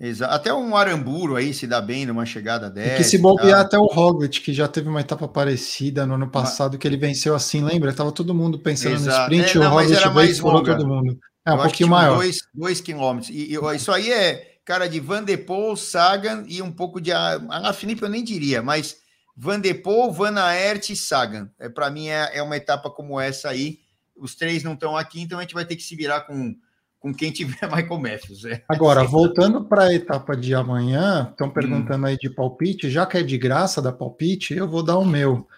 Exato. 0.00 0.32
Até 0.32 0.54
um 0.54 0.74
Aramburo 0.74 1.36
aí 1.36 1.52
se 1.52 1.66
dá 1.66 1.78
bem 1.78 2.06
numa 2.06 2.24
chegada 2.24 2.70
dessa. 2.70 2.94
E 2.94 2.96
que 2.96 3.04
se 3.04 3.18
bobear 3.18 3.60
até 3.60 3.78
o 3.78 3.84
Roglic, 3.84 4.40
que 4.40 4.54
já 4.54 4.66
teve 4.66 4.88
uma 4.88 5.02
etapa 5.02 5.28
parecida 5.28 6.06
no 6.06 6.14
ano 6.14 6.30
passado, 6.30 6.78
que 6.78 6.88
ele 6.88 6.96
venceu 6.96 7.34
assim, 7.34 7.62
lembra? 7.62 7.92
Tava 7.92 8.10
todo 8.10 8.34
mundo 8.34 8.58
pensando 8.58 8.94
Exato. 8.94 9.30
no 9.30 9.36
sprint, 9.36 9.58
é, 9.58 9.60
não, 9.60 9.66
o 9.66 9.74
Roglic 9.74 10.08
veio 10.08 10.32
e 10.32 10.64
todo 10.64 10.88
mundo. 10.88 11.18
É 11.44 11.52
um 11.52 11.56
Eu 11.56 11.62
pouquinho 11.62 11.90
maior. 11.90 12.16
Dois, 12.16 12.40
dois 12.54 12.80
quilômetros. 12.80 13.30
E, 13.30 13.54
e, 13.54 13.76
isso 13.76 13.92
aí 13.92 14.10
é 14.10 14.56
cara 14.64 14.88
de 14.88 15.00
Van 15.00 15.22
de 15.22 15.36
Poel, 15.36 15.76
Sagan 15.76 16.44
e 16.48 16.62
um 16.62 16.72
pouco 16.72 16.98
de 16.98 17.10
Ana 17.10 17.72
Felipe, 17.74 18.02
eu 18.02 18.08
nem 18.08 18.24
diria, 18.24 18.62
mas 18.62 18.96
Van 19.36 19.60
de 19.60 19.74
Poel, 19.74 20.12
Van 20.12 20.38
Aert 20.38 20.88
e 20.88 20.96
Sagan. 20.96 21.50
É, 21.58 21.68
Para 21.68 21.90
mim 21.90 22.08
é, 22.08 22.38
é 22.38 22.42
uma 22.42 22.56
etapa 22.56 22.90
como 22.90 23.20
essa 23.20 23.50
aí. 23.50 23.80
Os 24.16 24.34
três 24.34 24.62
não 24.62 24.74
estão 24.74 24.96
aqui, 24.96 25.20
então 25.20 25.38
a 25.38 25.42
gente 25.42 25.54
vai 25.54 25.64
ter 25.66 25.76
que 25.76 25.82
se 25.82 25.94
virar 25.94 26.22
com 26.22 26.54
com 27.00 27.12
quem 27.12 27.32
tiver 27.32 27.66
Michael 27.74 27.98
Matthews. 27.98 28.44
É. 28.44 28.62
Agora, 28.68 29.02
voltando 29.02 29.64
para 29.64 29.84
a 29.84 29.94
etapa 29.94 30.36
de 30.36 30.54
amanhã, 30.54 31.28
estão 31.30 31.48
hum. 31.48 31.52
perguntando 31.52 32.04
hum. 32.04 32.06
aí 32.06 32.16
de 32.16 32.30
palpite, 32.30 32.90
já 32.90 33.06
que 33.06 33.18
é 33.18 33.22
de 33.22 33.38
graça 33.38 33.82
da 33.82 33.90
palpite, 33.90 34.54
eu 34.54 34.68
vou 34.68 34.82
dar 34.82 34.98
o 34.98 35.04
meu. 35.04 35.48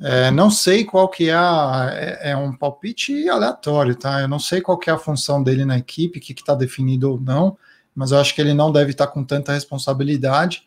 É, 0.00 0.30
não 0.30 0.50
sei 0.50 0.84
qual 0.84 1.08
que 1.08 1.28
é, 1.28 1.34
a, 1.34 1.90
é, 1.92 2.30
é, 2.30 2.36
um 2.36 2.56
palpite 2.56 3.28
aleatório, 3.28 3.94
tá? 3.94 4.22
Eu 4.22 4.28
não 4.28 4.38
sei 4.38 4.62
qual 4.62 4.78
que 4.78 4.88
é 4.88 4.92
a 4.92 4.98
função 4.98 5.42
dele 5.42 5.64
na 5.64 5.76
equipe, 5.76 6.18
o 6.18 6.22
que 6.22 6.32
está 6.32 6.54
definido 6.54 7.10
ou 7.10 7.20
não, 7.20 7.58
mas 7.94 8.10
eu 8.10 8.18
acho 8.18 8.34
que 8.34 8.40
ele 8.40 8.54
não 8.54 8.72
deve 8.72 8.92
estar 8.92 9.06
tá 9.06 9.12
com 9.12 9.22
tanta 9.22 9.52
responsabilidade. 9.52 10.66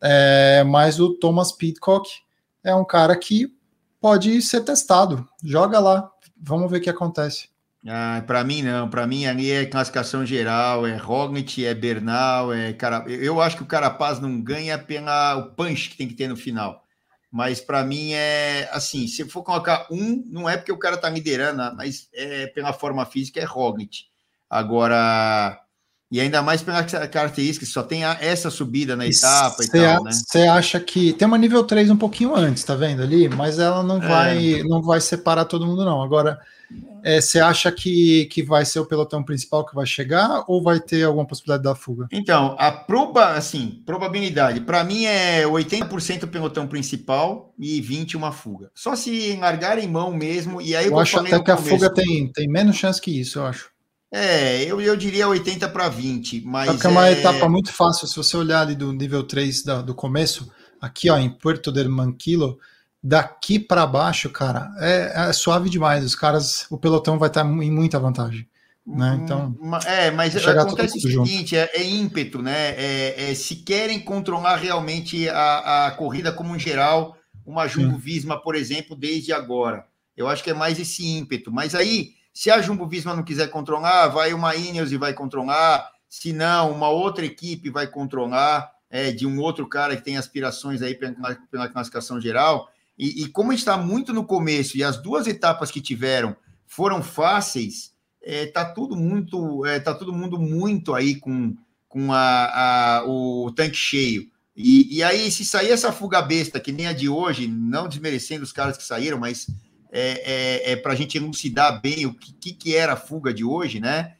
É, 0.00 0.64
mas 0.64 0.98
o 0.98 1.10
Thomas 1.14 1.52
Pitcock 1.52 2.08
é 2.62 2.74
um 2.74 2.84
cara 2.84 3.14
que 3.16 3.54
pode 4.00 4.40
ser 4.40 4.62
testado. 4.62 5.28
Joga 5.42 5.78
lá, 5.78 6.10
vamos 6.40 6.70
ver 6.70 6.78
o 6.78 6.80
que 6.80 6.90
acontece. 6.90 7.48
Ah, 7.86 8.22
para 8.26 8.42
mim 8.44 8.62
não, 8.62 8.88
para 8.88 9.06
mim 9.06 9.26
ali 9.26 9.50
é 9.50 9.66
classificação 9.66 10.24
geral, 10.24 10.86
é 10.86 10.96
Roglic, 10.96 11.64
é 11.66 11.74
Bernal, 11.74 12.52
é 12.52 12.72
cara. 12.72 13.04
Eu 13.08 13.42
acho 13.42 13.56
que 13.58 13.62
o 13.62 13.66
Carapaz 13.66 14.18
não 14.20 14.40
ganha 14.40 14.78
pela 14.78 15.36
o 15.36 15.54
punch 15.54 15.90
que 15.90 15.96
tem 15.96 16.08
que 16.08 16.14
ter 16.14 16.28
no 16.28 16.36
final. 16.36 16.82
Mas 17.30 17.60
para 17.60 17.84
mim 17.84 18.12
é 18.12 18.68
assim, 18.72 19.06
se 19.06 19.28
for 19.28 19.42
colocar 19.42 19.86
um, 19.90 20.24
não 20.26 20.48
é 20.48 20.56
porque 20.56 20.72
o 20.72 20.78
cara 20.78 20.96
tá 20.96 21.10
liderando, 21.10 21.76
mas 21.76 22.08
é 22.14 22.46
pela 22.48 22.72
forma 22.72 23.04
física 23.04 23.40
é 23.40 23.44
Roglic. 23.44 24.06
Agora 24.48 25.60
e 26.14 26.20
ainda 26.20 26.40
mais 26.40 26.62
pela 26.62 26.84
característica, 26.84 27.66
só 27.66 27.82
tem 27.82 28.04
a, 28.04 28.16
essa 28.20 28.48
subida 28.48 28.94
na 28.94 29.04
etapa 29.04 29.64
cê, 29.64 29.64
e 29.64 29.80
tal, 29.82 30.04
né? 30.04 30.12
Você 30.12 30.42
acha 30.42 30.78
que 30.78 31.12
tem 31.12 31.26
uma 31.26 31.36
nível 31.36 31.64
3 31.64 31.90
um 31.90 31.96
pouquinho 31.96 32.36
antes, 32.36 32.62
tá 32.62 32.76
vendo 32.76 33.02
ali? 33.02 33.28
Mas 33.28 33.58
ela 33.58 33.82
não 33.82 34.00
é. 34.00 34.06
vai 34.06 34.62
não 34.62 34.80
vai 34.80 35.00
separar 35.00 35.44
todo 35.44 35.66
mundo 35.66 35.84
não. 35.84 36.00
Agora 36.00 36.38
você 37.20 37.38
é, 37.38 37.42
acha 37.42 37.72
que, 37.72 38.26
que 38.26 38.44
vai 38.44 38.64
ser 38.64 38.78
o 38.78 38.86
pelotão 38.86 39.24
principal 39.24 39.66
que 39.66 39.74
vai 39.74 39.84
chegar 39.84 40.44
ou 40.46 40.62
vai 40.62 40.78
ter 40.78 41.02
alguma 41.02 41.26
possibilidade 41.26 41.64
da 41.64 41.74
fuga? 41.74 42.06
Então, 42.12 42.54
a 42.60 42.70
proba, 42.70 43.30
assim, 43.32 43.82
probabilidade, 43.84 44.60
para 44.60 44.84
mim 44.84 45.06
é 45.06 45.42
80% 45.42 46.28
pelotão 46.28 46.68
principal 46.68 47.52
e 47.58 47.82
20% 47.82 48.14
uma 48.14 48.30
fuga. 48.30 48.70
Só 48.72 48.94
se 48.94 49.36
largarem 49.36 49.88
mão 49.88 50.14
mesmo, 50.14 50.62
e 50.62 50.76
aí 50.76 50.86
eu, 50.86 50.92
eu 50.92 50.98
acho 51.00 51.18
até 51.18 51.40
que 51.40 51.50
a 51.50 51.56
fuga 51.56 51.92
tem, 51.92 52.30
tem 52.32 52.48
menos 52.48 52.76
chance 52.76 53.00
que 53.00 53.10
isso, 53.20 53.40
eu 53.40 53.46
acho. 53.46 53.73
É, 54.16 54.62
eu, 54.62 54.80
eu 54.80 54.94
diria 54.94 55.26
80 55.26 55.68
para 55.70 55.88
20, 55.88 56.42
mas. 56.46 56.84
É 56.84 56.88
uma 56.88 57.10
etapa 57.10 57.48
muito 57.48 57.72
fácil, 57.72 58.06
se 58.06 58.16
você 58.16 58.36
olhar 58.36 58.60
ali 58.60 58.76
do 58.76 58.92
nível 58.92 59.24
3 59.24 59.64
da, 59.64 59.82
do 59.82 59.92
começo, 59.92 60.52
aqui 60.80 61.10
ó, 61.10 61.18
em 61.18 61.28
Puerto 61.28 61.72
del 61.72 61.90
Manquilo, 61.90 62.56
daqui 63.02 63.58
para 63.58 63.84
baixo, 63.84 64.30
cara, 64.30 64.72
é, 64.78 65.28
é, 65.28 65.32
suave 65.32 65.68
demais. 65.68 66.04
Os 66.04 66.14
caras, 66.14 66.64
o 66.70 66.78
pelotão 66.78 67.18
vai 67.18 67.28
estar 67.28 67.44
em 67.44 67.70
muita 67.72 67.98
vantagem. 67.98 68.46
né? 68.86 69.10
Hum, 69.10 69.24
então, 69.24 69.56
é, 69.84 70.12
mas 70.12 70.36
acontece 70.46 70.96
o 70.96 71.00
seguinte: 71.00 71.56
é, 71.56 71.68
é, 71.74 71.84
ímpeto, 71.84 72.40
né? 72.40 72.68
É, 72.76 73.30
é, 73.30 73.34
se 73.34 73.56
querem 73.56 73.98
controlar 73.98 74.58
realmente 74.58 75.28
a, 75.28 75.86
a 75.86 75.90
corrida 75.90 76.30
como 76.30 76.54
um 76.54 76.58
geral, 76.58 77.16
uma 77.44 77.66
Jumbo 77.66 77.98
Visma, 77.98 78.40
por 78.40 78.54
exemplo, 78.54 78.94
desde 78.94 79.32
agora. 79.32 79.84
Eu 80.16 80.28
acho 80.28 80.44
que 80.44 80.50
é 80.50 80.54
mais 80.54 80.78
esse 80.78 81.04
ímpeto. 81.04 81.50
Mas 81.50 81.74
aí, 81.74 82.12
se 82.34 82.50
a 82.50 82.60
Jumbo 82.60 82.88
Visma 82.88 83.14
não 83.14 83.22
quiser 83.22 83.48
controlar, 83.48 84.08
vai 84.08 84.34
uma 84.34 84.56
Ineos 84.56 84.90
e 84.90 84.96
vai 84.96 85.14
controlar. 85.14 85.88
Se 86.08 86.32
não, 86.32 86.72
uma 86.72 86.88
outra 86.88 87.24
equipe 87.24 87.70
vai 87.70 87.86
controlar, 87.86 88.72
é, 88.90 89.12
de 89.12 89.24
um 89.24 89.40
outro 89.40 89.68
cara 89.68 89.96
que 89.96 90.02
tem 90.02 90.16
aspirações 90.16 90.82
aí 90.82 90.96
pela, 90.96 91.14
pela 91.48 91.68
classificação 91.68 92.20
geral. 92.20 92.68
E, 92.98 93.22
e 93.22 93.28
como 93.28 93.52
está 93.52 93.76
muito 93.76 94.12
no 94.12 94.24
começo 94.24 94.76
e 94.76 94.82
as 94.82 94.96
duas 94.96 95.28
etapas 95.28 95.70
que 95.70 95.80
tiveram 95.80 96.36
foram 96.66 97.02
fáceis 97.04 97.94
é, 98.20 98.46
tá 98.46 98.64
tudo 98.64 98.96
muito, 98.96 99.64
é, 99.64 99.78
tá 99.78 99.94
todo 99.94 100.12
mundo 100.12 100.38
muito 100.38 100.92
aí 100.92 101.14
com, 101.14 101.54
com 101.88 102.12
a, 102.12 102.98
a 102.98 103.04
o 103.06 103.52
tanque 103.52 103.76
cheio. 103.76 104.28
E, 104.56 104.98
e, 104.98 105.02
aí, 105.02 105.30
se 105.30 105.44
sair 105.44 105.70
essa 105.70 105.92
fuga 105.92 106.22
besta, 106.22 106.60
que 106.60 106.70
nem 106.70 106.86
a 106.86 106.92
de 106.92 107.08
hoje, 107.08 107.48
não 107.48 107.88
desmerecendo 107.88 108.44
os 108.44 108.52
caras 108.52 108.76
que 108.76 108.84
saíram, 108.84 109.18
mas 109.18 109.48
é, 109.94 110.70
é, 110.70 110.72
é 110.72 110.76
para 110.76 110.92
a 110.92 110.96
gente 110.96 111.16
elucidar 111.16 111.80
bem 111.80 112.04
o 112.04 112.12
que, 112.12 112.52
que 112.52 112.74
era 112.74 112.94
a 112.94 112.96
fuga 112.96 113.32
de 113.32 113.44
hoje, 113.44 113.78
né? 113.78 114.16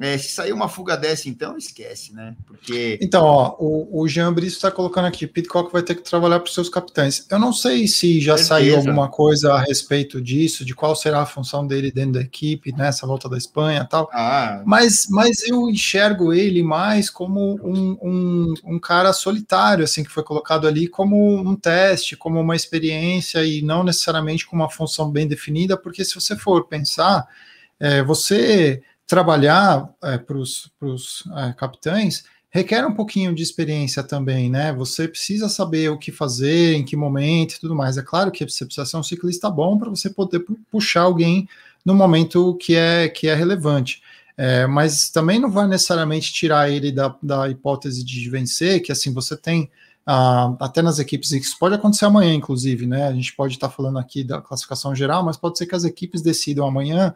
É, 0.00 0.16
se 0.16 0.28
sair 0.28 0.52
uma 0.52 0.68
fuga 0.68 0.96
dessa, 0.96 1.28
então, 1.28 1.56
esquece, 1.56 2.14
né? 2.14 2.36
Porque. 2.46 2.98
Então, 3.02 3.24
ó, 3.24 3.56
o, 3.58 4.02
o 4.02 4.08
Jean 4.08 4.32
Brice 4.32 4.54
está 4.54 4.70
colocando 4.70 5.06
aqui: 5.06 5.26
Pitcock 5.26 5.72
vai 5.72 5.82
ter 5.82 5.96
que 5.96 6.02
trabalhar 6.02 6.38
para 6.38 6.46
os 6.48 6.54
seus 6.54 6.68
capitães. 6.68 7.26
Eu 7.28 7.38
não 7.38 7.52
sei 7.52 7.88
se 7.88 8.20
já 8.20 8.36
Certeza. 8.36 8.48
saiu 8.48 8.76
alguma 8.76 9.08
coisa 9.08 9.54
a 9.54 9.60
respeito 9.60 10.20
disso, 10.20 10.64
de 10.64 10.72
qual 10.72 10.94
será 10.94 11.22
a 11.22 11.26
função 11.26 11.66
dele 11.66 11.90
dentro 11.90 12.12
da 12.12 12.20
equipe, 12.20 12.72
nessa 12.72 13.06
né, 13.06 13.08
volta 13.08 13.28
da 13.28 13.36
Espanha 13.36 13.82
e 13.82 13.88
tal. 13.88 14.08
Ah. 14.12 14.62
Mas, 14.64 15.08
mas 15.10 15.42
eu 15.42 15.68
enxergo 15.68 16.32
ele 16.32 16.62
mais 16.62 17.10
como 17.10 17.58
um, 17.60 17.98
um, 18.00 18.54
um 18.64 18.78
cara 18.78 19.12
solitário, 19.12 19.82
assim, 19.82 20.04
que 20.04 20.10
foi 20.10 20.22
colocado 20.22 20.68
ali 20.68 20.86
como 20.86 21.36
um 21.36 21.56
teste, 21.56 22.16
como 22.16 22.40
uma 22.40 22.54
experiência 22.54 23.44
e 23.44 23.62
não 23.62 23.82
necessariamente 23.82 24.46
com 24.46 24.54
uma 24.54 24.70
função 24.70 25.10
bem 25.10 25.26
definida, 25.26 25.76
porque 25.76 26.04
se 26.04 26.14
você 26.14 26.36
for 26.36 26.68
pensar, 26.68 27.26
é, 27.80 28.02
você 28.02 28.80
trabalhar 29.08 29.90
é, 30.04 30.18
para 30.18 30.36
os 30.38 30.70
é, 31.34 31.52
capitães 31.54 32.22
requer 32.50 32.86
um 32.86 32.94
pouquinho 32.94 33.34
de 33.34 33.42
experiência 33.42 34.02
também, 34.02 34.50
né? 34.50 34.72
Você 34.72 35.06
precisa 35.06 35.48
saber 35.48 35.90
o 35.90 35.98
que 35.98 36.10
fazer, 36.10 36.74
em 36.74 36.84
que 36.84 36.96
momento 36.96 37.54
e 37.54 37.60
tudo 37.60 37.74
mais. 37.74 37.98
É 37.98 38.02
claro 38.02 38.30
que 38.30 38.48
você 38.48 38.64
precisa 38.64 38.86
ser 38.86 38.96
um 38.96 39.02
ciclista 39.02 39.50
bom 39.50 39.78
para 39.78 39.90
você 39.90 40.08
poder 40.08 40.44
puxar 40.70 41.02
alguém 41.02 41.48
no 41.84 41.94
momento 41.94 42.56
que 42.56 42.74
é, 42.74 43.08
que 43.08 43.28
é 43.28 43.34
relevante. 43.34 44.02
É, 44.36 44.66
mas 44.66 45.10
também 45.10 45.38
não 45.38 45.50
vai 45.50 45.66
necessariamente 45.66 46.32
tirar 46.32 46.70
ele 46.70 46.92
da, 46.92 47.14
da 47.22 47.48
hipótese 47.48 48.04
de 48.04 48.30
vencer, 48.30 48.80
que 48.82 48.92
assim 48.92 49.12
você 49.12 49.36
tem 49.36 49.68
ah, 50.06 50.54
até 50.60 50.80
nas 50.80 50.98
equipes, 50.98 51.32
isso 51.32 51.58
pode 51.58 51.74
acontecer 51.74 52.06
amanhã, 52.06 52.32
inclusive, 52.32 52.86
né? 52.86 53.08
A 53.08 53.12
gente 53.12 53.34
pode 53.34 53.54
estar 53.54 53.68
falando 53.68 53.98
aqui 53.98 54.24
da 54.24 54.40
classificação 54.40 54.94
geral, 54.94 55.24
mas 55.24 55.36
pode 55.36 55.58
ser 55.58 55.66
que 55.66 55.74
as 55.74 55.84
equipes 55.84 56.22
decidam 56.22 56.66
amanhã 56.66 57.14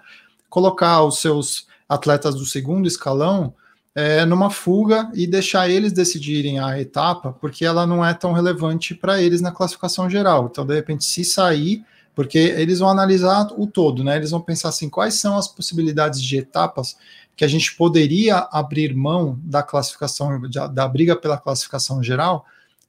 colocar 0.51 1.03
os 1.03 1.19
seus 1.19 1.67
atletas 1.89 2.35
do 2.35 2.45
segundo 2.45 2.87
escalão 2.87 3.55
é, 3.95 4.25
numa 4.25 4.51
fuga 4.51 5.11
e 5.15 5.27
deixar 5.27 5.69
eles 5.69 5.93
decidirem 5.93 6.59
a 6.59 6.81
etapa, 6.81 7.33
porque 7.33 7.65
ela 7.65 7.87
não 7.87 8.05
é 8.05 8.15
tão 8.15 8.33
relevante 8.33 8.95
para 8.95 9.21
eles 9.21 9.41
na 9.41 9.53
classificação 9.53 10.09
geral. 10.09 10.49
Então, 10.51 10.65
de 10.65 10.75
repente, 10.75 11.05
se 11.05 11.25
sair, 11.25 11.85
porque 12.15 12.39
eles 12.39 12.79
vão 12.79 12.89
analisar 12.89 13.49
o 13.57 13.67
todo, 13.67 14.03
né? 14.03 14.17
Eles 14.17 14.31
vão 14.31 14.41
pensar 14.41 14.69
assim, 14.69 14.89
quais 14.89 15.15
são 15.15 15.37
as 15.37 15.49
possibilidades 15.49 16.23
de 16.23 16.39
etapas 16.39 16.97
que 17.37 17.45
a 17.45 17.49
gente 17.49 17.75
poderia 17.77 18.49
abrir 18.51 18.95
mão 18.95 19.39
da 19.43 19.63
classificação, 19.63 20.41
da 20.73 20.89
briga 20.89 21.17
pela 21.17 21.39
classificação 21.39 22.03
geral, 22.03 22.45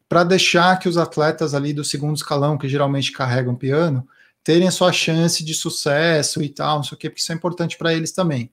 para 0.07 0.23
deixar 0.23 0.77
que 0.77 0.89
os 0.89 0.97
atletas 0.97 1.53
ali 1.53 1.73
do 1.73 1.83
segundo 1.83 2.15
escalão, 2.15 2.57
que 2.57 2.67
geralmente 2.67 3.11
carregam 3.11 3.55
piano, 3.55 4.07
terem 4.43 4.67
a 4.67 4.71
sua 4.71 4.91
chance 4.91 5.43
de 5.43 5.53
sucesso 5.53 6.43
e 6.43 6.49
tal, 6.49 6.77
não 6.77 6.83
sei 6.83 6.95
o 6.95 6.99
quê, 6.99 7.09
porque 7.09 7.21
isso 7.21 7.31
é 7.31 7.35
importante 7.35 7.77
para 7.77 7.93
eles 7.93 8.11
também. 8.11 8.51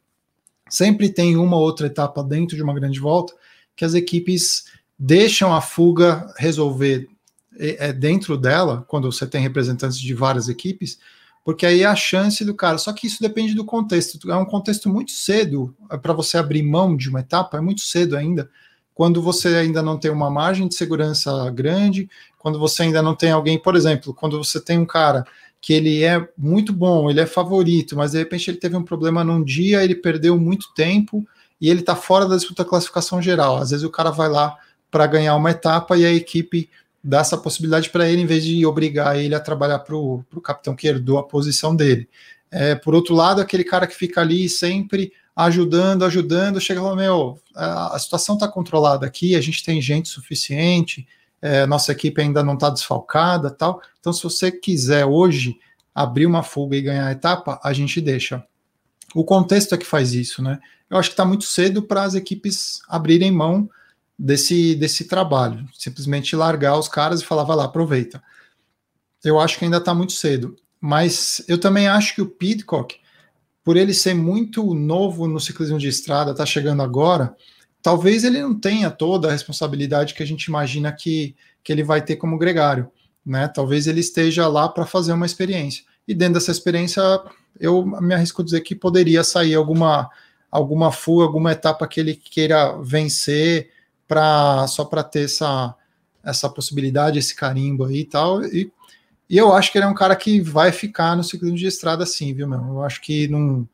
Sempre 0.70 1.10
tem 1.10 1.36
uma 1.36 1.56
outra 1.56 1.88
etapa 1.88 2.22
dentro 2.22 2.56
de 2.56 2.62
uma 2.62 2.72
grande 2.72 2.98
volta 2.98 3.34
que 3.76 3.84
as 3.84 3.94
equipes 3.94 4.64
deixam 4.98 5.54
a 5.54 5.60
fuga 5.60 6.32
resolver 6.38 7.08
é, 7.58 7.88
é, 7.88 7.92
dentro 7.92 8.38
dela, 8.38 8.84
quando 8.86 9.10
você 9.10 9.26
tem 9.26 9.40
representantes 9.40 9.98
de 9.98 10.14
várias 10.14 10.48
equipes, 10.48 10.98
porque 11.44 11.66
aí 11.66 11.82
é 11.82 11.86
a 11.86 11.96
chance 11.96 12.44
do 12.44 12.54
cara. 12.54 12.78
Só 12.78 12.92
que 12.92 13.06
isso 13.06 13.20
depende 13.20 13.54
do 13.54 13.64
contexto. 13.64 14.30
É 14.30 14.36
um 14.36 14.44
contexto 14.44 14.88
muito 14.88 15.10
cedo 15.12 15.74
é, 15.90 15.96
para 15.96 16.12
você 16.12 16.38
abrir 16.38 16.62
mão 16.62 16.96
de 16.96 17.08
uma 17.08 17.20
etapa, 17.20 17.58
é 17.58 17.60
muito 17.60 17.80
cedo 17.80 18.16
ainda. 18.16 18.48
Quando 18.94 19.22
você 19.22 19.48
ainda 19.48 19.82
não 19.82 19.98
tem 19.98 20.10
uma 20.10 20.30
margem 20.30 20.68
de 20.68 20.74
segurança 20.74 21.50
grande, 21.50 22.08
quando 22.38 22.58
você 22.58 22.82
ainda 22.82 23.02
não 23.02 23.14
tem 23.14 23.30
alguém, 23.30 23.58
por 23.58 23.74
exemplo, 23.74 24.12
quando 24.12 24.36
você 24.36 24.60
tem 24.60 24.78
um 24.78 24.86
cara 24.86 25.24
que 25.60 25.72
ele 25.72 26.02
é 26.02 26.26
muito 26.36 26.72
bom, 26.72 27.10
ele 27.10 27.20
é 27.20 27.26
favorito, 27.26 27.96
mas 27.96 28.12
de 28.12 28.18
repente 28.18 28.50
ele 28.50 28.58
teve 28.58 28.76
um 28.76 28.82
problema 28.82 29.22
num 29.22 29.44
dia, 29.44 29.84
ele 29.84 29.94
perdeu 29.94 30.38
muito 30.38 30.72
tempo 30.74 31.26
e 31.60 31.68
ele 31.68 31.80
está 31.80 31.94
fora 31.94 32.26
da 32.26 32.36
disputa 32.36 32.64
classificação 32.64 33.20
geral. 33.20 33.58
Às 33.58 33.70
vezes 33.70 33.84
o 33.84 33.90
cara 33.90 34.10
vai 34.10 34.28
lá 34.28 34.56
para 34.90 35.06
ganhar 35.06 35.36
uma 35.36 35.50
etapa 35.50 35.98
e 35.98 36.04
a 36.04 36.12
equipe 36.12 36.70
dá 37.04 37.20
essa 37.20 37.36
possibilidade 37.36 37.90
para 37.90 38.08
ele, 38.08 38.22
em 38.22 38.26
vez 38.26 38.44
de 38.44 38.64
obrigar 38.64 39.18
ele 39.18 39.34
a 39.34 39.40
trabalhar 39.40 39.80
para 39.80 39.96
o 39.96 40.24
capitão 40.42 40.74
que 40.74 40.88
herdou 40.88 41.18
a 41.18 41.22
posição 41.22 41.76
dele. 41.76 42.08
É, 42.50 42.74
por 42.74 42.94
outro 42.94 43.14
lado, 43.14 43.40
aquele 43.40 43.62
cara 43.62 43.86
que 43.86 43.94
fica 43.94 44.20
ali 44.20 44.48
sempre 44.48 45.12
ajudando, 45.36 46.04
ajudando, 46.04 46.60
chega 46.60 46.80
e 46.80 46.82
fala: 46.82 46.96
Meu, 46.96 47.38
a, 47.54 47.96
a 47.96 47.98
situação 47.98 48.34
está 48.34 48.48
controlada 48.48 49.06
aqui, 49.06 49.34
a 49.34 49.40
gente 49.40 49.64
tem 49.64 49.80
gente 49.80 50.08
suficiente, 50.08 51.06
é, 51.42 51.66
nossa 51.66 51.92
equipe 51.92 52.20
ainda 52.20 52.42
não 52.42 52.54
está 52.54 52.70
desfalcada 52.70 53.50
tal. 53.50 53.80
Então, 53.98 54.12
se 54.12 54.22
você 54.22 54.50
quiser 54.52 55.04
hoje 55.06 55.58
abrir 55.94 56.26
uma 56.26 56.42
fuga 56.42 56.76
e 56.76 56.82
ganhar 56.82 57.06
a 57.06 57.12
etapa, 57.12 57.60
a 57.62 57.72
gente 57.72 58.00
deixa. 58.00 58.44
O 59.14 59.24
contexto 59.24 59.74
é 59.74 59.78
que 59.78 59.86
faz 59.86 60.14
isso, 60.14 60.42
né? 60.42 60.58
Eu 60.88 60.98
acho 60.98 61.08
que 61.08 61.14
está 61.14 61.24
muito 61.24 61.44
cedo 61.44 61.82
para 61.82 62.02
as 62.02 62.14
equipes 62.14 62.80
abrirem 62.88 63.30
mão 63.30 63.68
desse, 64.18 64.74
desse 64.74 65.04
trabalho, 65.04 65.66
simplesmente 65.78 66.36
largar 66.36 66.78
os 66.78 66.88
caras 66.88 67.20
e 67.20 67.24
falar, 67.24 67.44
vai 67.44 67.56
lá, 67.56 67.64
aproveita. 67.64 68.22
Eu 69.24 69.38
acho 69.38 69.58
que 69.58 69.64
ainda 69.64 69.78
está 69.78 69.94
muito 69.94 70.12
cedo, 70.12 70.56
mas 70.80 71.42
eu 71.48 71.58
também 71.58 71.88
acho 71.88 72.14
que 72.14 72.22
o 72.22 72.28
Pidcock, 72.28 72.96
por 73.64 73.76
ele 73.76 73.94
ser 73.94 74.14
muito 74.14 74.74
novo 74.74 75.26
no 75.26 75.40
ciclismo 75.40 75.78
de 75.78 75.88
estrada, 75.88 76.32
está 76.32 76.44
chegando 76.44 76.82
agora, 76.82 77.36
talvez 77.82 78.24
ele 78.24 78.40
não 78.40 78.58
tenha 78.58 78.90
toda 78.90 79.28
a 79.28 79.32
responsabilidade 79.32 80.14
que 80.14 80.22
a 80.22 80.26
gente 80.26 80.44
imagina 80.44 80.92
que, 80.92 81.34
que 81.62 81.72
ele 81.72 81.82
vai 81.82 82.02
ter 82.02 82.16
como 82.16 82.38
gregário, 82.38 82.90
né? 83.24 83.48
Talvez 83.48 83.86
ele 83.86 84.00
esteja 84.00 84.46
lá 84.48 84.68
para 84.68 84.86
fazer 84.86 85.12
uma 85.12 85.26
experiência. 85.26 85.84
E 86.06 86.14
dentro 86.14 86.34
dessa 86.34 86.50
experiência, 86.50 87.02
eu 87.58 87.84
me 87.84 88.14
arrisco 88.14 88.42
a 88.42 88.44
dizer 88.44 88.60
que 88.60 88.74
poderia 88.74 89.24
sair 89.24 89.54
alguma 89.54 90.10
alguma 90.50 90.90
fuga, 90.90 91.24
alguma 91.24 91.52
etapa 91.52 91.86
que 91.86 92.00
ele 92.00 92.16
queira 92.16 92.76
vencer 92.82 93.70
para 94.08 94.66
só 94.66 94.84
para 94.84 95.04
ter 95.04 95.24
essa 95.24 95.74
essa 96.22 96.50
possibilidade, 96.50 97.18
esse 97.18 97.34
carimbo 97.34 97.84
aí 97.84 98.00
e 98.00 98.04
tal. 98.04 98.44
E, 98.44 98.70
e 99.28 99.38
eu 99.38 99.52
acho 99.52 99.70
que 99.70 99.78
ele 99.78 99.84
é 99.84 99.88
um 99.88 99.94
cara 99.94 100.16
que 100.16 100.40
vai 100.40 100.72
ficar 100.72 101.16
no 101.16 101.24
ciclismo 101.24 101.56
de 101.56 101.66
estrada 101.66 102.04
sim, 102.04 102.34
viu, 102.34 102.48
meu? 102.48 102.58
Eu 102.58 102.82
acho 102.82 103.00
que 103.00 103.28
não 103.28 103.68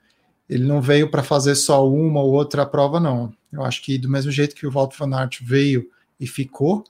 ele 0.49 0.65
não 0.65 0.81
veio 0.81 1.11
para 1.11 1.23
fazer 1.23 1.55
só 1.57 1.89
uma 1.89 2.21
ou 2.21 2.33
outra 2.33 2.65
prova, 2.65 3.01
não. 3.01 3.33
Eu 3.53 3.65
acho 3.65 3.83
que 3.83 3.99
do 3.99 4.09
mesmo 4.09 4.31
jeito 4.31 4.55
que 4.55 4.67
o 4.67 4.71
Walter 4.71 4.97
Van 4.99 5.17
Aert 5.17 5.39
veio 5.43 5.89
e 6.19 6.27
ficou, 6.27 6.85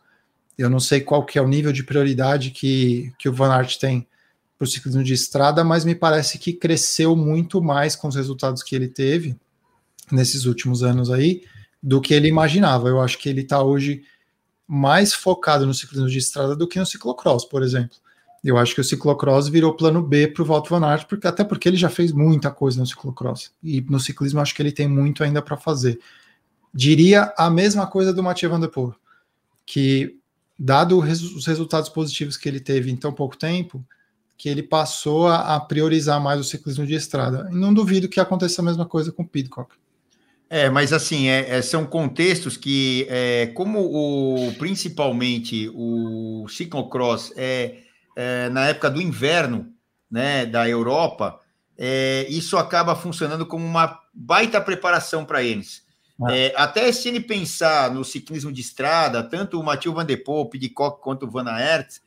eu 0.57 0.71
não 0.71 0.81
sei 0.81 1.01
qual 1.01 1.25
que 1.25 1.39
é 1.39 1.43
o 1.43 1.49
nível 1.49 1.73
de 1.73 1.83
prioridade 1.83 2.51
que, 2.51 3.13
que 3.19 3.29
o 3.29 3.33
Van 3.33 3.53
Aert 3.53 3.77
tem 3.79 4.07
para 4.59 4.65
o 4.65 4.69
ciclismo 4.69 5.05
de 5.05 5.13
estrada, 5.13 5.63
mas 5.63 5.85
me 5.85 5.95
parece 5.95 6.39
que 6.39 6.53
cresceu 6.53 7.15
muito 7.15 7.63
mais 7.63 7.95
com 7.95 8.09
os 8.09 8.17
resultados 8.17 8.63
que 8.63 8.75
ele 8.75 8.89
teve 8.89 9.37
nesses 10.11 10.47
últimos 10.47 10.83
anos 10.83 11.11
aí 11.11 11.43
do 11.83 12.01
que 12.01 12.15
ele 12.15 12.29
imaginava. 12.29 12.89
Eu 12.89 13.01
acho 13.01 13.19
que 13.19 13.29
ele 13.29 13.43
está 13.43 13.63
hoje 13.63 14.03
mais 14.67 15.13
focado 15.13 15.67
no 15.67 15.75
ciclismo 15.75 16.09
de 16.09 16.19
estrada 16.19 16.57
do 16.57 16.67
que 16.67 16.79
no 16.79 16.87
ciclocross, 16.87 17.45
por 17.45 17.63
exemplo. 17.63 17.97
Eu 18.43 18.57
acho 18.57 18.75
que 18.75 18.81
o 18.81 18.85
ciclocross 18.85 19.49
virou 19.49 19.75
plano 19.75 20.03
B 20.03 20.29
para 20.29 20.43
o 20.43 20.47
Walter 20.47 20.71
Van 20.71 20.87
Aert, 20.87 21.07
porque, 21.07 21.27
até 21.27 21.45
porque 21.45 21.69
ele 21.69 21.77
já 21.77 21.89
fez 21.89 22.13
muita 22.13 22.51
coisa 22.51 22.79
no 22.79 22.87
ciclocross. 22.87 23.53
E 23.63 23.81
no 23.83 24.01
ciclismo 24.01 24.41
acho 24.41 24.55
que 24.55 24.63
ele 24.63 24.73
tem 24.73 24.89
muito 24.89 25.23
ainda 25.23 25.43
para 25.43 25.57
fazer. 25.57 25.99
Diria 26.77 27.33
a 27.39 27.49
mesma 27.49 27.87
coisa 27.87 28.13
do 28.13 28.23
Mathieu 28.23 28.51
Van 28.51 28.61
Der 28.61 28.69
Poel, 28.69 28.95
que 29.65 30.19
dado 30.59 30.99
os 30.99 31.47
resultados 31.47 31.89
positivos 31.89 32.37
que 32.37 32.49
ele 32.49 32.61
teve 32.61 32.91
em 32.91 32.97
tão 32.97 33.13
pouco 33.13 33.37
tempo, 33.37 33.85
que 34.37 34.49
ele 34.49 34.63
passou 34.63 35.29
a, 35.29 35.59
priorizar 35.59 36.21
mais 36.21 36.39
o 36.39 36.45
ciclismo 36.45 36.87
de 36.87 36.95
estrada. 36.95 37.49
E 37.51 37.55
não 37.55 37.73
duvido 37.73 38.09
que 38.09 38.21
aconteça 38.21 38.61
a 38.61 38.65
mesma 38.65 38.85
coisa 38.85 39.11
com 39.11 39.23
o 39.23 39.29
Pidcock. 39.29 39.75
É, 40.51 40.69
mas 40.69 40.93
assim, 40.93 41.29
é, 41.29 41.57
é, 41.57 41.63
são 41.63 41.87
contextos 41.87 42.57
que, 42.57 43.07
é, 43.09 43.47
como 43.55 43.81
o, 43.81 44.53
principalmente 44.59 45.71
o 45.75 46.47
ciclocross 46.49 47.33
é 47.37 47.79
é, 48.17 48.49
na 48.49 48.67
época 48.67 48.91
do 48.91 49.01
inverno 49.01 49.71
né, 50.11 50.47
da 50.47 50.67
Europa, 50.67 51.39
é, 51.77 52.27
isso 52.31 52.57
acaba 52.57 52.97
funcionando 52.97 53.45
como 53.45 53.65
uma, 53.65 54.01
baita 54.15 54.59
preparação 54.59 55.27
para 55.27 55.43
eles. 55.43 55.85
É. 56.29 56.47
É, 56.47 56.55
até 56.57 56.91
se 56.93 57.09
ele 57.09 57.21
pensar 57.21 57.91
no 57.91 58.05
ciclismo 58.05 58.51
de 58.51 58.61
estrada, 58.61 59.23
tanto 59.23 59.61
o 59.61 59.65
Mathieu 59.65 59.93
Van 59.93 60.05
Der 60.05 60.23
Poel, 60.23 60.43
o 60.43 60.47
Pidcock 60.47 61.03
quanto 61.03 61.27
o 61.27 61.31
Van 61.31 61.49
Aert, 61.49 61.99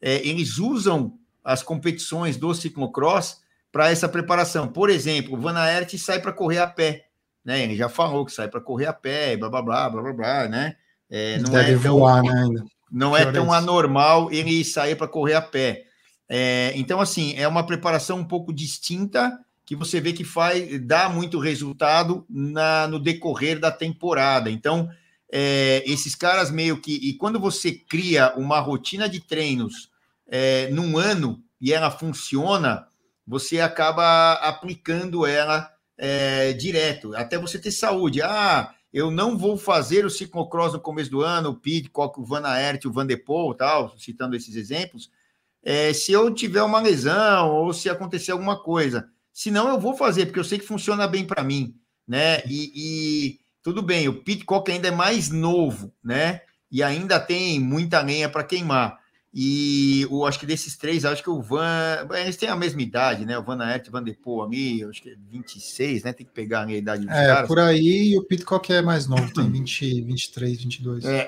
é, 0.00 0.26
eles 0.26 0.58
usam 0.58 1.18
as 1.42 1.62
competições 1.62 2.36
do 2.36 2.54
ciclocross 2.54 3.40
para 3.72 3.90
essa 3.90 4.08
preparação. 4.08 4.68
Por 4.68 4.88
exemplo, 4.88 5.34
o 5.34 5.40
Van 5.40 5.56
Aert 5.58 5.96
sai 5.98 6.20
para 6.20 6.32
correr 6.32 6.58
a 6.58 6.66
pé, 6.66 7.06
né? 7.44 7.62
Ele 7.62 7.76
já 7.76 7.88
falou 7.88 8.24
que 8.24 8.32
sai 8.32 8.48
para 8.48 8.60
correr 8.60 8.86
a 8.86 8.92
pé, 8.92 9.36
blá 9.36 9.48
blá 9.48 9.62
blá 9.62 9.90
blá 9.90 10.02
blá, 10.02 10.12
blá 10.12 10.48
né? 10.48 10.76
É, 11.10 11.38
não 11.38 11.50
Deve 11.50 11.72
é 11.72 11.78
tão, 11.78 11.98
voar, 11.98 12.22
né? 12.22 12.48
Não 12.90 13.16
é 13.16 13.30
tão 13.30 13.52
anormal 13.52 14.30
ele 14.32 14.64
sair 14.64 14.96
para 14.96 15.08
correr 15.08 15.34
a 15.34 15.42
pé. 15.42 15.84
É, 16.28 16.72
então, 16.74 17.00
assim, 17.00 17.34
é 17.36 17.46
uma 17.46 17.64
preparação 17.64 18.18
um 18.18 18.24
pouco 18.24 18.52
distinta 18.52 19.38
que 19.66 19.74
você 19.74 20.00
vê 20.00 20.12
que 20.12 20.22
faz 20.22 20.80
dá 20.86 21.08
muito 21.08 21.40
resultado 21.40 22.24
na, 22.30 22.86
no 22.86 23.00
decorrer 23.00 23.58
da 23.58 23.72
temporada. 23.72 24.48
Então, 24.48 24.88
é, 25.30 25.82
esses 25.84 26.14
caras 26.14 26.52
meio 26.52 26.80
que. 26.80 26.94
E 26.94 27.14
quando 27.14 27.40
você 27.40 27.72
cria 27.72 28.32
uma 28.36 28.60
rotina 28.60 29.08
de 29.08 29.18
treinos 29.18 29.90
é, 30.28 30.70
num 30.70 30.96
ano 30.96 31.42
e 31.60 31.72
ela 31.72 31.90
funciona, 31.90 32.86
você 33.26 33.60
acaba 33.60 34.34
aplicando 34.34 35.26
ela 35.26 35.68
é, 35.98 36.52
direto, 36.52 37.14
até 37.16 37.36
você 37.36 37.58
ter 37.58 37.72
saúde. 37.72 38.22
Ah, 38.22 38.72
eu 38.92 39.10
não 39.10 39.36
vou 39.36 39.58
fazer 39.58 40.06
o 40.06 40.10
ciclocross 40.10 40.74
no 40.74 40.80
começo 40.80 41.10
do 41.10 41.22
ano, 41.22 41.50
o 41.50 41.56
Pidcock, 41.56 42.20
o 42.20 42.24
Van 42.24 42.46
Aert, 42.46 42.84
o 42.84 42.92
Van 42.92 43.06
de 43.06 43.20
tal, 43.58 43.98
citando 43.98 44.36
esses 44.36 44.54
exemplos, 44.54 45.10
é, 45.62 45.92
se 45.92 46.12
eu 46.12 46.32
tiver 46.32 46.62
uma 46.62 46.80
lesão 46.80 47.50
ou 47.50 47.72
se 47.72 47.90
acontecer 47.90 48.30
alguma 48.30 48.62
coisa. 48.62 49.10
Senão 49.36 49.68
eu 49.68 49.78
vou 49.78 49.94
fazer, 49.94 50.24
porque 50.24 50.40
eu 50.40 50.44
sei 50.44 50.58
que 50.58 50.64
funciona 50.64 51.06
bem 51.06 51.22
para 51.22 51.44
mim, 51.44 51.74
né? 52.08 52.40
E, 52.46 52.72
e, 52.74 53.40
tudo 53.62 53.82
bem, 53.82 54.08
o 54.08 54.14
Pitcock 54.14 54.72
ainda 54.72 54.88
é 54.88 54.90
mais 54.90 55.28
novo, 55.28 55.92
né? 56.02 56.40
E 56.72 56.82
ainda 56.82 57.20
tem 57.20 57.60
muita 57.60 58.00
lenha 58.00 58.30
para 58.30 58.42
queimar. 58.42 58.98
E 59.34 60.06
o, 60.10 60.24
acho 60.24 60.40
que 60.40 60.46
desses 60.46 60.74
três, 60.78 61.04
acho 61.04 61.22
que 61.22 61.28
o 61.28 61.42
Van. 61.42 62.08
Eles 62.14 62.38
têm 62.38 62.48
a 62.48 62.56
mesma 62.56 62.80
idade, 62.80 63.26
né? 63.26 63.38
O 63.38 63.42
Van 63.42 63.62
Aert 63.62 63.84
e 63.84 63.88
o 63.90 63.92
Van 63.92 64.02
Depo 64.02 64.42
ali, 64.42 64.82
acho 64.82 65.02
que 65.02 65.10
é 65.10 65.16
26, 65.30 66.04
né? 66.04 66.14
Tem 66.14 66.24
que 66.24 66.32
pegar 66.32 66.64
a 66.64 66.72
idade 66.72 67.04
dos 67.04 67.14
é, 67.14 67.26
caras. 67.26 67.46
por 67.46 67.58
aí, 67.58 68.12
e 68.12 68.18
o 68.18 68.24
Pitcock 68.24 68.72
é 68.72 68.80
mais 68.80 69.06
novo, 69.06 69.30
tem 69.34 69.50
20, 69.50 70.00
23, 70.00 70.62
22. 70.62 71.04
É, 71.04 71.26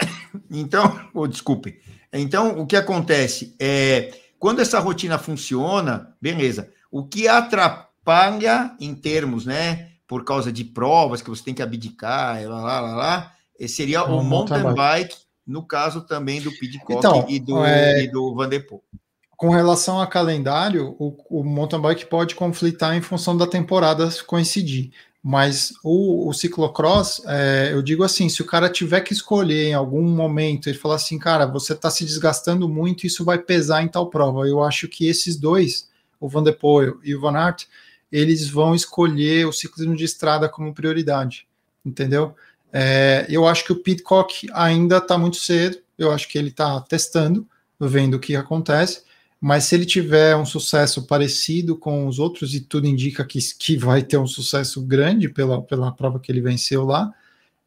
então, 0.51 1.11
oh, 1.13 1.27
desculpe. 1.27 1.79
Então, 2.11 2.59
o 2.59 2.67
que 2.67 2.75
acontece? 2.75 3.55
É, 3.61 4.15
quando 4.39 4.61
essa 4.61 4.79
rotina 4.79 5.19
funciona, 5.19 6.17
beleza. 6.19 6.73
O 6.91 7.05
que 7.05 7.29
atrapalha 7.29 7.88
paga 8.09 8.75
em 8.81 8.95
termos, 8.95 9.45
né? 9.45 9.91
Por 10.07 10.25
causa 10.25 10.51
de 10.51 10.65
provas 10.65 11.21
que 11.21 11.29
você 11.29 11.45
tem 11.45 11.53
que 11.53 11.61
abdicar, 11.61 12.43
lá, 12.49 12.63
lá, 12.63 12.81
lá, 12.81 12.97
lá 12.97 13.33
seria 13.67 14.03
o 14.05 14.25
mountain 14.25 14.63
bike. 14.63 14.77
bike, 14.77 15.17
no 15.47 15.63
caso 15.63 16.01
também 16.01 16.41
do 16.41 16.51
Pidcock 16.51 16.95
então, 16.95 17.27
e, 17.29 17.39
do, 17.39 17.63
é... 17.63 18.05
e 18.05 18.11
do 18.11 18.35
Van. 18.35 18.49
Com 19.37 19.51
relação 19.51 20.01
a 20.01 20.07
calendário, 20.07 20.97
o, 20.99 21.15
o 21.29 21.45
mountain 21.45 21.83
bike 21.83 22.07
pode 22.07 22.35
conflitar 22.35 22.97
em 22.97 23.03
função 23.03 23.37
da 23.37 23.47
temporada 23.47 24.09
coincidir. 24.27 24.91
Mas 25.23 25.75
o, 25.85 26.31
o 26.31 26.33
ciclocross, 26.33 27.21
é, 27.27 27.71
eu 27.73 27.83
digo 27.83 28.05
assim, 28.05 28.31
se 28.31 28.41
o 28.41 28.47
cara 28.47 28.71
tiver 28.71 29.03
que 29.03 29.13
escolher 29.13 29.69
em 29.69 29.75
algum 29.75 30.03
momento, 30.03 30.67
ele 30.67 30.79
falar 30.79 30.95
assim, 30.95 31.19
cara, 31.19 31.45
você 31.45 31.75
está 31.75 31.91
se 31.91 32.07
desgastando 32.07 32.67
muito, 32.71 33.07
isso 33.07 33.23
vai 33.23 33.37
pesar 33.37 33.83
em 33.83 33.89
tal 33.89 34.09
prova. 34.09 34.49
Eu 34.49 34.65
acho 34.65 34.89
que 34.89 35.07
esses 35.07 35.37
dois, 35.37 35.91
o 36.19 36.27
Van 36.27 36.43
der 36.43 36.53
Poel 36.57 36.97
e 37.05 37.15
o 37.15 37.21
Van 37.21 37.37
Aert, 37.37 37.67
eles 38.11 38.49
vão 38.49 38.75
escolher 38.75 39.47
o 39.47 39.53
ciclismo 39.53 39.95
de 39.95 40.05
estrada 40.05 40.49
como 40.49 40.75
prioridade, 40.75 41.47
entendeu? 41.85 42.35
É, 42.73 43.27
eu 43.29 43.47
acho 43.47 43.65
que 43.65 43.73
o 43.73 43.83
Pitcock 43.83 44.49
ainda 44.53 44.99
está 44.99 45.17
muito 45.17 45.37
cedo, 45.37 45.79
eu 45.99 46.11
acho 46.13 46.29
que 46.29 46.39
ele 46.39 46.49
está 46.49 46.81
testando, 46.81 47.47
vendo 47.79 48.15
o 48.15 48.21
que 48.21 48.37
acontece, 48.37 49.03
mas 49.41 49.65
se 49.65 49.75
ele 49.75 49.87
tiver 49.87 50.37
um 50.37 50.45
sucesso 50.45 51.07
parecido 51.07 51.77
com 51.77 52.07
os 52.07 52.19
outros, 52.19 52.55
e 52.55 52.61
tudo 52.61 52.87
indica 52.87 53.25
que, 53.25 53.39
que 53.59 53.77
vai 53.77 54.03
ter 54.03 54.19
um 54.19 54.27
sucesso 54.27 54.83
grande 54.83 55.29
pela, 55.29 55.63
pela 55.63 55.93
prova 55.93 56.19
que 56.19 56.31
ele 56.33 56.41
venceu 56.41 56.85
lá, 56.85 57.13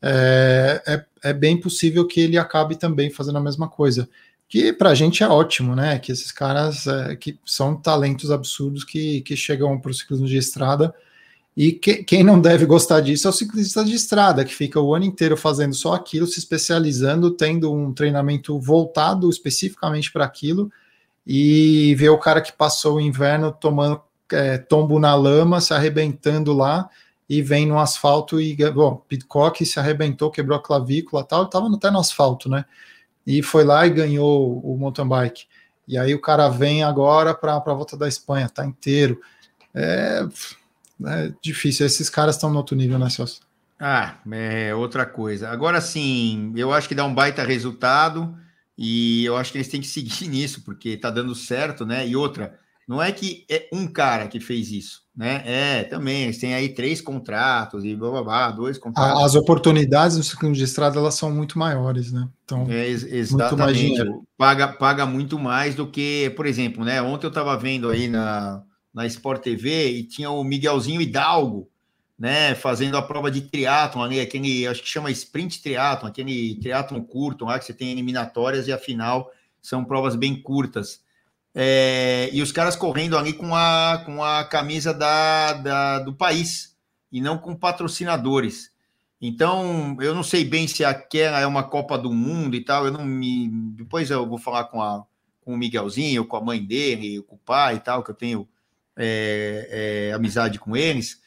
é, 0.02 0.82
é, 0.86 1.30
é 1.30 1.34
bem 1.34 1.60
possível 1.60 2.06
que 2.08 2.20
ele 2.20 2.38
acabe 2.38 2.76
também 2.76 3.10
fazendo 3.10 3.38
a 3.38 3.42
mesma 3.42 3.70
coisa 3.70 4.10
que 4.52 4.74
para 4.74 4.90
a 4.90 4.94
gente 4.94 5.24
é 5.24 5.28
ótimo, 5.30 5.78
né? 5.78 5.98
Que 5.98 6.12
esses 6.12 6.30
caras 6.30 6.86
é, 6.86 7.16
que 7.16 7.40
são 7.46 7.74
talentos 7.74 8.30
absurdos 8.30 8.84
que, 8.84 9.22
que 9.22 9.34
chegam 9.34 9.80
para 9.80 9.92
o 9.92 9.94
ciclismo 9.94 10.28
de 10.28 10.36
estrada. 10.36 10.94
E 11.56 11.72
que, 11.72 12.04
quem 12.04 12.22
não 12.22 12.38
deve 12.38 12.66
gostar 12.66 13.00
disso 13.00 13.28
é 13.28 13.30
o 13.30 13.34
ciclista 13.34 13.82
de 13.86 13.94
estrada, 13.94 14.44
que 14.44 14.54
fica 14.54 14.78
o 14.78 14.94
ano 14.94 15.06
inteiro 15.06 15.38
fazendo 15.38 15.74
só 15.74 15.94
aquilo, 15.94 16.28
se 16.28 16.38
especializando, 16.38 17.32
tendo 17.32 17.74
um 17.74 17.94
treinamento 17.94 18.60
voltado 18.60 19.30
especificamente 19.30 20.12
para 20.12 20.26
aquilo, 20.26 20.70
e 21.26 21.96
ver 21.96 22.10
o 22.10 22.18
cara 22.18 22.42
que 22.42 22.52
passou 22.52 22.98
o 22.98 23.02
inverno 23.02 23.54
tomando 23.54 24.02
é, 24.34 24.58
tombo 24.58 25.00
na 25.00 25.16
lama, 25.16 25.62
se 25.62 25.74
arrebentando 25.74 26.52
lá, 26.52 26.90
e 27.30 27.42
vem 27.42 27.66
no 27.66 27.80
asfalto 27.80 28.42
e, 28.42 28.54
bom, 28.70 29.02
Pitcock 29.08 29.66
se 29.66 29.80
arrebentou, 29.80 30.30
quebrou 30.30 30.58
a 30.58 30.62
clavícula 30.62 31.24
tal, 31.24 31.46
estava 31.46 31.74
até 31.74 31.90
no 31.90 32.00
asfalto, 32.00 32.50
né? 32.50 32.66
E 33.26 33.42
foi 33.42 33.64
lá 33.64 33.86
e 33.86 33.90
ganhou 33.90 34.60
o 34.60 34.78
mountain 34.78 35.08
bike. 35.08 35.46
E 35.88 35.98
aí 35.98 36.14
o 36.14 36.22
cara 36.22 36.50
vem 36.50 36.84
agora 36.84 37.34
para 37.34 37.56
a 37.56 37.60
volta 37.60 37.98
da 37.98 38.08
Espanha, 38.08 38.50
tá 38.50 38.66
inteiro. 38.66 39.20
É, 39.74 40.26
é 41.06 41.34
difícil. 41.42 41.86
Esses 41.86 42.10
caras 42.10 42.36
estão 42.36 42.50
no 42.50 42.58
outro 42.58 42.76
nível, 42.76 42.98
né, 42.98 43.10
Celso? 43.10 43.42
Ah, 43.80 44.16
é 44.32 44.76
outra 44.76 45.06
coisa. 45.06 45.50
Agora 45.50 45.82
sim, 45.82 46.54
eu 46.56 46.72
acho 46.72 46.88
que 46.88 46.96
dá 46.96 47.04
um 47.04 47.14
baita 47.14 47.44
resultado 47.44 48.38
e 48.78 49.26
eu 49.26 49.36
acho 49.36 49.52
que 49.52 49.58
eles 49.58 49.68
têm 49.68 49.82
que 49.82 49.88
seguir 49.88 50.28
nisso, 50.30 50.62
porque 50.64 50.96
tá 50.98 51.10
dando 51.10 51.34
certo, 51.34 51.86
né? 51.86 52.08
E 52.08 52.16
outra, 52.16 52.60
não 52.92 53.02
é 53.02 53.10
que 53.10 53.46
é 53.50 53.70
um 53.72 53.88
cara 53.88 54.28
que 54.28 54.38
fez 54.38 54.70
isso, 54.70 55.04
né? 55.16 55.42
É, 55.46 55.84
também, 55.86 56.24
eles 56.24 56.38
têm 56.38 56.54
aí 56.54 56.68
três 56.68 57.00
contratos 57.00 57.86
e 57.86 57.96
blá, 57.96 58.12
blá, 58.12 58.22
blá 58.22 58.52
dois 58.52 58.78
contratos. 58.78 59.24
As 59.24 59.34
oportunidades 59.34 60.18
no 60.18 60.24
ciclismo 60.24 60.58
de 60.58 60.64
estrada, 60.66 61.00
elas 61.00 61.16
são 61.16 61.32
muito 61.32 61.58
maiores, 61.58 62.12
né? 62.12 62.28
Então, 62.44 62.68
é, 62.70 62.90
exatamente. 62.90 64.04
Muito 64.04 64.28
paga, 64.38 64.68
paga 64.68 65.06
muito 65.06 65.40
mais 65.40 65.74
do 65.74 65.88
que, 65.88 66.34
por 66.36 66.46
exemplo, 66.46 66.84
né? 66.84 67.02
Ontem 67.02 67.28
eu 67.28 67.30
estava 67.30 67.56
vendo 67.56 67.88
aí 67.88 68.10
na, 68.10 68.62
na 68.94 69.06
Sport 69.06 69.42
TV 69.42 69.92
e 69.92 70.04
tinha 70.04 70.30
o 70.30 70.44
Miguelzinho 70.44 71.02
Hidalgo, 71.02 71.70
né? 72.20 72.56
Fazendo 72.56 72.98
a 72.98 73.02
prova 73.02 73.32
de 73.32 73.40
triatlon 73.40 74.04
ali, 74.04 74.20
aquele, 74.20 74.68
acho 74.68 74.84
que 74.84 74.90
chama 74.90 75.10
sprint 75.12 75.62
triatlon, 75.62 76.10
aquele 76.10 76.56
triatlon 76.56 77.02
curto 77.02 77.46
lá 77.46 77.58
que 77.58 77.64
você 77.64 77.74
tem 77.74 77.90
eliminatórias 77.90 78.68
e 78.68 78.74
a 78.74 78.78
final 78.78 79.32
são 79.62 79.86
provas 79.86 80.14
bem 80.14 80.36
curtas. 80.36 81.00
É, 81.54 82.30
e 82.32 82.42
os 82.42 82.52
caras 82.52 82.76
correndo 82.76 83.18
ali 83.18 83.34
com 83.34 83.54
a, 83.54 84.02
com 84.06 84.24
a 84.24 84.44
camisa 84.46 84.94
da, 84.94 85.54
da, 85.54 86.00
do 86.00 86.14
país 86.14 86.76
e 87.12 87.20
não 87.20 87.38
com 87.38 87.56
patrocinadores. 87.56 88.72
Então, 89.22 89.96
eu 90.00 90.16
não 90.16 90.24
sei 90.24 90.44
bem 90.44 90.68
se 90.68 90.84
aquela 90.84 91.40
é 91.40 91.46
uma 91.46 91.64
Copa 91.64 91.98
do 91.98 92.12
Mundo 92.12 92.56
e 92.56 92.64
tal. 92.64 92.86
Eu 92.86 92.92
não 92.92 93.06
me. 93.06 93.50
Depois 93.76 94.10
eu 94.10 94.28
vou 94.28 94.40
falar 94.40 94.64
com, 94.66 94.82
a, 94.82 95.06
com 95.42 95.54
o 95.54 95.58
Miguelzinho, 95.58 96.26
com 96.26 96.38
a 96.38 96.42
mãe 96.42 96.64
dele, 96.64 97.22
com 97.22 97.36
o 97.36 97.40
pai 97.40 97.76
e 97.76 97.80
tal, 97.80 98.04
que 98.04 98.10
eu 98.10 98.16
tenho 98.16 98.48
é, 98.98 100.10
é, 100.10 100.14
amizade 100.14 100.58
com 100.58 100.76
eles. 100.76 101.22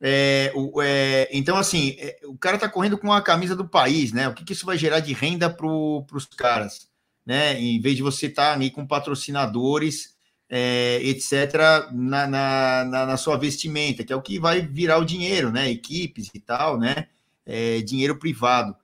É, 0.00 0.52
o, 0.54 0.80
é, 0.82 1.28
então, 1.32 1.56
assim, 1.56 1.96
é, 1.98 2.20
o 2.24 2.36
cara 2.36 2.58
tá 2.58 2.68
correndo 2.68 2.98
com 2.98 3.12
a 3.12 3.22
camisa 3.22 3.56
do 3.56 3.68
país, 3.68 4.12
né? 4.12 4.28
O 4.28 4.34
que, 4.34 4.44
que 4.44 4.52
isso 4.52 4.66
vai 4.66 4.78
gerar 4.78 5.00
de 5.00 5.12
renda 5.12 5.50
para 5.50 5.66
os 5.66 6.26
caras? 6.36 6.88
Né? 7.24 7.60
Em 7.60 7.80
vez 7.80 7.96
de 7.96 8.02
você 8.02 8.26
estar 8.26 8.48
tá 8.48 8.52
ali 8.52 8.70
com 8.70 8.86
patrocinadores, 8.86 10.14
é, 10.48 11.00
etc., 11.02 11.90
na, 11.92 12.26
na, 12.26 12.84
na, 12.84 13.16
sua 13.16 13.38
vestimenta, 13.38 14.04
que 14.04 14.12
é 14.12 14.16
o 14.16 14.20
que 14.20 14.38
vai 14.38 14.60
virar 14.60 14.98
o 14.98 15.04
dinheiro, 15.04 15.50
né? 15.50 15.70
Equipes 15.70 16.30
e 16.34 16.40
tal, 16.40 16.78
né? 16.78 17.06
É, 17.46 17.80
dinheiro 17.80 18.18
privado. 18.18 18.76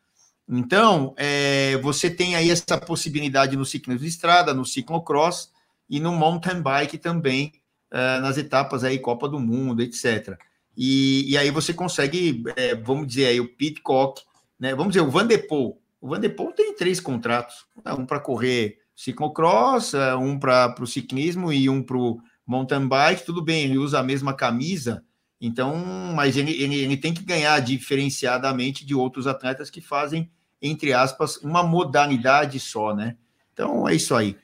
Então, 0.49 1.14
é, 1.18 1.76
você 1.82 2.09
tem 2.09 2.34
aí 2.34 2.51
essa 2.51 2.78
possibilidade 2.78 3.55
no 3.55 3.66
ciclismo 3.66 4.03
de 4.03 4.09
estrada, 4.09 4.55
no 4.55 4.64
ciclocross 4.64 5.53
e 5.91 6.01
no 6.01 6.12
mountain 6.12 6.62
bike 6.62 6.97
também, 6.97 7.53
é, 7.91 8.18
nas 8.20 8.39
etapas 8.39 8.82
aí 8.82 8.99
Copa 8.99 9.28
do 9.28 9.39
Mundo, 9.39 9.82
etc. 9.82 10.39
E, 10.74 11.30
e 11.30 11.36
aí 11.36 11.51
você 11.51 11.74
consegue, 11.74 12.43
é, 12.57 12.74
vamos 12.74 13.09
dizer 13.09 13.26
aí, 13.26 13.41
o 13.41 13.49
Pitcock, 13.49 14.22
né? 14.59 14.74
Vamos 14.74 14.95
dizer, 14.95 15.07
o 15.07 15.11
Van 15.11 15.26
de 15.26 15.36
Poel, 15.36 15.78
o 16.01 16.09
Van 16.09 16.20
de 16.20 16.28
Poel 16.28 16.53
tem 16.53 16.74
três 16.74 17.01
contratos, 17.01 17.66
né? 17.84 17.92
um 17.92 18.07
para 18.07 18.20
correr 18.20 18.78
ciclocross, 18.94 19.94
é, 19.94 20.14
um 20.14 20.38
para 20.38 20.74
o 20.80 20.86
ciclismo 20.86 21.53
e 21.53 21.68
um 21.68 21.82
para 21.82 21.96
o 21.96 22.18
mountain 22.46 22.86
bike. 22.86 23.24
Tudo 23.24 23.42
bem, 23.42 23.64
ele 23.64 23.78
usa 23.78 23.99
a 23.99 24.03
mesma 24.03 24.34
camisa, 24.34 25.05
então, 25.40 25.76
mas 26.14 26.36
ele, 26.36 26.53
ele, 26.61 26.76
ele 26.76 26.96
tem 26.96 27.14
que 27.14 27.22
ganhar 27.22 27.61
diferenciadamente 27.61 28.84
de 28.84 28.94
outros 28.94 29.26
atletas 29.26 29.70
que 29.70 29.80
fazem, 29.80 30.30
entre 30.61 30.92
aspas, 30.92 31.36
uma 31.38 31.62
modalidade 31.62 32.59
só, 32.59 32.94
né? 32.94 33.16
Então 33.53 33.88
é 33.88 33.94
isso 33.94 34.14
aí. 34.14 34.36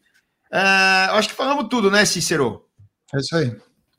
Uh, 0.52 1.10
acho 1.14 1.28
que 1.28 1.34
falamos 1.34 1.66
tudo, 1.68 1.90
né, 1.90 2.04
Cícero? 2.04 2.68
É 3.12 3.18
isso 3.18 3.36
aí. 3.36 3.56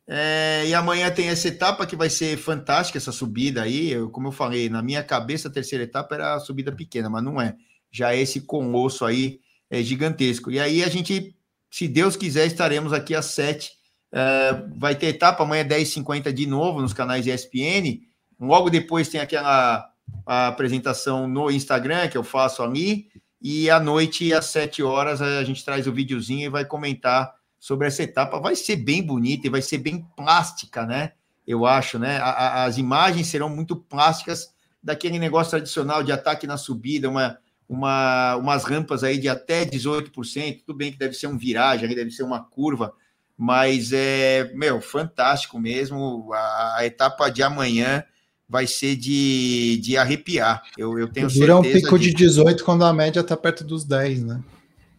É, 0.07 0.63
e 0.67 0.73
amanhã 0.73 1.09
tem 1.09 1.29
essa 1.29 1.47
etapa 1.47 1.85
que 1.85 1.95
vai 1.95 2.09
ser 2.09 2.37
fantástica, 2.37 2.97
essa 2.97 3.11
subida 3.11 3.63
aí. 3.63 3.91
Eu, 3.91 4.09
como 4.09 4.27
eu 4.27 4.31
falei, 4.31 4.69
na 4.69 4.81
minha 4.81 5.03
cabeça 5.03 5.47
a 5.47 5.51
terceira 5.51 5.83
etapa 5.83 6.15
era 6.15 6.35
a 6.35 6.39
subida 6.39 6.71
pequena, 6.71 7.09
mas 7.09 7.23
não 7.23 7.41
é. 7.41 7.55
Já 7.91 8.13
é 8.13 8.21
esse 8.21 8.41
colosso 8.41 9.05
aí 9.05 9.39
é 9.69 9.81
gigantesco. 9.81 10.51
E 10.51 10.59
aí 10.59 10.83
a 10.83 10.89
gente, 10.89 11.35
se 11.71 11.87
Deus 11.87 12.15
quiser, 12.15 12.45
estaremos 12.45 12.93
aqui 12.93 13.15
às 13.15 13.25
sete. 13.25 13.71
É, 14.11 14.53
vai 14.77 14.95
ter 14.95 15.07
etapa 15.07 15.43
amanhã 15.43 15.65
10h50 15.65 16.31
de 16.31 16.45
novo 16.45 16.81
nos 16.81 16.93
canais 16.93 17.25
ESPN. 17.25 18.01
Logo 18.39 18.69
depois 18.69 19.09
tem 19.09 19.19
aquela 19.19 19.89
apresentação 20.25 21.27
no 21.27 21.49
Instagram 21.49 22.07
que 22.07 22.17
eu 22.17 22.23
faço 22.23 22.61
ali. 22.61 23.07
E 23.41 23.69
à 23.69 23.79
noite, 23.79 24.33
às 24.33 24.45
sete 24.45 24.81
horas, 24.81 25.21
a 25.21 25.43
gente 25.43 25.63
traz 25.63 25.87
o 25.87 25.93
videozinho 25.93 26.45
e 26.45 26.49
vai 26.49 26.65
comentar 26.65 27.33
sobre 27.59 27.87
essa 27.87 28.03
etapa. 28.03 28.39
Vai 28.39 28.55
ser 28.55 28.75
bem 28.75 29.03
bonita 29.03 29.47
e 29.47 29.49
vai 29.49 29.61
ser 29.61 29.79
bem 29.79 30.05
plástica, 30.15 30.85
né? 30.85 31.13
Eu 31.47 31.65
acho, 31.65 31.99
né? 31.99 32.17
A, 32.17 32.29
a, 32.29 32.63
as 32.65 32.77
imagens 32.77 33.27
serão 33.27 33.49
muito 33.49 33.75
plásticas 33.75 34.53
daquele 34.81 35.19
negócio 35.19 35.51
tradicional 35.51 36.03
de 36.03 36.11
ataque 36.11 36.45
na 36.45 36.57
subida, 36.57 37.09
uma, 37.09 37.37
uma, 37.67 38.35
umas 38.35 38.63
rampas 38.63 39.03
aí 39.03 39.17
de 39.17 39.27
até 39.27 39.65
18%. 39.65 40.61
Tudo 40.65 40.77
bem 40.77 40.91
que 40.91 40.97
deve 40.97 41.13
ser 41.13 41.27
um 41.27 41.37
viragem, 41.37 41.87
deve 41.93 42.11
ser 42.11 42.23
uma 42.23 42.43
curva, 42.43 42.93
mas 43.37 43.91
é, 43.91 44.51
meu, 44.53 44.79
fantástico 44.81 45.59
mesmo. 45.59 46.31
A, 46.33 46.77
a 46.77 46.85
etapa 46.85 47.29
de 47.29 47.41
amanhã 47.41 48.03
vai 48.47 48.67
ser 48.67 48.95
de, 48.95 49.77
de 49.81 49.97
arrepiar. 49.97 50.61
Eu, 50.77 50.97
eu 50.99 51.07
tenho 51.07 51.27
Dura 51.27 51.33
certeza. 51.33 51.59
Dura 51.59 51.59
um 51.59 51.81
pico 51.81 51.99
de... 51.99 52.09
de 52.09 52.15
18 52.15 52.63
quando 52.63 52.85
a 52.85 52.93
média 52.93 53.19
está 53.19 53.35
perto 53.35 53.63
dos 53.63 53.83
10, 53.83 54.23
né? 54.23 54.41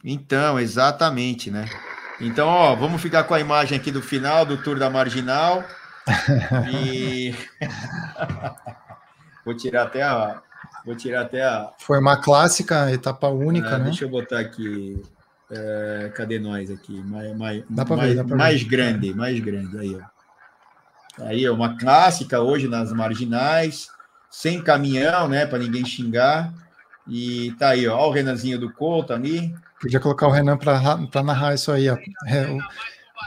Então, 0.04 0.58
exatamente, 0.58 1.50
né? 1.50 1.68
Então, 2.20 2.48
ó, 2.48 2.74
vamos 2.74 3.00
ficar 3.00 3.24
com 3.24 3.34
a 3.34 3.40
imagem 3.40 3.78
aqui 3.78 3.90
do 3.90 4.02
final 4.02 4.44
do 4.44 4.56
Tour 4.56 4.78
da 4.78 4.88
Marginal. 4.88 5.64
E 6.70 7.34
vou 9.44 9.54
tirar 9.54 9.84
até 9.84 10.02
a 10.02 10.40
vou 10.84 10.94
tirar 10.94 11.22
até 11.22 11.44
a 11.44 11.72
Foi 11.78 11.98
uma 11.98 12.16
clássica, 12.16 12.90
etapa 12.92 13.28
única, 13.28 13.74
ah, 13.74 13.78
né? 13.78 13.84
Deixa 13.86 14.04
eu 14.04 14.08
botar 14.08 14.38
aqui 14.38 15.02
é, 15.50 16.10
cadê 16.14 16.38
nós 16.38 16.70
aqui? 16.70 17.00
Mais, 17.02 17.36
mais, 17.36 17.64
dá 17.68 17.84
mais, 17.84 18.14
ver, 18.14 18.24
mais 18.24 18.62
grande, 18.62 19.14
mais 19.14 19.38
grande 19.40 19.78
aí, 19.78 19.96
ó. 19.96 20.16
Aí 21.24 21.44
é 21.44 21.50
uma 21.50 21.78
clássica 21.78 22.40
hoje 22.40 22.68
nas 22.68 22.92
marginais, 22.92 23.88
sem 24.30 24.62
caminhão, 24.62 25.28
né, 25.28 25.46
para 25.46 25.58
ninguém 25.58 25.84
xingar. 25.84 26.52
E 27.08 27.54
tá 27.58 27.70
aí, 27.70 27.86
ó, 27.88 27.96
ó 27.96 28.08
o 28.08 28.10
Renanzinho 28.10 28.58
do 28.58 28.72
Couto 28.72 29.12
ali. 29.12 29.54
Podia 29.80 30.00
colocar 30.00 30.26
o 30.26 30.30
Renan 30.30 30.56
para 30.56 31.22
narrar 31.22 31.54
isso 31.54 31.70
aí, 31.70 31.88
ó. 31.88 31.96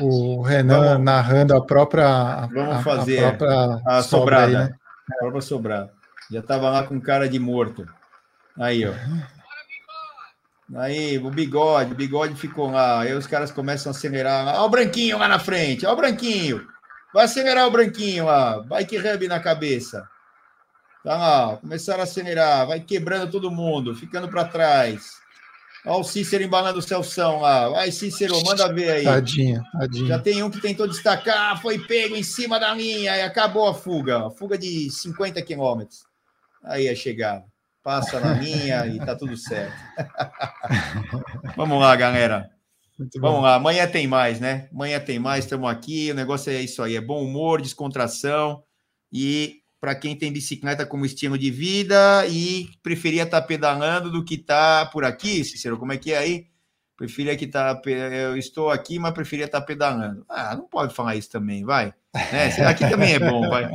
O, 0.01 0.39
o 0.39 0.41
Renan 0.41 0.81
vamos, 0.81 1.03
narrando 1.03 1.55
a 1.55 1.65
própria. 1.65 2.47
Vamos 2.47 2.83
fazer 2.83 3.23
a, 3.23 3.33
própria 3.33 3.81
a 3.85 4.03
sobrada. 4.03 4.45
Aí, 4.45 4.53
né? 4.53 4.75
A 5.11 5.19
própria 5.19 5.41
sobrada. 5.41 5.91
Já 6.31 6.39
estava 6.39 6.69
lá 6.69 6.83
com 6.83 7.01
cara 7.01 7.27
de 7.27 7.39
morto. 7.39 7.87
Aí, 8.57 8.85
ó. 8.87 8.93
Aí, 10.75 11.17
o 11.17 11.31
bigode, 11.31 11.93
o 11.93 11.95
bigode 11.95 12.35
ficou 12.35 12.71
lá. 12.71 13.01
Aí 13.01 13.13
os 13.13 13.25
caras 13.25 13.51
começam 13.51 13.91
a 13.91 13.95
acelerar. 13.95 14.47
Olha 14.47 14.61
o 14.61 14.69
branquinho 14.69 15.17
lá 15.17 15.27
na 15.27 15.39
frente, 15.39 15.85
olha 15.85 15.93
o 15.93 15.97
branquinho. 15.97 16.67
Vai 17.13 17.25
acelerar 17.25 17.67
o 17.67 17.71
branquinho 17.71 18.25
lá. 18.25 18.61
Bike 18.61 18.97
hub 18.97 19.27
na 19.27 19.39
cabeça. 19.39 20.07
Tá 21.03 21.17
lá, 21.17 21.57
começaram 21.57 22.01
a 22.01 22.03
acelerar, 22.03 22.67
vai 22.67 22.81
quebrando 22.81 23.31
todo 23.31 23.49
mundo, 23.49 23.95
ficando 23.95 24.27
para 24.27 24.45
trás. 24.45 25.18
Olha 25.85 25.97
o 25.99 26.03
Cícero 26.03 26.43
embalando 26.43 26.79
o 26.79 26.81
Celção 26.81 27.39
lá. 27.39 27.69
Vai, 27.69 27.91
Cícero, 27.91 28.43
manda 28.43 28.71
ver 28.73 28.91
aí. 28.91 29.03
Tadinha, 29.03 29.63
tadinha. 29.71 30.07
Já 30.07 30.19
tem 30.19 30.43
um 30.43 30.49
que 30.49 30.59
tentou 30.59 30.87
destacar, 30.87 31.61
foi 31.61 31.79
pego 31.79 32.15
em 32.15 32.23
cima 32.23 32.59
da 32.59 32.73
linha 32.73 33.15
e 33.15 33.21
acabou 33.21 33.67
a 33.67 33.73
fuga. 33.73 34.27
A 34.27 34.31
fuga 34.31 34.57
de 34.57 34.89
50 34.89 35.41
quilômetros. 35.41 35.99
Aí 36.63 36.89
a 36.89 36.95
chegada. 36.95 37.45
Passa 37.81 38.19
na 38.19 38.33
linha 38.33 38.85
e 38.87 38.99
tá 38.99 39.15
tudo 39.15 39.37
certo. 39.37 39.73
Vamos 41.55 41.79
lá, 41.79 41.95
galera. 41.95 42.49
Vamos 42.97 43.37
bom. 43.37 43.41
lá, 43.41 43.55
amanhã 43.55 43.87
tem 43.87 44.05
mais, 44.05 44.41
né? 44.41 44.67
Amanhã 44.73 44.99
tem 44.99 45.17
mais, 45.17 45.45
estamos 45.45 45.69
aqui. 45.69 46.11
O 46.11 46.15
negócio 46.15 46.51
é 46.51 46.61
isso 46.61 46.83
aí: 46.83 46.97
é 46.97 47.01
bom 47.01 47.23
humor, 47.23 47.61
descontração 47.61 48.61
e 49.11 49.61
para 49.79 49.95
quem 49.95 50.15
tem 50.15 50.31
bicicleta 50.31 50.85
como 50.85 51.05
estilo 51.05 51.37
de 51.37 51.49
vida 51.49 52.25
e 52.27 52.69
preferia 52.83 53.23
estar 53.23 53.41
tá 53.41 53.47
pedalando 53.47 54.11
do 54.11 54.23
que 54.23 54.35
estar 54.35 54.85
tá 54.85 54.91
por 54.91 55.05
aqui, 55.05 55.43
Cícero, 55.43 55.77
como 55.77 55.93
é 55.93 55.97
que 55.97 56.11
é 56.11 56.17
aí? 56.17 56.47
Preferia 56.97 57.37
que 57.37 57.47
tá, 57.47 57.81
eu 57.85 58.35
estou 58.35 58.69
aqui, 58.69 58.99
mas 58.99 59.13
preferia 59.13 59.45
estar 59.45 59.61
tá 59.61 59.65
pedalando. 59.65 60.25
Ah, 60.27 60.53
não 60.53 60.67
pode 60.67 60.93
falar 60.93 61.15
isso 61.15 61.29
também, 61.29 61.63
vai. 61.63 61.93
Né? 62.13 62.47
Aqui 62.67 62.89
também 62.89 63.13
é 63.13 63.19
bom, 63.19 63.47
vai. 63.47 63.71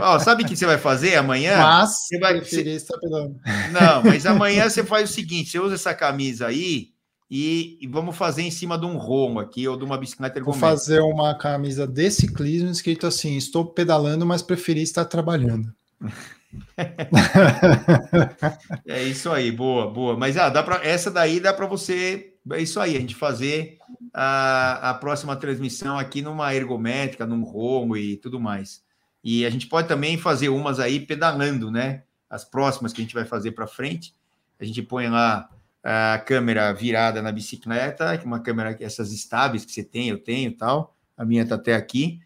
Ó, 0.00 0.18
sabe 0.18 0.42
o 0.42 0.46
que 0.46 0.56
você 0.56 0.66
vai 0.66 0.76
fazer 0.76 1.14
amanhã? 1.14 1.56
Mas 1.56 1.90
você 1.90 2.18
vai 2.18 2.34
preferir 2.34 2.74
estar 2.74 2.98
pedalando. 2.98 3.38
Não, 3.70 4.02
mas 4.02 4.26
amanhã 4.26 4.68
você 4.68 4.82
faz 4.82 5.08
o 5.08 5.12
seguinte: 5.12 5.50
você 5.50 5.60
usa 5.60 5.76
essa 5.76 5.94
camisa 5.94 6.48
aí, 6.48 6.93
e, 7.30 7.78
e, 7.80 7.86
vamos 7.86 8.16
fazer 8.16 8.42
em 8.42 8.50
cima 8.50 8.78
de 8.78 8.84
um 8.84 8.98
romo 8.98 9.40
aqui 9.40 9.66
ou 9.66 9.76
de 9.76 9.84
uma 9.84 9.96
bicicleta 9.96 10.38
ergométrica. 10.38 10.68
Vou 10.68 10.78
fazer 10.78 11.00
uma 11.00 11.34
camisa 11.34 11.86
de 11.86 12.10
ciclismo 12.10 12.70
escrito 12.70 13.06
assim: 13.06 13.36
estou 13.36 13.64
pedalando, 13.64 14.26
mas 14.26 14.42
preferi 14.42 14.82
estar 14.82 15.06
trabalhando. 15.06 15.72
é 18.86 19.02
isso 19.02 19.32
aí, 19.32 19.50
boa, 19.50 19.90
boa. 19.90 20.16
Mas 20.16 20.36
ah, 20.36 20.48
dá 20.48 20.62
para 20.62 20.86
essa 20.86 21.10
daí 21.10 21.40
dá 21.40 21.52
para 21.52 21.66
você, 21.66 22.34
é 22.52 22.60
isso 22.60 22.78
aí, 22.78 22.96
a 22.96 23.00
gente 23.00 23.14
fazer 23.14 23.78
a, 24.12 24.90
a 24.90 24.94
próxima 24.94 25.34
transmissão 25.34 25.98
aqui 25.98 26.22
numa 26.22 26.54
ergométrica, 26.54 27.26
num 27.26 27.42
romo 27.42 27.96
e 27.96 28.16
tudo 28.18 28.38
mais. 28.38 28.84
E 29.22 29.46
a 29.46 29.50
gente 29.50 29.66
pode 29.66 29.88
também 29.88 30.18
fazer 30.18 30.50
umas 30.50 30.78
aí 30.78 31.00
pedalando, 31.00 31.70
né? 31.70 32.02
As 32.28 32.44
próximas 32.44 32.92
que 32.92 33.00
a 33.00 33.04
gente 33.04 33.14
vai 33.14 33.24
fazer 33.24 33.52
para 33.52 33.66
frente, 33.66 34.14
a 34.60 34.64
gente 34.64 34.82
põe 34.82 35.08
lá 35.08 35.48
a 35.84 36.18
câmera 36.18 36.72
virada 36.72 37.20
na 37.20 37.30
bicicleta, 37.30 38.18
uma 38.24 38.40
câmera, 38.40 38.74
essas 38.80 39.12
estáveis 39.12 39.66
que 39.66 39.72
você 39.72 39.84
tem, 39.84 40.08
eu 40.08 40.18
tenho 40.18 40.56
tal, 40.56 40.96
a 41.14 41.26
minha 41.26 41.46
tá 41.46 41.56
até 41.56 41.74
aqui, 41.74 42.20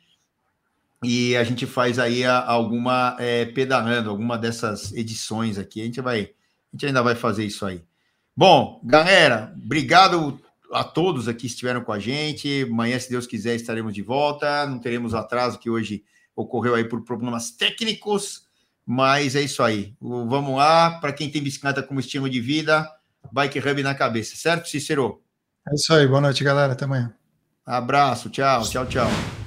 e 1.03 1.37
a 1.37 1.43
gente 1.43 1.67
faz 1.67 1.99
aí 1.99 2.25
alguma 2.25 3.17
é, 3.19 3.47
pedalando, 3.47 4.11
alguma 4.11 4.39
dessas 4.39 4.93
edições 4.93 5.59
aqui, 5.59 5.83
a 5.83 5.85
gente 5.85 6.01
vai, 6.01 6.21
a 6.21 6.77
gente 6.77 6.87
ainda 6.87 7.03
vai 7.03 7.17
fazer 7.17 7.45
isso 7.45 7.67
aí. 7.67 7.83
Bom, 8.37 8.81
galera, 8.85 9.53
obrigado 9.57 10.41
a 10.73 10.85
todos 10.85 11.27
aqui 11.27 11.41
que 11.41 11.47
estiveram 11.47 11.83
com 11.83 11.93
a 11.93 11.99
gente, 11.99 12.63
amanhã, 12.71 12.97
se 12.99 13.11
Deus 13.11 13.27
quiser, 13.27 13.57
estaremos 13.57 13.93
de 13.93 14.03
volta, 14.03 14.67
não 14.67 14.79
teremos 14.79 15.15
atraso 15.15 15.59
que 15.59 15.69
hoje 15.69 16.05
ocorreu 16.37 16.77
aí 16.77 16.85
por 16.85 17.03
problemas 17.03 17.51
técnicos, 17.51 18.47
mas 18.87 19.35
é 19.35 19.43
isso 19.43 19.65
aí. 19.65 19.97
Vamos 20.01 20.57
lá, 20.57 21.01
para 21.01 21.13
quem 21.13 21.29
tem 21.29 21.43
bicicleta 21.43 21.83
como 21.83 21.99
estilo 21.99 22.31
de 22.31 22.41
vida, 22.41 22.89
Bike 23.33 23.59
Hub 23.59 23.83
na 23.83 23.95
cabeça, 23.95 24.37
certo, 24.37 24.69
Cícero? 24.69 25.23
É 25.71 25.75
isso 25.75 25.93
aí, 25.93 26.07
boa 26.07 26.21
noite, 26.21 26.43
galera. 26.43 26.73
Até 26.73 26.85
amanhã. 26.85 27.13
Abraço, 27.65 28.31
tchau, 28.31 28.63
tchau, 28.63 28.87
tchau. 28.87 29.38